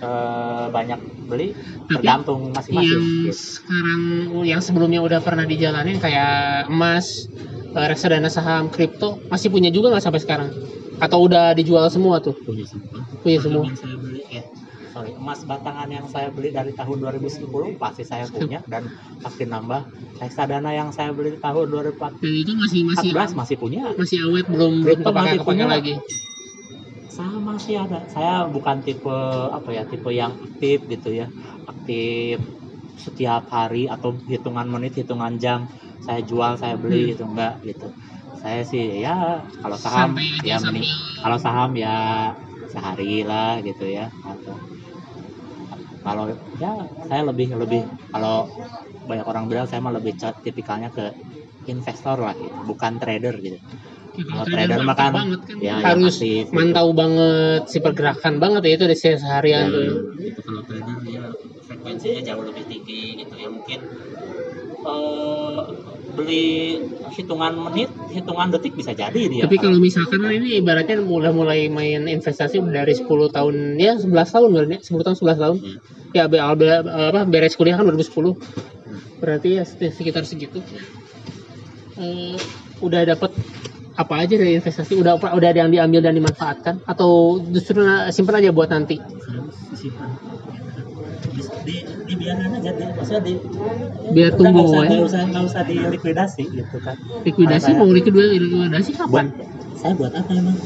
eh, 0.01 0.67
banyak 0.69 0.99
beli 1.25 1.49
Tapi 1.53 1.95
tergantung 1.95 2.41
masing-masing 2.51 2.91
yang 2.91 3.05
gitu. 3.27 3.33
sekarang 3.37 4.01
yang 4.43 4.61
sebelumnya 4.61 5.01
udah 5.01 5.21
pernah 5.21 5.45
dijalanin 5.45 5.97
kayak 5.97 6.67
emas, 6.67 7.29
eh, 7.71 7.87
reksadana 7.87 8.29
saham, 8.29 8.67
kripto 8.67 9.21
masih 9.29 9.49
punya 9.49 9.69
juga 9.69 9.91
nggak 9.91 10.03
sampai 10.03 10.19
sekarang? 10.19 10.49
Atau 10.99 11.25
udah 11.25 11.53
dijual 11.53 11.89
semua 11.89 12.19
tuh? 12.19 12.37
punya 12.39 12.65
semua 12.65 13.01
Punya 13.21 13.39
semua. 13.41 13.65
yang 13.65 13.77
saya 13.77 13.97
beli 13.97 14.21
eh 14.31 14.45
sorry 14.91 15.15
emas 15.15 15.47
batangan 15.47 15.87
yang 15.87 16.07
saya 16.11 16.29
beli 16.29 16.51
dari 16.51 16.75
tahun 16.75 16.99
2010 16.99 17.47
pasti 17.77 18.03
saya 18.03 18.27
punya 18.27 18.59
dan 18.67 18.91
pasti 19.19 19.47
nambah 19.47 19.87
reksadana 20.19 20.75
yang 20.75 20.91
saya 20.91 21.15
beli 21.15 21.31
di 21.31 21.41
tahun 21.41 21.71
2014 21.71 22.19
Dan 22.19 22.33
itu 22.35 22.53
masih 22.59 22.81
masih 22.85 23.11
masih 23.15 23.57
punya 23.57 23.95
masih 23.95 24.19
awet 24.27 24.45
belum 24.45 24.83
belum 24.83 24.99
Kripto 24.99 25.11
masih 25.15 25.39
punya. 25.41 25.65
lagi. 25.69 25.95
Sama 27.35 27.53
sih 27.65 27.75
ada. 27.85 27.99
Saya 28.15 28.35
bukan 28.55 28.77
tipe 28.87 29.17
apa 29.57 29.69
ya 29.77 29.83
tipe 29.91 30.11
yang 30.21 30.33
aktif 30.47 30.79
gitu 30.93 31.09
ya. 31.21 31.27
Aktif 31.73 32.37
setiap 33.05 33.43
hari 33.57 33.83
atau 33.95 34.11
hitungan 34.33 34.67
menit 34.75 34.93
hitungan 35.01 35.35
jam. 35.45 35.61
Saya 36.07 36.21
jual 36.31 36.53
saya 36.63 36.75
beli 36.83 37.01
Hmm. 37.05 37.11
gitu 37.13 37.23
enggak 37.31 37.55
gitu. 37.69 37.87
Saya 38.41 38.61
sih 38.71 38.85
ya 39.05 39.17
kalau 39.63 39.79
saham 39.85 40.11
Sampai 40.17 40.49
ya 40.51 40.57
meni- 40.65 40.89
kalau 41.23 41.39
saham 41.45 41.71
ya 41.85 41.97
sehari 42.73 43.15
lah 43.31 43.61
gitu 43.69 43.85
ya. 43.99 44.07
Atau 44.25 44.57
kalau 46.05 46.25
ya 46.63 46.73
saya 47.09 47.23
lebih 47.29 47.49
lebih 47.63 47.83
kalau 48.13 48.49
banyak 49.09 49.27
orang 49.31 49.45
bilang 49.51 49.67
saya 49.69 49.81
mah 49.85 49.95
lebih 49.99 50.13
tipikalnya 50.45 50.91
ke 50.97 51.05
investor 51.73 52.17
lah 52.27 52.35
gitu. 52.37 52.57
Bukan 52.71 52.93
trader 53.03 53.35
gitu 53.45 53.59
Kalau 54.27 54.45
trader 54.45 54.67
trader 54.69 54.79
mah 54.81 54.87
mah 54.87 54.97
kan, 54.97 55.13
banget 55.13 55.41
kan. 55.47 55.57
ya, 55.61 55.67
yang 55.67 55.81
harus 55.83 56.15
aktif, 56.19 56.45
gitu. 56.47 56.53
mantau 56.57 56.89
banget 56.93 57.63
si 57.71 57.79
pergerakan 57.81 58.35
banget 58.43 58.63
ya 58.67 58.73
itu 58.77 58.85
di 58.91 58.97
seharian 58.97 59.65
tuh. 59.71 59.81
ya. 59.81 59.93
itu 60.31 60.41
kalau 60.45 60.61
trader 60.67 60.97
dia 61.07 61.23
frekuensinya 61.65 62.21
jauh 62.27 62.45
lebih 62.45 62.65
tinggi 62.69 63.03
gitu 63.25 63.35
ya 63.39 63.49
mungkin 63.49 63.79
eh, 64.81 65.61
beli 66.11 66.47
hitungan 67.15 67.53
menit 67.71 67.91
hitungan 68.11 68.49
detik 68.51 68.75
bisa 68.75 68.93
jadi 68.93 69.23
dia 69.31 69.43
Tapi 69.47 69.57
kalau 69.57 69.79
misalkan 69.79 70.21
kan 70.21 70.33
ini 70.35 70.59
ibaratnya 70.61 71.01
mulai 71.03 71.31
mulai 71.33 71.61
main 71.71 72.07
investasi 72.11 72.59
dari 72.71 72.93
10 72.95 73.07
tahun 73.07 73.55
ya 73.79 73.97
11 73.99 74.11
tahun 74.11 74.49
berarti 74.53 74.75
ya, 74.77 74.81
10 74.83 75.07
tahun 75.07 75.17
11 75.17 75.45
tahun. 75.45 75.57
Hmm. 75.63 75.79
Ya 76.11 76.25
be- 76.27 76.43
be- 76.43 76.91
apa 76.91 77.23
beres 77.31 77.55
kuliah 77.55 77.79
kan 77.79 77.87
2010. 77.87 78.35
Berarti 79.23 79.49
ya 79.61 79.65
sekitar 79.69 80.27
segitu. 80.27 80.59
Eh, 82.01 82.35
udah 82.81 83.03
dapat 83.05 83.31
apa 84.01 84.15
aja 84.19 84.35
dari 84.35 84.57
investasi? 84.57 84.97
Udah 84.97 85.13
udah 85.17 85.49
ada 85.49 85.61
yang 85.61 85.71
diambil 85.71 86.01
dan 86.01 86.15
dimanfaatkan 86.15 86.81
atau 86.85 87.11
justru 87.47 87.81
simpen 88.09 88.35
aja 88.35 88.51
buat 88.51 88.69
nanti? 88.69 88.97
simpan 89.71 90.09
di, 91.31 91.43
di, 91.63 91.77
dibiarin 92.05 92.51
aja 92.53 92.71
di, 92.73 92.85
maksudnya 92.91 93.23
di 93.23 93.33
Biar 94.11 94.35
tumbuh, 94.35 94.67
nggak 94.67 94.67
usah, 94.67 94.83
ya. 94.83 94.89
nggak 94.91 95.03
usah 95.07 95.21
nggak 95.31 95.45
usah 95.47 95.63
dilikuidasi 95.63 96.43
gitu 96.51 96.77
kan 96.83 96.97
Likuidasi 97.23 97.71
mau 97.79 97.87
likuidasi 97.89 98.37
likuidasi 98.41 98.91
buat 99.07 99.07
kapan? 99.07 99.27
saya 99.77 99.93
buat 99.95 100.13
apa 100.13 100.33
emang 100.35 100.57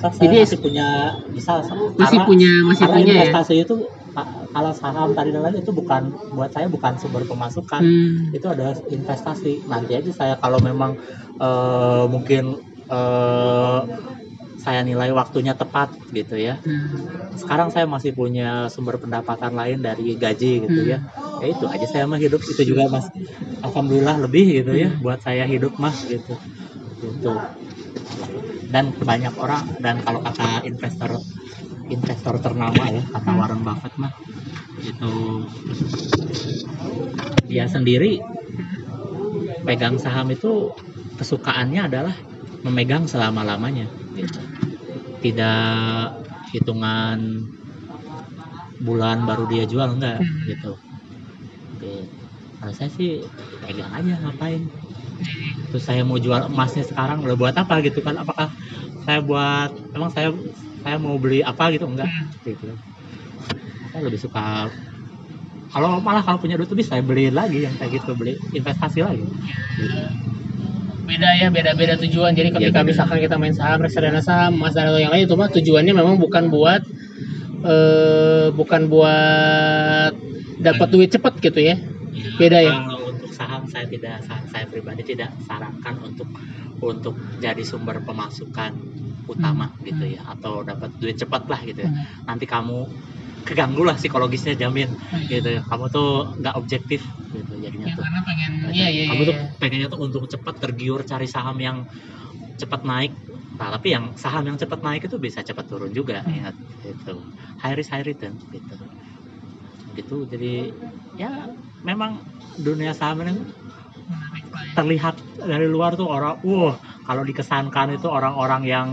Toh 0.00 0.08
saya 0.10 0.24
Jadi 0.26 0.36
masih 0.42 0.58
punya 0.58 0.86
misal 1.30 1.56
Masih 1.60 1.76
karena- 1.94 2.24
punya 2.26 2.52
masih 2.64 2.82
karena 2.82 2.96
punya 2.96 3.12
ya. 3.12 3.16
investasi 3.22 3.54
itu 3.60 3.74
a- 4.10 4.28
kalau 4.50 4.72
saham 4.74 5.08
tadi 5.12 5.30
dan 5.30 5.40
lain 5.40 5.60
itu 5.60 5.70
bukan 5.70 6.02
buat 6.30 6.50
saya 6.50 6.66
bukan 6.66 6.92
sumber 6.96 7.22
pemasukan 7.22 7.80
Hmm. 7.80 8.32
itu 8.32 8.46
ada 8.48 8.72
investasi 8.88 9.62
nanti 9.64 9.92
aja 9.94 10.10
saya 10.10 10.34
kalau 10.36 10.58
memang 10.58 10.96
eh, 11.38 12.04
mungkin 12.04 12.58
eh, 12.90 13.80
saya 14.60 14.84
nilai 14.84 15.08
waktunya 15.16 15.56
tepat 15.56 15.96
gitu 16.12 16.36
ya. 16.36 16.60
Hmm. 16.60 17.08
sekarang 17.40 17.72
saya 17.72 17.88
masih 17.88 18.12
punya 18.12 18.68
sumber 18.68 19.00
pendapatan 19.00 19.56
lain 19.56 19.80
dari 19.80 20.14
gaji 20.20 20.68
gitu 20.68 20.80
ya. 20.84 21.00
Ya 21.40 21.46
itu 21.48 21.64
aja 21.64 21.86
saya 21.88 22.04
mah 22.04 22.20
hidup 22.20 22.44
itu 22.44 22.62
juga 22.74 22.92
mas. 22.92 23.08
Alhamdulillah 23.64 24.20
lebih 24.20 24.60
gitu 24.60 24.76
ya 24.76 24.92
buat 25.00 25.24
saya 25.24 25.48
hidup 25.48 25.80
mah 25.80 25.94
gitu. 26.04 26.36
Gitu. 27.00 27.32
Dan 28.68 28.92
banyak 28.92 29.34
orang 29.40 29.64
dan 29.80 30.04
kalau 30.04 30.20
kata 30.20 30.68
investor 30.68 31.16
investor 31.90 32.34
ternama 32.38 32.84
ya 32.86 33.02
kata 33.10 33.30
Warren 33.34 33.64
Buffett 33.66 33.94
mah 33.98 34.12
itu 34.80 35.12
dia 37.50 37.66
sendiri 37.66 38.22
pegang 39.66 39.98
saham 39.98 40.30
itu 40.30 40.70
kesukaannya 41.18 41.90
adalah 41.90 42.14
memegang 42.64 43.04
selama 43.08 43.40
lamanya 43.50 43.88
gitu. 44.12 44.40
tidak 45.24 46.12
hitungan 46.52 47.18
bulan 48.80 49.28
baru 49.28 49.44
dia 49.52 49.64
jual 49.68 49.88
enggak 49.96 50.18
Hmm. 50.20 50.44
gitu 50.48 50.72
Oke. 51.76 51.94
kalau 52.60 52.72
saya 52.76 52.90
sih 52.92 53.10
pegang 53.62 53.92
aja 53.98 54.12
ngapain 54.22 54.62
terus 55.70 55.84
saya 55.88 56.02
mau 56.08 56.18
jual 56.18 56.40
emasnya 56.50 56.84
sekarang 56.90 57.18
udah 57.24 57.36
buat 57.40 57.54
apa 57.62 57.74
gitu 57.86 58.00
kan 58.06 58.16
apakah 58.22 58.48
saya 59.06 59.20
buat 59.24 59.70
emang 59.96 60.10
saya 60.14 60.28
saya 60.84 60.96
mau 61.02 61.16
beli 61.22 61.40
apa 61.44 61.64
gitu 61.74 61.86
enggak 61.90 62.08
Hmm. 62.10 62.30
gitu 62.46 62.66
saya 63.92 64.02
lebih 64.06 64.20
suka 64.22 64.70
kalau 65.70 66.02
malah 66.02 66.22
kalau 66.26 66.38
punya 66.42 66.58
duit 66.58 66.70
lebih 66.70 66.86
saya 66.86 67.02
beli 67.02 67.30
lagi 67.30 67.62
yang 67.66 67.74
kayak 67.78 68.02
gitu 68.02 68.14
beli 68.18 68.34
investasi 68.54 69.00
lagi 69.06 69.24
beda 71.10 71.28
ya 71.36 71.48
beda-beda 71.50 71.94
tujuan 71.98 72.30
jadi 72.32 72.48
ketika 72.50 72.80
beda. 72.80 72.88
misalkan 72.88 73.18
kita 73.18 73.36
main 73.36 73.50
saham 73.52 73.78
reksadana 73.82 74.22
saham 74.22 74.54
emas 74.56 74.72
dan 74.72 74.86
atau 74.86 74.98
yang 74.98 75.10
lain 75.10 75.26
itu 75.26 75.34
mah 75.34 75.50
tujuannya 75.50 75.92
memang 75.92 76.16
bukan 76.16 76.44
buat 76.48 76.82
eh 77.60 78.46
bukan 78.50 78.82
buat 78.88 80.12
dapat 80.60 80.88
duit 80.88 81.10
cepat 81.10 81.34
gitu 81.40 81.60
ya 81.60 81.76
Beda 82.36 82.58
ya? 82.58 82.74
Kalau 82.74 83.06
untuk 83.10 83.30
saham 83.32 83.62
saya 83.64 83.86
tidak 83.86 84.20
sa- 84.26 84.44
saya 84.46 84.66
pribadi 84.66 85.02
tidak 85.06 85.30
sarankan 85.46 85.94
untuk 86.04 86.26
untuk 86.82 87.14
jadi 87.38 87.62
sumber 87.62 88.02
pemasukan 88.02 88.72
utama 89.24 89.70
Hmm. 89.70 89.80
gitu 89.86 90.04
ya 90.10 90.26
atau 90.26 90.60
dapat 90.60 90.90
duit 90.98 91.16
cepat 91.16 91.46
lah 91.46 91.60
gitu 91.62 91.86
ya. 91.86 91.90
Hmm. 91.90 92.26
Nanti 92.26 92.44
kamu 92.44 92.78
keganggu 93.46 93.82
lah 93.88 93.96
psikologisnya 94.00 94.54
jamin 94.62 94.88
gitu 95.32 95.48
ya. 95.56 95.62
Kamu 95.70 95.84
tuh 95.94 96.08
nggak 96.40 96.54
objektif 96.60 97.00
gitu 97.30 97.52
jadinya 97.62 97.86
ya 97.90 97.94
tuh. 97.94 98.02
karena 98.06 98.20
pengen 98.26 98.52
iya 98.74 98.86
iya 98.90 99.02
kamu 99.10 99.22
tuh 99.28 99.34
iya. 99.38 99.44
pengennya 99.60 99.88
tuh 99.92 100.00
untuk 100.06 100.22
cepat 100.32 100.54
tergiur 100.62 101.00
cari 101.06 101.26
saham 101.30 101.56
yang 101.62 101.78
cepat 102.60 102.82
naik. 102.84 103.12
Nah, 103.60 103.68
tapi 103.76 103.88
yang 103.92 104.04
saham 104.16 104.44
yang 104.48 104.56
cepat 104.56 104.80
naik 104.86 105.02
itu 105.08 105.16
bisa 105.20 105.40
cepat 105.44 105.64
turun 105.70 105.92
juga 105.92 106.24
Hmm. 106.24 106.36
ingat 106.44 106.56
gitu. 106.84 107.14
High 107.62 107.76
risk 107.78 107.90
high 107.92 108.06
return 108.06 108.34
gitu. 108.52 108.76
Gitu. 109.96 110.16
Jadi 110.30 110.70
ya 111.18 111.50
memang 111.82 112.22
dunia 112.54 112.92
saham 112.94 113.22
ini 113.24 113.32
ya. 113.32 113.44
terlihat 114.76 115.14
dari 115.40 115.66
luar 115.66 115.94
tuh 115.98 116.08
orang 116.08 116.36
wah 116.46 116.76
kalau 117.06 117.22
dikesankan 117.26 117.96
itu 117.96 118.06
orang-orang 118.06 118.62
yang 118.66 118.88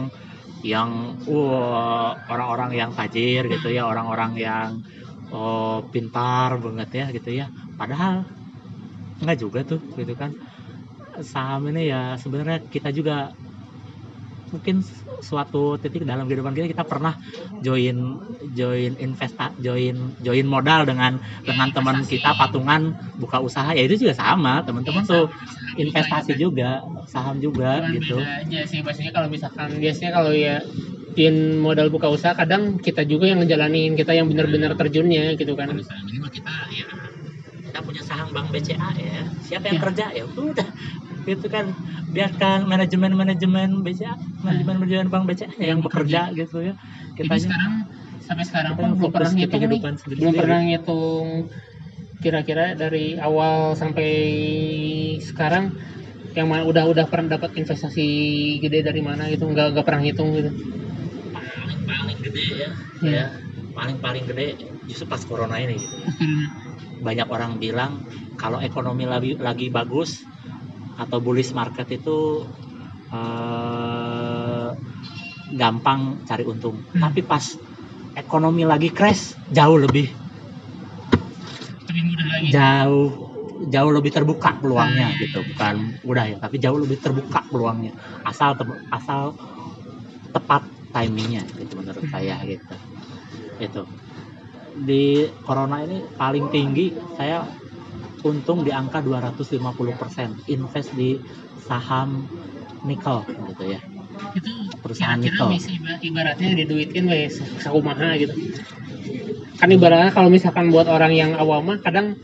yang 0.68 1.16
wah 1.24 2.12
orang-orang 2.28 2.76
yang 2.76 2.92
tajir 2.92 3.48
gitu 3.48 3.72
ya 3.72 3.88
orang-orang 3.88 4.36
yang 4.36 4.70
oh, 5.32 5.80
pintar 5.88 6.60
banget 6.60 6.90
ya 6.92 7.06
gitu 7.16 7.30
ya. 7.32 7.48
Padahal 7.80 8.28
enggak 9.24 9.38
juga 9.40 9.60
tuh 9.64 9.80
gitu 9.96 10.14
kan. 10.14 10.36
Saham 11.24 11.72
ini 11.72 11.90
ya 11.90 12.20
sebenarnya 12.20 12.62
kita 12.68 12.92
juga 12.94 13.32
mungkin 14.48 14.80
suatu 15.20 15.76
titik 15.82 16.08
dalam 16.08 16.26
kehidupan 16.30 16.56
kita 16.56 16.68
kita 16.72 16.84
pernah 16.88 17.14
join 17.60 17.98
join 18.56 18.94
investa 19.02 19.52
join 19.60 20.16
join 20.24 20.46
modal 20.48 20.88
dengan 20.88 21.20
dengan 21.44 21.68
teman 21.76 22.04
kita 22.06 22.32
patungan 22.38 22.96
buka 23.20 23.42
usaha. 23.44 23.74
Ya 23.76 23.84
itu 23.84 24.08
juga 24.08 24.14
sama 24.16 24.64
teman-teman. 24.64 25.04
Tuh 25.04 25.28
investasi 25.78 26.38
juga 26.40 26.80
saham 27.12 27.38
juga 27.44 27.82
Cuman 27.84 27.94
gitu. 28.00 28.18
beda 28.24 28.46
aja 28.46 28.60
sih. 28.66 28.80
Maksudnya 28.82 29.12
kalau 29.12 29.28
misalkan 29.28 29.70
biasanya 29.78 30.12
kalau 30.16 30.32
ya 30.32 30.62
in 31.18 31.58
modal 31.60 31.90
buka 31.90 32.08
usaha 32.14 32.38
kadang 32.38 32.78
kita 32.78 33.02
juga 33.04 33.26
yang 33.28 33.42
ngejalanin 33.42 33.98
kita 33.98 34.14
yang 34.14 34.30
benar-benar 34.30 34.78
terjunnya 34.78 35.34
gitu 35.36 35.58
kan. 35.58 35.74
Mah 35.74 36.32
kita 36.32 36.54
ya 36.72 36.88
kita 37.68 37.80
punya 37.84 38.02
saham 38.06 38.30
bank 38.32 38.48
BCA 38.54 38.90
ya. 38.96 39.22
Siapa 39.44 39.66
yang 39.70 39.78
Ya. 39.80 39.84
kerja? 39.90 40.06
Ya 40.14 40.24
udah 40.30 40.68
gitu 41.28 41.48
kan 41.52 41.66
biarkan 42.16 42.64
manajemen 42.72 43.12
manajemen 43.12 43.84
BCA 43.84 44.16
manajemen 44.48 44.76
manajemen 44.80 45.08
bank 45.12 45.24
BCA 45.28 45.52
yang 45.60 45.80
bekerja 45.84 46.32
gitu 46.34 46.58
ya. 46.64 46.74
Jadi 47.20 47.28
kita 47.28 47.36
sekarang 47.52 47.74
sampai 48.24 48.46
sekarang 48.48 48.74
kita 48.76 48.82
pun 48.82 48.90
belum 48.96 49.12
pernah 49.12 49.32
ngitung 49.36 49.64
nih. 49.68 49.82
belum 50.20 50.34
pernah 50.34 50.60
ngitung 50.64 51.28
kira-kira 52.24 52.66
dari 52.74 53.20
awal 53.22 53.78
sampai 53.78 54.12
sekarang 55.22 55.70
yang 56.34 56.48
mana 56.50 56.64
udah 56.70 56.84
udah 56.90 57.06
pernah 57.10 57.36
dapat 57.38 57.52
investasi 57.58 58.08
gede 58.62 58.80
dari 58.86 59.02
mana 59.02 59.28
gitu 59.30 59.50
nggak 59.50 59.74
nggak 59.74 59.86
pernah 59.86 60.02
ngitung 60.06 60.30
gitu. 60.38 60.50
Paling 61.34 61.82
paling 61.86 62.18
gede 62.24 62.44
ya 62.56 62.70
Iya. 63.04 63.12
ya. 63.14 63.26
Paling 63.78 63.98
paling 64.02 64.24
gede 64.26 64.58
justru 64.90 65.06
pas 65.06 65.22
corona 65.22 65.60
ini 65.62 65.78
gitu. 65.78 65.96
banyak 66.98 67.28
orang 67.30 67.62
bilang 67.62 68.02
kalau 68.42 68.58
ekonomi 68.62 69.06
lagi 69.06 69.38
lagi 69.38 69.70
bagus 69.70 70.27
atau 70.98 71.18
bullish 71.22 71.54
market 71.54 71.88
itu 71.94 72.18
eh, 73.14 74.68
gampang 75.56 76.28
cari 76.28 76.44
untung. 76.44 76.84
Hmm. 76.92 77.02
tapi 77.08 77.24
pas 77.24 77.44
ekonomi 78.18 78.68
lagi 78.68 78.90
crash 78.92 79.38
jauh 79.48 79.78
lebih. 79.80 80.10
Lebih 81.88 82.04
mudah 82.04 82.26
lagi. 82.28 82.48
Jauh 82.52 83.08
jauh 83.58 83.92
lebih 83.94 84.12
terbuka 84.14 84.50
peluangnya 84.62 85.08
Hmm. 85.10 85.18
gitu. 85.24 85.40
bukan 85.54 85.76
mudah 86.06 86.26
ya 86.30 86.38
tapi 86.38 86.56
jauh 86.62 86.78
lebih 86.78 86.98
terbuka 87.00 87.42
peluangnya. 87.50 87.94
Asal 88.26 88.54
te- 88.60 88.84
asal 88.92 89.34
tepat 90.36 90.68
timingnya 90.94 91.48
gitu 91.58 91.74
menurut 91.80 92.04
Hmm. 92.06 92.12
saya 92.12 92.36
gitu. 92.44 92.76
Itu 93.58 93.82
di 94.78 95.26
corona 95.42 95.82
ini 95.82 96.06
paling 96.14 96.52
tinggi 96.54 96.94
saya 97.18 97.50
untung 98.28 98.62
di 98.62 98.72
angka 98.72 99.00
250% 99.00 99.56
invest 100.48 100.90
di 100.94 101.16
saham 101.64 102.28
nikel 102.84 103.24
gitu 103.48 103.64
ya. 103.68 103.80
Itu 104.34 104.50
perusahaan 104.80 105.18
kira-kira 105.18 105.48
nikel. 105.48 105.48
bisa 105.56 105.70
iba- 105.72 106.02
ibaratnya 106.02 106.50
diduitin 106.56 107.06
wes 107.06 107.34
sakumaha 107.60 108.16
gitu. 108.16 108.34
Kan 109.58 109.70
ibaratnya 109.70 110.12
kalau 110.12 110.30
misalkan 110.30 110.70
buat 110.70 110.86
orang 110.86 111.12
yang 111.12 111.32
awam 111.34 111.66
mah 111.66 111.80
kadang 111.80 112.16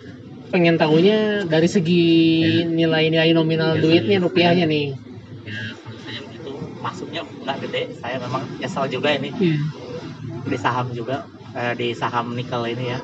pengen 0.49 0.77
tahunya 0.77 1.47
dari 1.47 1.65
segi 1.65 2.05
Ya. 2.61 2.69
nilai-nilai 2.69 3.31
nominal 3.31 3.73
Ya, 3.73 3.81
duitnya 3.81 4.17
saya- 4.17 4.23
rupiahnya 4.23 4.65
nih. 4.65 4.85
Ya 5.43 5.73
kalau 5.75 5.97
saya 5.99 6.19
itu 6.29 6.51
masuknya 6.77 7.21
nggak 7.25 7.57
gede. 7.63 7.81
Saya 7.97 8.15
memang 8.19 8.43
nyesel 8.57 8.85
juga 8.87 9.09
ini. 9.11 9.29
Iya. 9.33 9.57
di 10.43 10.59
saham 10.59 10.91
juga 10.91 11.23
eh, 11.53 11.73
di 11.77 11.87
saham 11.93 12.33
nikel 12.33 12.61
ini 12.69 12.93
ya. 12.93 12.99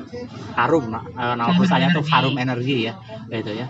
Harum 0.58 0.90
nah, 0.90 1.04
eh, 1.06 1.34
nama 1.38 1.50
perusahaannya 1.54 1.88
tuh. 1.96 2.04
Harum 2.06 2.34
Energi. 2.36 2.90
Ya 2.90 2.94
gitu 3.30 3.54
ya. 3.54 3.66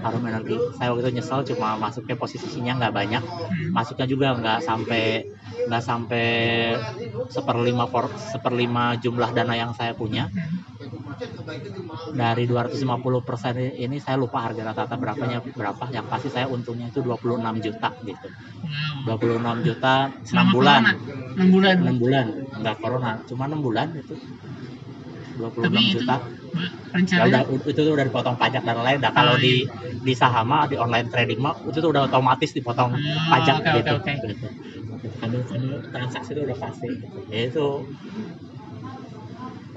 Harum 0.00 0.22
Energi. 0.24 0.56
Saya 0.78 0.94
waktu 0.94 1.02
itu 1.06 1.10
nyesel 1.20 1.40
cuma 1.54 1.76
masuknya 1.76 2.16
posisinya 2.16 2.72
nggak 2.80 2.94
banyak. 2.94 3.22
Hmm. 3.22 3.70
masuknya 3.76 4.06
juga 4.08 4.32
nggak 4.34 4.58
sampai 4.64 5.26
nggak 5.68 5.82
sampai 5.84 6.26
seperlima 7.28 7.84
seperlima 8.16 8.96
jumlah 8.96 9.30
dana 9.36 9.54
yang 9.54 9.72
saya 9.76 9.92
punya 9.92 10.30
dari 12.10 12.44
250 12.50 13.20
persen 13.22 13.54
ini 13.60 13.96
saya 14.02 14.16
lupa 14.18 14.42
harga 14.44 14.62
rata-rata 14.72 14.96
berapanya 14.98 15.38
berapa. 15.54 15.84
Yang 15.94 16.06
pasti 16.10 16.28
saya 16.32 16.46
untungnya 16.50 16.90
itu 16.90 17.00
26 17.04 17.54
juta 17.62 17.90
gitu. 18.02 18.28
Wow. 18.64 19.04
26 19.06 19.56
juta 19.66 19.94
6 20.10 20.26
Selama 20.28 20.52
bulan. 20.54 20.82
corona? 20.84 20.92
enam 21.36 21.48
bulan? 21.54 21.76
6 21.80 21.96
bulan. 22.02 22.26
Nggak 22.60 22.76
corona 22.82 23.10
cuma 23.28 23.44
6 23.48 23.60
bulan 23.62 23.88
itu. 23.96 24.14
26 25.38 25.82
Tapi 25.82 25.90
itu 25.94 26.02
juta. 26.02 26.16
ya 26.50 26.66
rencananya 26.90 27.40
udah 27.46 27.70
itu 27.70 27.80
tuh 27.86 27.92
udah 27.94 28.06
dipotong 28.10 28.36
pajak 28.42 28.62
dan 28.66 28.78
lain 28.82 28.98
nah 28.98 29.12
kalau 29.14 29.34
Oh, 29.34 29.38
di 29.38 29.62
di 30.02 30.12
saham 30.18 30.50
di 30.66 30.74
online 30.74 31.06
trading 31.06 31.38
mah 31.38 31.54
itu 31.70 31.78
tuh 31.78 31.90
udah 31.94 32.02
otomatis 32.10 32.50
dipotong 32.50 32.90
Oh, 32.90 32.98
pajak 33.30 33.56
oke, 33.62 33.70
gitu, 33.78 33.92
oke. 34.02 34.12
gitu. 34.26 34.46
Kami, 35.22 35.36
kami 35.46 35.68
transaksi 35.94 36.30
itu 36.34 36.42
udah 36.48 36.58
pasti 36.58 36.88
ya 37.30 37.40
itu 37.46 37.66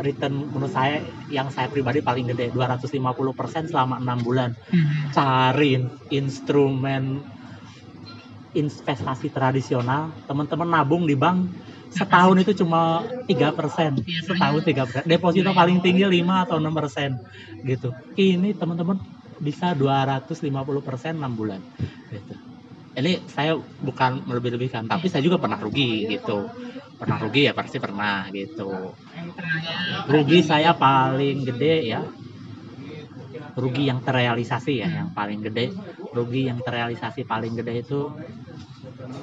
return 0.01 0.49
menurut 0.49 0.73
saya 0.73 1.05
yang 1.29 1.53
saya 1.53 1.69
pribadi 1.69 2.01
paling 2.01 2.29
gede 2.33 2.49
250% 2.49 3.69
selama 3.69 4.01
enam 4.01 4.19
bulan. 4.25 4.51
Hmm. 4.73 5.13
cari 5.13 5.77
in- 5.77 5.93
instrumen 6.09 7.21
investasi 8.53 9.33
tradisional 9.33 10.13
teman-teman 10.29 10.69
nabung 10.69 11.05
di 11.05 11.17
bank 11.17 11.49
setahun 11.93 12.37
itu 12.41 12.65
cuma 12.65 13.05
tiga 13.29 13.53
persen. 13.53 14.01
Iya, 14.01 14.21
setahun 14.25 14.61
tiga 14.65 14.89
persen. 14.89 15.05
Deposito 15.05 15.53
paling 15.53 15.77
tinggi 15.85 16.05
5 16.05 16.45
atau 16.49 16.57
6 16.57 16.73
persen 16.73 17.17
gitu. 17.61 17.93
Ini 18.17 18.57
teman-teman 18.57 18.97
bisa 19.41 19.73
250 19.77 20.81
persen 20.81 21.17
6 21.21 21.33
bulan 21.33 21.61
gitu 22.09 22.52
ini 22.93 23.25
saya 23.25 23.57
bukan 23.57 24.21
melebih-lebihkan 24.29 24.85
tapi 24.85 25.09
saya 25.09 25.25
juga 25.25 25.41
pernah 25.41 25.57
rugi 25.57 26.05
gitu. 26.05 26.45
Pernah 26.93 27.17
rugi 27.19 27.49
ya 27.49 27.53
pasti 27.57 27.81
pernah 27.81 28.29
gitu. 28.29 28.93
Rugi 30.07 30.39
saya 30.45 30.77
paling 30.77 31.41
gede 31.43 31.75
ya. 31.89 32.01
Rugi 33.53 33.89
yang 33.89 34.01
terrealisasi 34.01 34.73
ya 34.81 34.89
yang 35.03 35.09
paling 35.13 35.41
gede. 35.41 35.73
Rugi 36.13 36.49
yang 36.49 36.61
terrealisasi 36.61 37.25
paling 37.25 37.57
gede 37.57 37.81
itu 37.81 38.13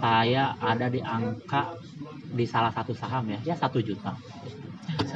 saya 0.03 0.55
ada 0.59 0.91
di 0.91 0.99
angka 1.03 1.71
di 2.31 2.45
salah 2.47 2.75
satu 2.75 2.91
saham 2.95 3.31
ya. 3.31 3.39
Ya 3.43 3.55
satu 3.55 3.79
juta. 3.79 4.15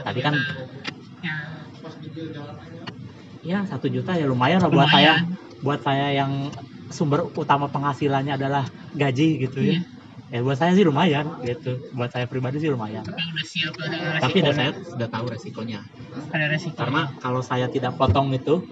Tadi 0.02 0.20
kan- 0.22 0.38
Ya, 1.24 1.36
ya 3.40 3.58
satu 3.64 3.88
juta 3.88 4.12
ya 4.12 4.28
lumayan 4.28 4.60
lah 4.60 4.68
buat 4.68 4.88
saya 4.92 5.24
buat 5.64 5.80
saya 5.80 6.12
yang 6.12 6.52
sumber 6.94 7.26
utama 7.34 7.66
penghasilannya 7.66 8.38
adalah 8.38 8.64
gaji 8.94 9.42
gitu 9.42 9.58
ya 9.66 9.82
Iya. 10.30 10.40
ya 10.40 10.46
buat 10.46 10.56
saya 10.58 10.72
sih 10.78 10.86
lumayan 10.86 11.26
gitu 11.42 11.82
buat 11.92 12.10
saya 12.14 12.30
pribadi 12.30 12.62
sih 12.62 12.70
lumayan 12.70 13.02
tapi 13.02 13.18
udah 13.34 13.44
siap 13.44 13.74
ada 13.82 13.98
tapi 14.22 14.38
resikonya. 14.40 14.54
saya 14.54 14.70
sudah 14.94 15.08
tahu 15.10 15.24
resikonya 15.34 15.80
ada 16.30 16.46
resiko 16.46 16.76
karena 16.78 17.02
kalau 17.18 17.42
saya 17.42 17.66
tidak 17.66 17.98
potong 17.98 18.30
itu 18.30 18.62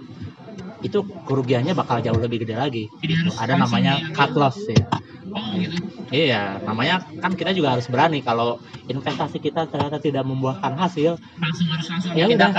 itu 0.83 0.99
kerugiannya 1.23 1.71
bakal 1.73 2.03
jauh 2.03 2.19
lebih 2.19 2.43
gede 2.43 2.59
lagi. 2.59 2.83
Jadi 2.99 3.13
harus 3.15 3.33
Ada 3.39 3.55
namanya 3.55 4.03
ya. 4.03 4.11
cut 4.11 4.35
loss 4.35 4.59
ya. 4.67 4.83
Oh 5.31 5.55
gitu. 5.55 5.79
Iya, 6.11 6.59
namanya 6.67 6.99
kan 7.23 7.33
kita 7.39 7.55
juga 7.55 7.73
harus 7.73 7.87
berani 7.87 8.19
kalau 8.19 8.59
investasi 8.91 9.39
kita 9.39 9.65
ternyata 9.71 9.97
tidak 10.03 10.27
membuahkan 10.27 10.75
hasil 10.75 11.15
Langsung 11.39 11.67
harus 11.71 11.87
langsung 11.87 12.11
Ya 12.19 12.27
udah. 12.27 12.51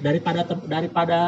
Daripada 0.00 0.40
daripada 0.64 1.20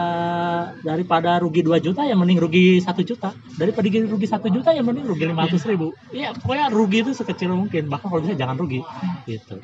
daripada 0.80 1.30
rugi 1.38 1.60
2 1.60 1.78
juta 1.78 2.02
ya 2.08 2.16
mending 2.16 2.40
rugi 2.40 2.80
satu 2.80 3.04
juta. 3.04 3.36
Daripada 3.60 3.86
rugi 3.88 4.26
satu 4.26 4.48
juta 4.48 4.72
ya 4.72 4.80
mending 4.80 5.06
rugi 5.06 5.24
lima 5.28 5.44
ribu. 5.46 5.92
Ya 6.10 6.32
pokoknya 6.32 6.72
rugi 6.72 7.04
itu 7.04 7.12
sekecil 7.12 7.52
mungkin. 7.52 7.86
Bahkan 7.92 8.08
kalau 8.08 8.20
bisa 8.24 8.34
jangan 8.34 8.56
rugi. 8.56 8.80
Gitu. 9.28 9.60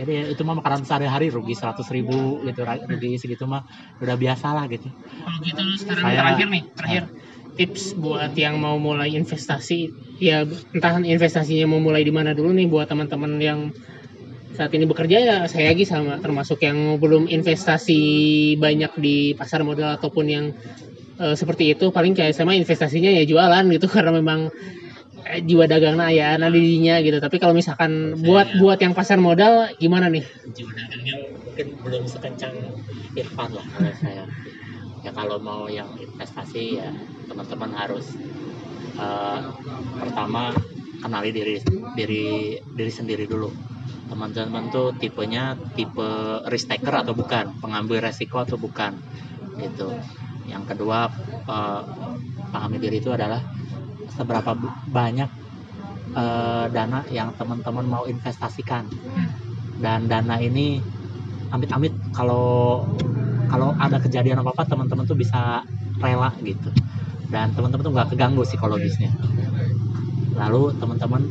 Jadi 0.00 0.32
itu 0.32 0.42
mah 0.48 0.56
makanan 0.56 0.88
sehari-hari 0.88 1.28
rugi 1.28 1.52
100 1.52 1.84
ribu 1.92 2.40
gitu 2.48 2.64
rugi 2.64 3.20
segitu 3.20 3.44
mah 3.44 3.66
udah 4.00 4.16
biasa 4.16 4.56
lah 4.56 4.64
gitu. 4.70 4.88
Kalau 4.88 5.38
gitu 5.44 5.60
lu 5.60 5.76
sekarang 5.76 6.04
Saya- 6.08 6.18
terakhir 6.24 6.46
nih, 6.48 6.62
terakhir. 6.72 7.04
Tips 7.50 7.92
buat 8.00 8.32
yang 8.40 8.56
mau 8.56 8.80
mulai 8.80 9.12
investasi, 9.12 9.92
ya 10.16 10.48
entah 10.72 10.96
investasinya 11.02 11.68
mau 11.68 11.82
mulai 11.82 12.00
di 12.00 12.08
mana 12.14 12.32
dulu 12.32 12.56
nih 12.56 12.64
buat 12.70 12.88
teman-teman 12.88 13.36
yang 13.36 13.68
saat 14.60 14.76
ini 14.76 14.84
bekerja 14.84 15.16
ya 15.24 15.36
saya 15.48 15.72
lagi 15.72 15.88
sama 15.88 16.20
termasuk 16.20 16.60
yang 16.60 17.00
belum 17.00 17.32
investasi 17.32 17.96
banyak 18.60 18.92
di 19.00 19.32
pasar 19.32 19.64
modal 19.64 19.96
ataupun 19.96 20.28
yang 20.28 20.52
eh, 21.16 21.32
seperti 21.32 21.72
itu. 21.72 21.88
Paling 21.88 22.12
kayak 22.12 22.36
sama 22.36 22.52
investasinya 22.52 23.08
ya 23.08 23.24
jualan 23.24 23.64
gitu 23.72 23.88
karena 23.96 24.12
memang 24.12 24.52
eh, 25.24 25.40
jiwa 25.40 25.64
dagangnya 25.64 26.12
ya 26.12 26.28
nadinya 26.36 27.00
gitu. 27.00 27.16
Tapi 27.16 27.40
kalau 27.40 27.56
misalkan 27.56 28.20
buat 28.20 28.52
buat 28.60 28.76
yang 28.84 28.92
pasar 28.92 29.16
modal 29.16 29.72
gimana 29.80 30.12
nih? 30.12 30.28
Jiwa 30.52 30.76
dagangnya 30.76 31.14
mungkin 31.40 31.66
belum 31.80 32.04
sekencang 32.04 32.52
Irfan 33.16 33.56
lah 33.56 33.64
kalau 33.64 33.96
saya. 33.96 34.28
Ya 35.00 35.10
kalau 35.16 35.40
mau 35.40 35.72
yang 35.72 35.88
investasi 35.96 36.84
ya 36.84 36.92
teman-teman 37.32 37.72
harus 37.72 38.12
eh, 39.00 39.40
pertama 39.96 40.52
kenali 41.00 41.32
diri 41.32 41.56
diri 41.96 42.24
diri 42.60 42.92
sendiri 42.92 43.24
dulu. 43.24 43.48
Teman-teman 44.12 44.68
tuh 44.68 44.92
tipenya 45.00 45.56
tipe 45.74 46.10
risk 46.52 46.68
taker 46.68 47.02
atau 47.02 47.16
bukan? 47.16 47.56
Pengambil 47.58 48.04
resiko 48.04 48.42
atau 48.44 48.60
bukan? 48.60 48.94
Gitu. 49.56 49.88
Yang 50.46 50.76
kedua 50.76 51.08
eh, 51.48 51.82
pahami 52.52 52.76
diri 52.78 53.00
itu 53.00 53.10
adalah 53.10 53.40
seberapa 54.12 54.52
banyak 54.90 55.30
eh, 56.14 56.64
dana 56.70 57.00
yang 57.08 57.32
teman-teman 57.34 57.86
mau 57.88 58.04
investasikan. 58.04 58.86
Dan 59.80 60.12
dana 60.12 60.36
ini 60.36 60.76
amit-amit 61.50 61.96
kalau 62.12 62.84
kalau 63.50 63.74
ada 63.80 63.98
kejadian 63.98 64.38
apa 64.44 64.54
apa 64.54 64.62
teman-teman 64.68 65.08
tuh 65.08 65.18
bisa 65.18 65.64
rela 65.98 66.30
gitu. 66.44 66.70
Dan 67.30 67.54
teman-teman 67.54 67.82
tuh 67.86 67.92
nggak 67.94 68.08
keganggu 68.14 68.42
psikologisnya 68.42 69.10
lalu 70.36 70.74
teman-teman 70.78 71.22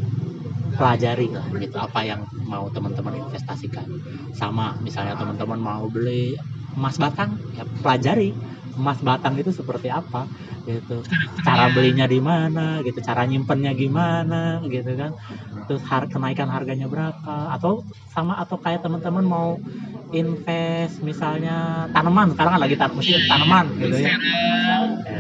pelajari 0.80 1.28
lah 1.36 1.44
gitu 1.60 1.76
apa 1.76 2.00
yang 2.08 2.22
mau 2.48 2.72
teman-teman 2.72 3.20
investasikan. 3.20 3.84
Sama 4.32 4.80
misalnya 4.80 5.20
teman-teman 5.20 5.60
mau 5.60 5.84
beli 5.92 6.40
emas 6.78 6.96
batang 6.96 7.36
ya 7.58 7.66
pelajari 7.84 8.32
emas 8.80 9.00
batang 9.04 9.36
itu 9.36 9.52
seperti 9.52 9.92
apa 9.92 10.24
gitu. 10.64 11.04
Cara 11.44 11.68
belinya 11.76 12.08
di 12.08 12.24
mana 12.24 12.80
gitu. 12.86 13.04
Cara 13.04 13.28
nyimpennya 13.28 13.76
gimana 13.76 14.64
gitu 14.72 14.96
kan. 14.96 15.12
Terus 15.68 15.84
har 15.86 16.08
kenaikan 16.08 16.48
harganya 16.48 16.88
berapa 16.88 17.54
atau 17.60 17.84
sama 18.16 18.40
atau 18.40 18.56
kayak 18.56 18.82
teman-teman 18.82 19.26
mau 19.28 19.60
invest 20.16 21.04
misalnya 21.04 21.90
tanaman. 21.92 22.32
Sekarang 22.34 22.56
kan 22.56 22.62
lagi 22.64 22.76
tan 22.80 22.96
musim 22.96 23.20
tanaman 23.28 23.66
gitu 23.84 24.00
ya. 24.00 24.16
Ya, 25.10 25.20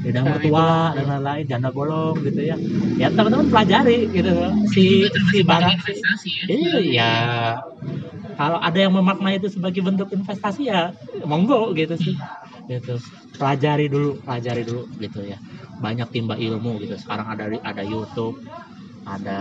lidah 0.00 0.22
mertua 0.24 0.96
dan 0.96 1.04
lain-lain 1.12 1.44
janda 1.44 1.68
bolong 1.68 2.16
gitu 2.24 2.40
ya 2.40 2.56
ya 2.96 3.08
teman-teman 3.12 3.52
pelajari 3.52 4.08
gitu 4.08 4.32
si 4.72 5.04
si 5.28 5.38
barang 5.44 5.76
investasi 5.76 6.30
ya 6.32 6.44
Iya, 6.80 7.12
kalau 8.40 8.56
ada 8.56 8.78
yang 8.80 8.96
memaknai 8.96 9.36
itu 9.36 9.52
sebagai 9.52 9.84
bentuk 9.84 10.08
investasi 10.16 10.72
ya 10.72 10.96
monggo 11.28 11.76
gitu 11.76 11.92
sih. 12.00 12.16
Gitu. 12.64 12.96
Pelajari 13.36 13.92
dulu, 13.92 14.16
pelajari 14.24 14.62
dulu 14.64 14.88
gitu 14.96 15.20
ya. 15.28 15.36
Banyak 15.76 16.08
timba 16.08 16.40
ilmu 16.40 16.80
gitu. 16.80 16.96
Sekarang 16.96 17.28
ada 17.28 17.50
ada 17.50 17.82
YouTube, 17.84 18.40
ada 19.04 19.40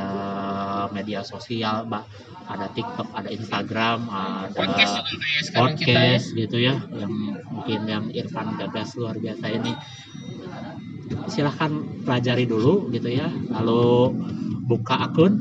media 0.91 1.23
sosial, 1.23 1.87
Mbak. 1.87 2.05
Ada 2.49 2.65
TikTok, 2.73 3.13
ada 3.13 3.29
Instagram, 3.29 4.09
ada 4.09 4.49
podcast 4.57 5.05
sekarang 5.45 5.77
kita 5.77 5.93
ya. 5.93 6.17
podcast 6.17 6.25
gitu 6.33 6.57
ya 6.57 6.81
yang 6.97 7.13
mungkin 7.53 7.79
yang 7.85 8.05
Irfan 8.09 8.57
Gagas 8.57 8.97
luar 8.97 9.21
biasa 9.21 9.53
ini 9.53 9.77
silahkan 11.29 11.71
pelajari 12.03 12.45
dulu 12.49 12.89
gitu 12.93 13.09
ya. 13.09 13.29
Lalu 13.29 14.13
buka 14.65 15.09
akun. 15.09 15.39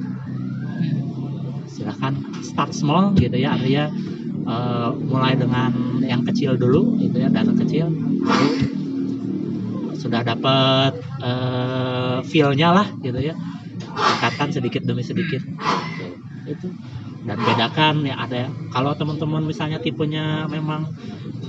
Silahkan 1.68 2.16
start 2.44 2.72
small 2.76 3.14
gitu 3.16 3.36
ya. 3.36 3.56
Artinya 3.56 3.84
eh, 4.48 4.88
mulai 4.96 5.34
dengan 5.36 6.02
yang 6.04 6.24
kecil 6.24 6.56
dulu 6.56 6.96
gitu 7.00 7.16
ya 7.20 7.28
dana 7.28 7.52
kecil. 7.52 7.88
Lalu 8.24 8.48
sudah 9.98 10.20
dapat 10.22 10.92
eh, 11.20 12.18
feel-nya 12.28 12.72
lah 12.72 12.88
gitu 13.04 13.18
ya. 13.20 13.34
Tingkatkan 13.98 14.54
sedikit 14.54 14.82
demi 14.86 15.02
sedikit. 15.02 15.42
Itu 16.48 16.72
dan 17.28 17.36
bedakan 17.36 18.08
ya 18.08 18.16
ada 18.16 18.48
kalau 18.72 18.96
teman-teman 18.96 19.44
misalnya 19.44 19.76
tipenya 19.76 20.48
memang 20.48 20.88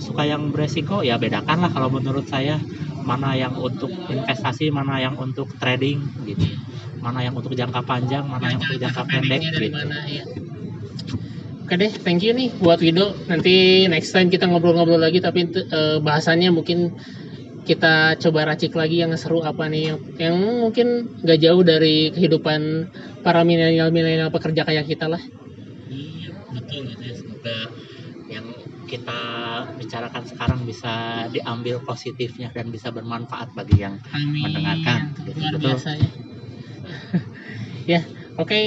suka 0.03 0.27
yang 0.27 0.51
beresiko 0.51 0.99
ya 0.99 1.15
bedakan 1.15 1.63
lah 1.63 1.71
kalau 1.71 1.87
menurut 1.87 2.27
saya 2.27 2.59
mana 3.07 3.33
yang 3.39 3.55
untuk 3.55 3.89
investasi 4.11 4.69
mana 4.75 4.99
yang 4.99 5.15
untuk 5.15 5.47
trading 5.55 6.03
gitu 6.27 6.51
mana 6.99 7.23
yang 7.23 7.31
untuk 7.31 7.55
jangka 7.55 7.79
panjang 7.87 8.27
mana 8.27 8.51
yang 8.51 8.59
untuk 8.59 8.75
jangka 8.75 9.01
pendek 9.07 9.39
gitu 9.39 9.71
mana 9.71 10.03
ya 10.05 10.27
Oke 11.69 11.77
deh, 11.77 11.93
thank 12.01 12.25
you 12.25 12.33
nih 12.33 12.49
buat 12.57 12.81
Wido. 12.81 13.13
Nanti 13.29 13.85
next 13.85 14.09
time 14.09 14.33
kita 14.33 14.49
ngobrol-ngobrol 14.49 14.97
lagi, 14.97 15.21
tapi 15.21 15.45
eh, 15.53 16.01
bahasannya 16.01 16.49
mungkin 16.49 16.97
kita 17.61 18.17
coba 18.17 18.49
racik 18.49 18.73
lagi 18.73 19.05
yang 19.05 19.13
seru 19.13 19.45
apa 19.45 19.69
nih, 19.69 19.93
yang, 19.93 19.99
yang 20.17 20.35
mungkin 20.65 21.21
nggak 21.21 21.37
jauh 21.37 21.61
dari 21.61 22.09
kehidupan 22.09 22.89
para 23.21 23.45
milenial-milenial 23.45 24.33
pekerja 24.33 24.65
kayak 24.65 24.89
kita 24.89 25.13
lah. 25.13 25.21
Betul 26.69 26.93
gitu 26.93 27.03
ya. 27.09 27.15
Semoga 27.17 27.57
yang 28.29 28.45
kita 28.85 29.21
bicarakan 29.77 30.23
sekarang 30.29 30.61
bisa 30.65 31.25
diambil 31.33 31.81
positifnya 31.81 32.53
dan 32.53 32.69
bisa 32.69 32.93
bermanfaat 32.93 33.57
bagi 33.57 33.81
yang 33.81 33.97
Amin. 34.13 34.45
Mendengarkan, 34.45 35.17
gitu, 35.25 35.33
Luar 35.41 35.57
biasa 35.57 35.89
ya. 35.97 36.09
ya, 37.97 38.01
oke 38.37 38.59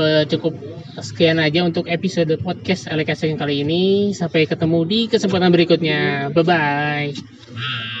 eh, 0.00 0.24
cukup 0.28 0.56
sekian 1.00 1.40
aja 1.40 1.64
untuk 1.64 1.88
episode 1.88 2.32
podcast 2.40 2.88
Alekasing 2.88 3.36
kali 3.36 3.64
ini. 3.64 4.12
Sampai 4.16 4.48
ketemu 4.48 4.84
di 4.88 5.00
kesempatan 5.08 5.52
berikutnya. 5.52 6.32
Bye 6.32 6.44
bye. 6.44 7.91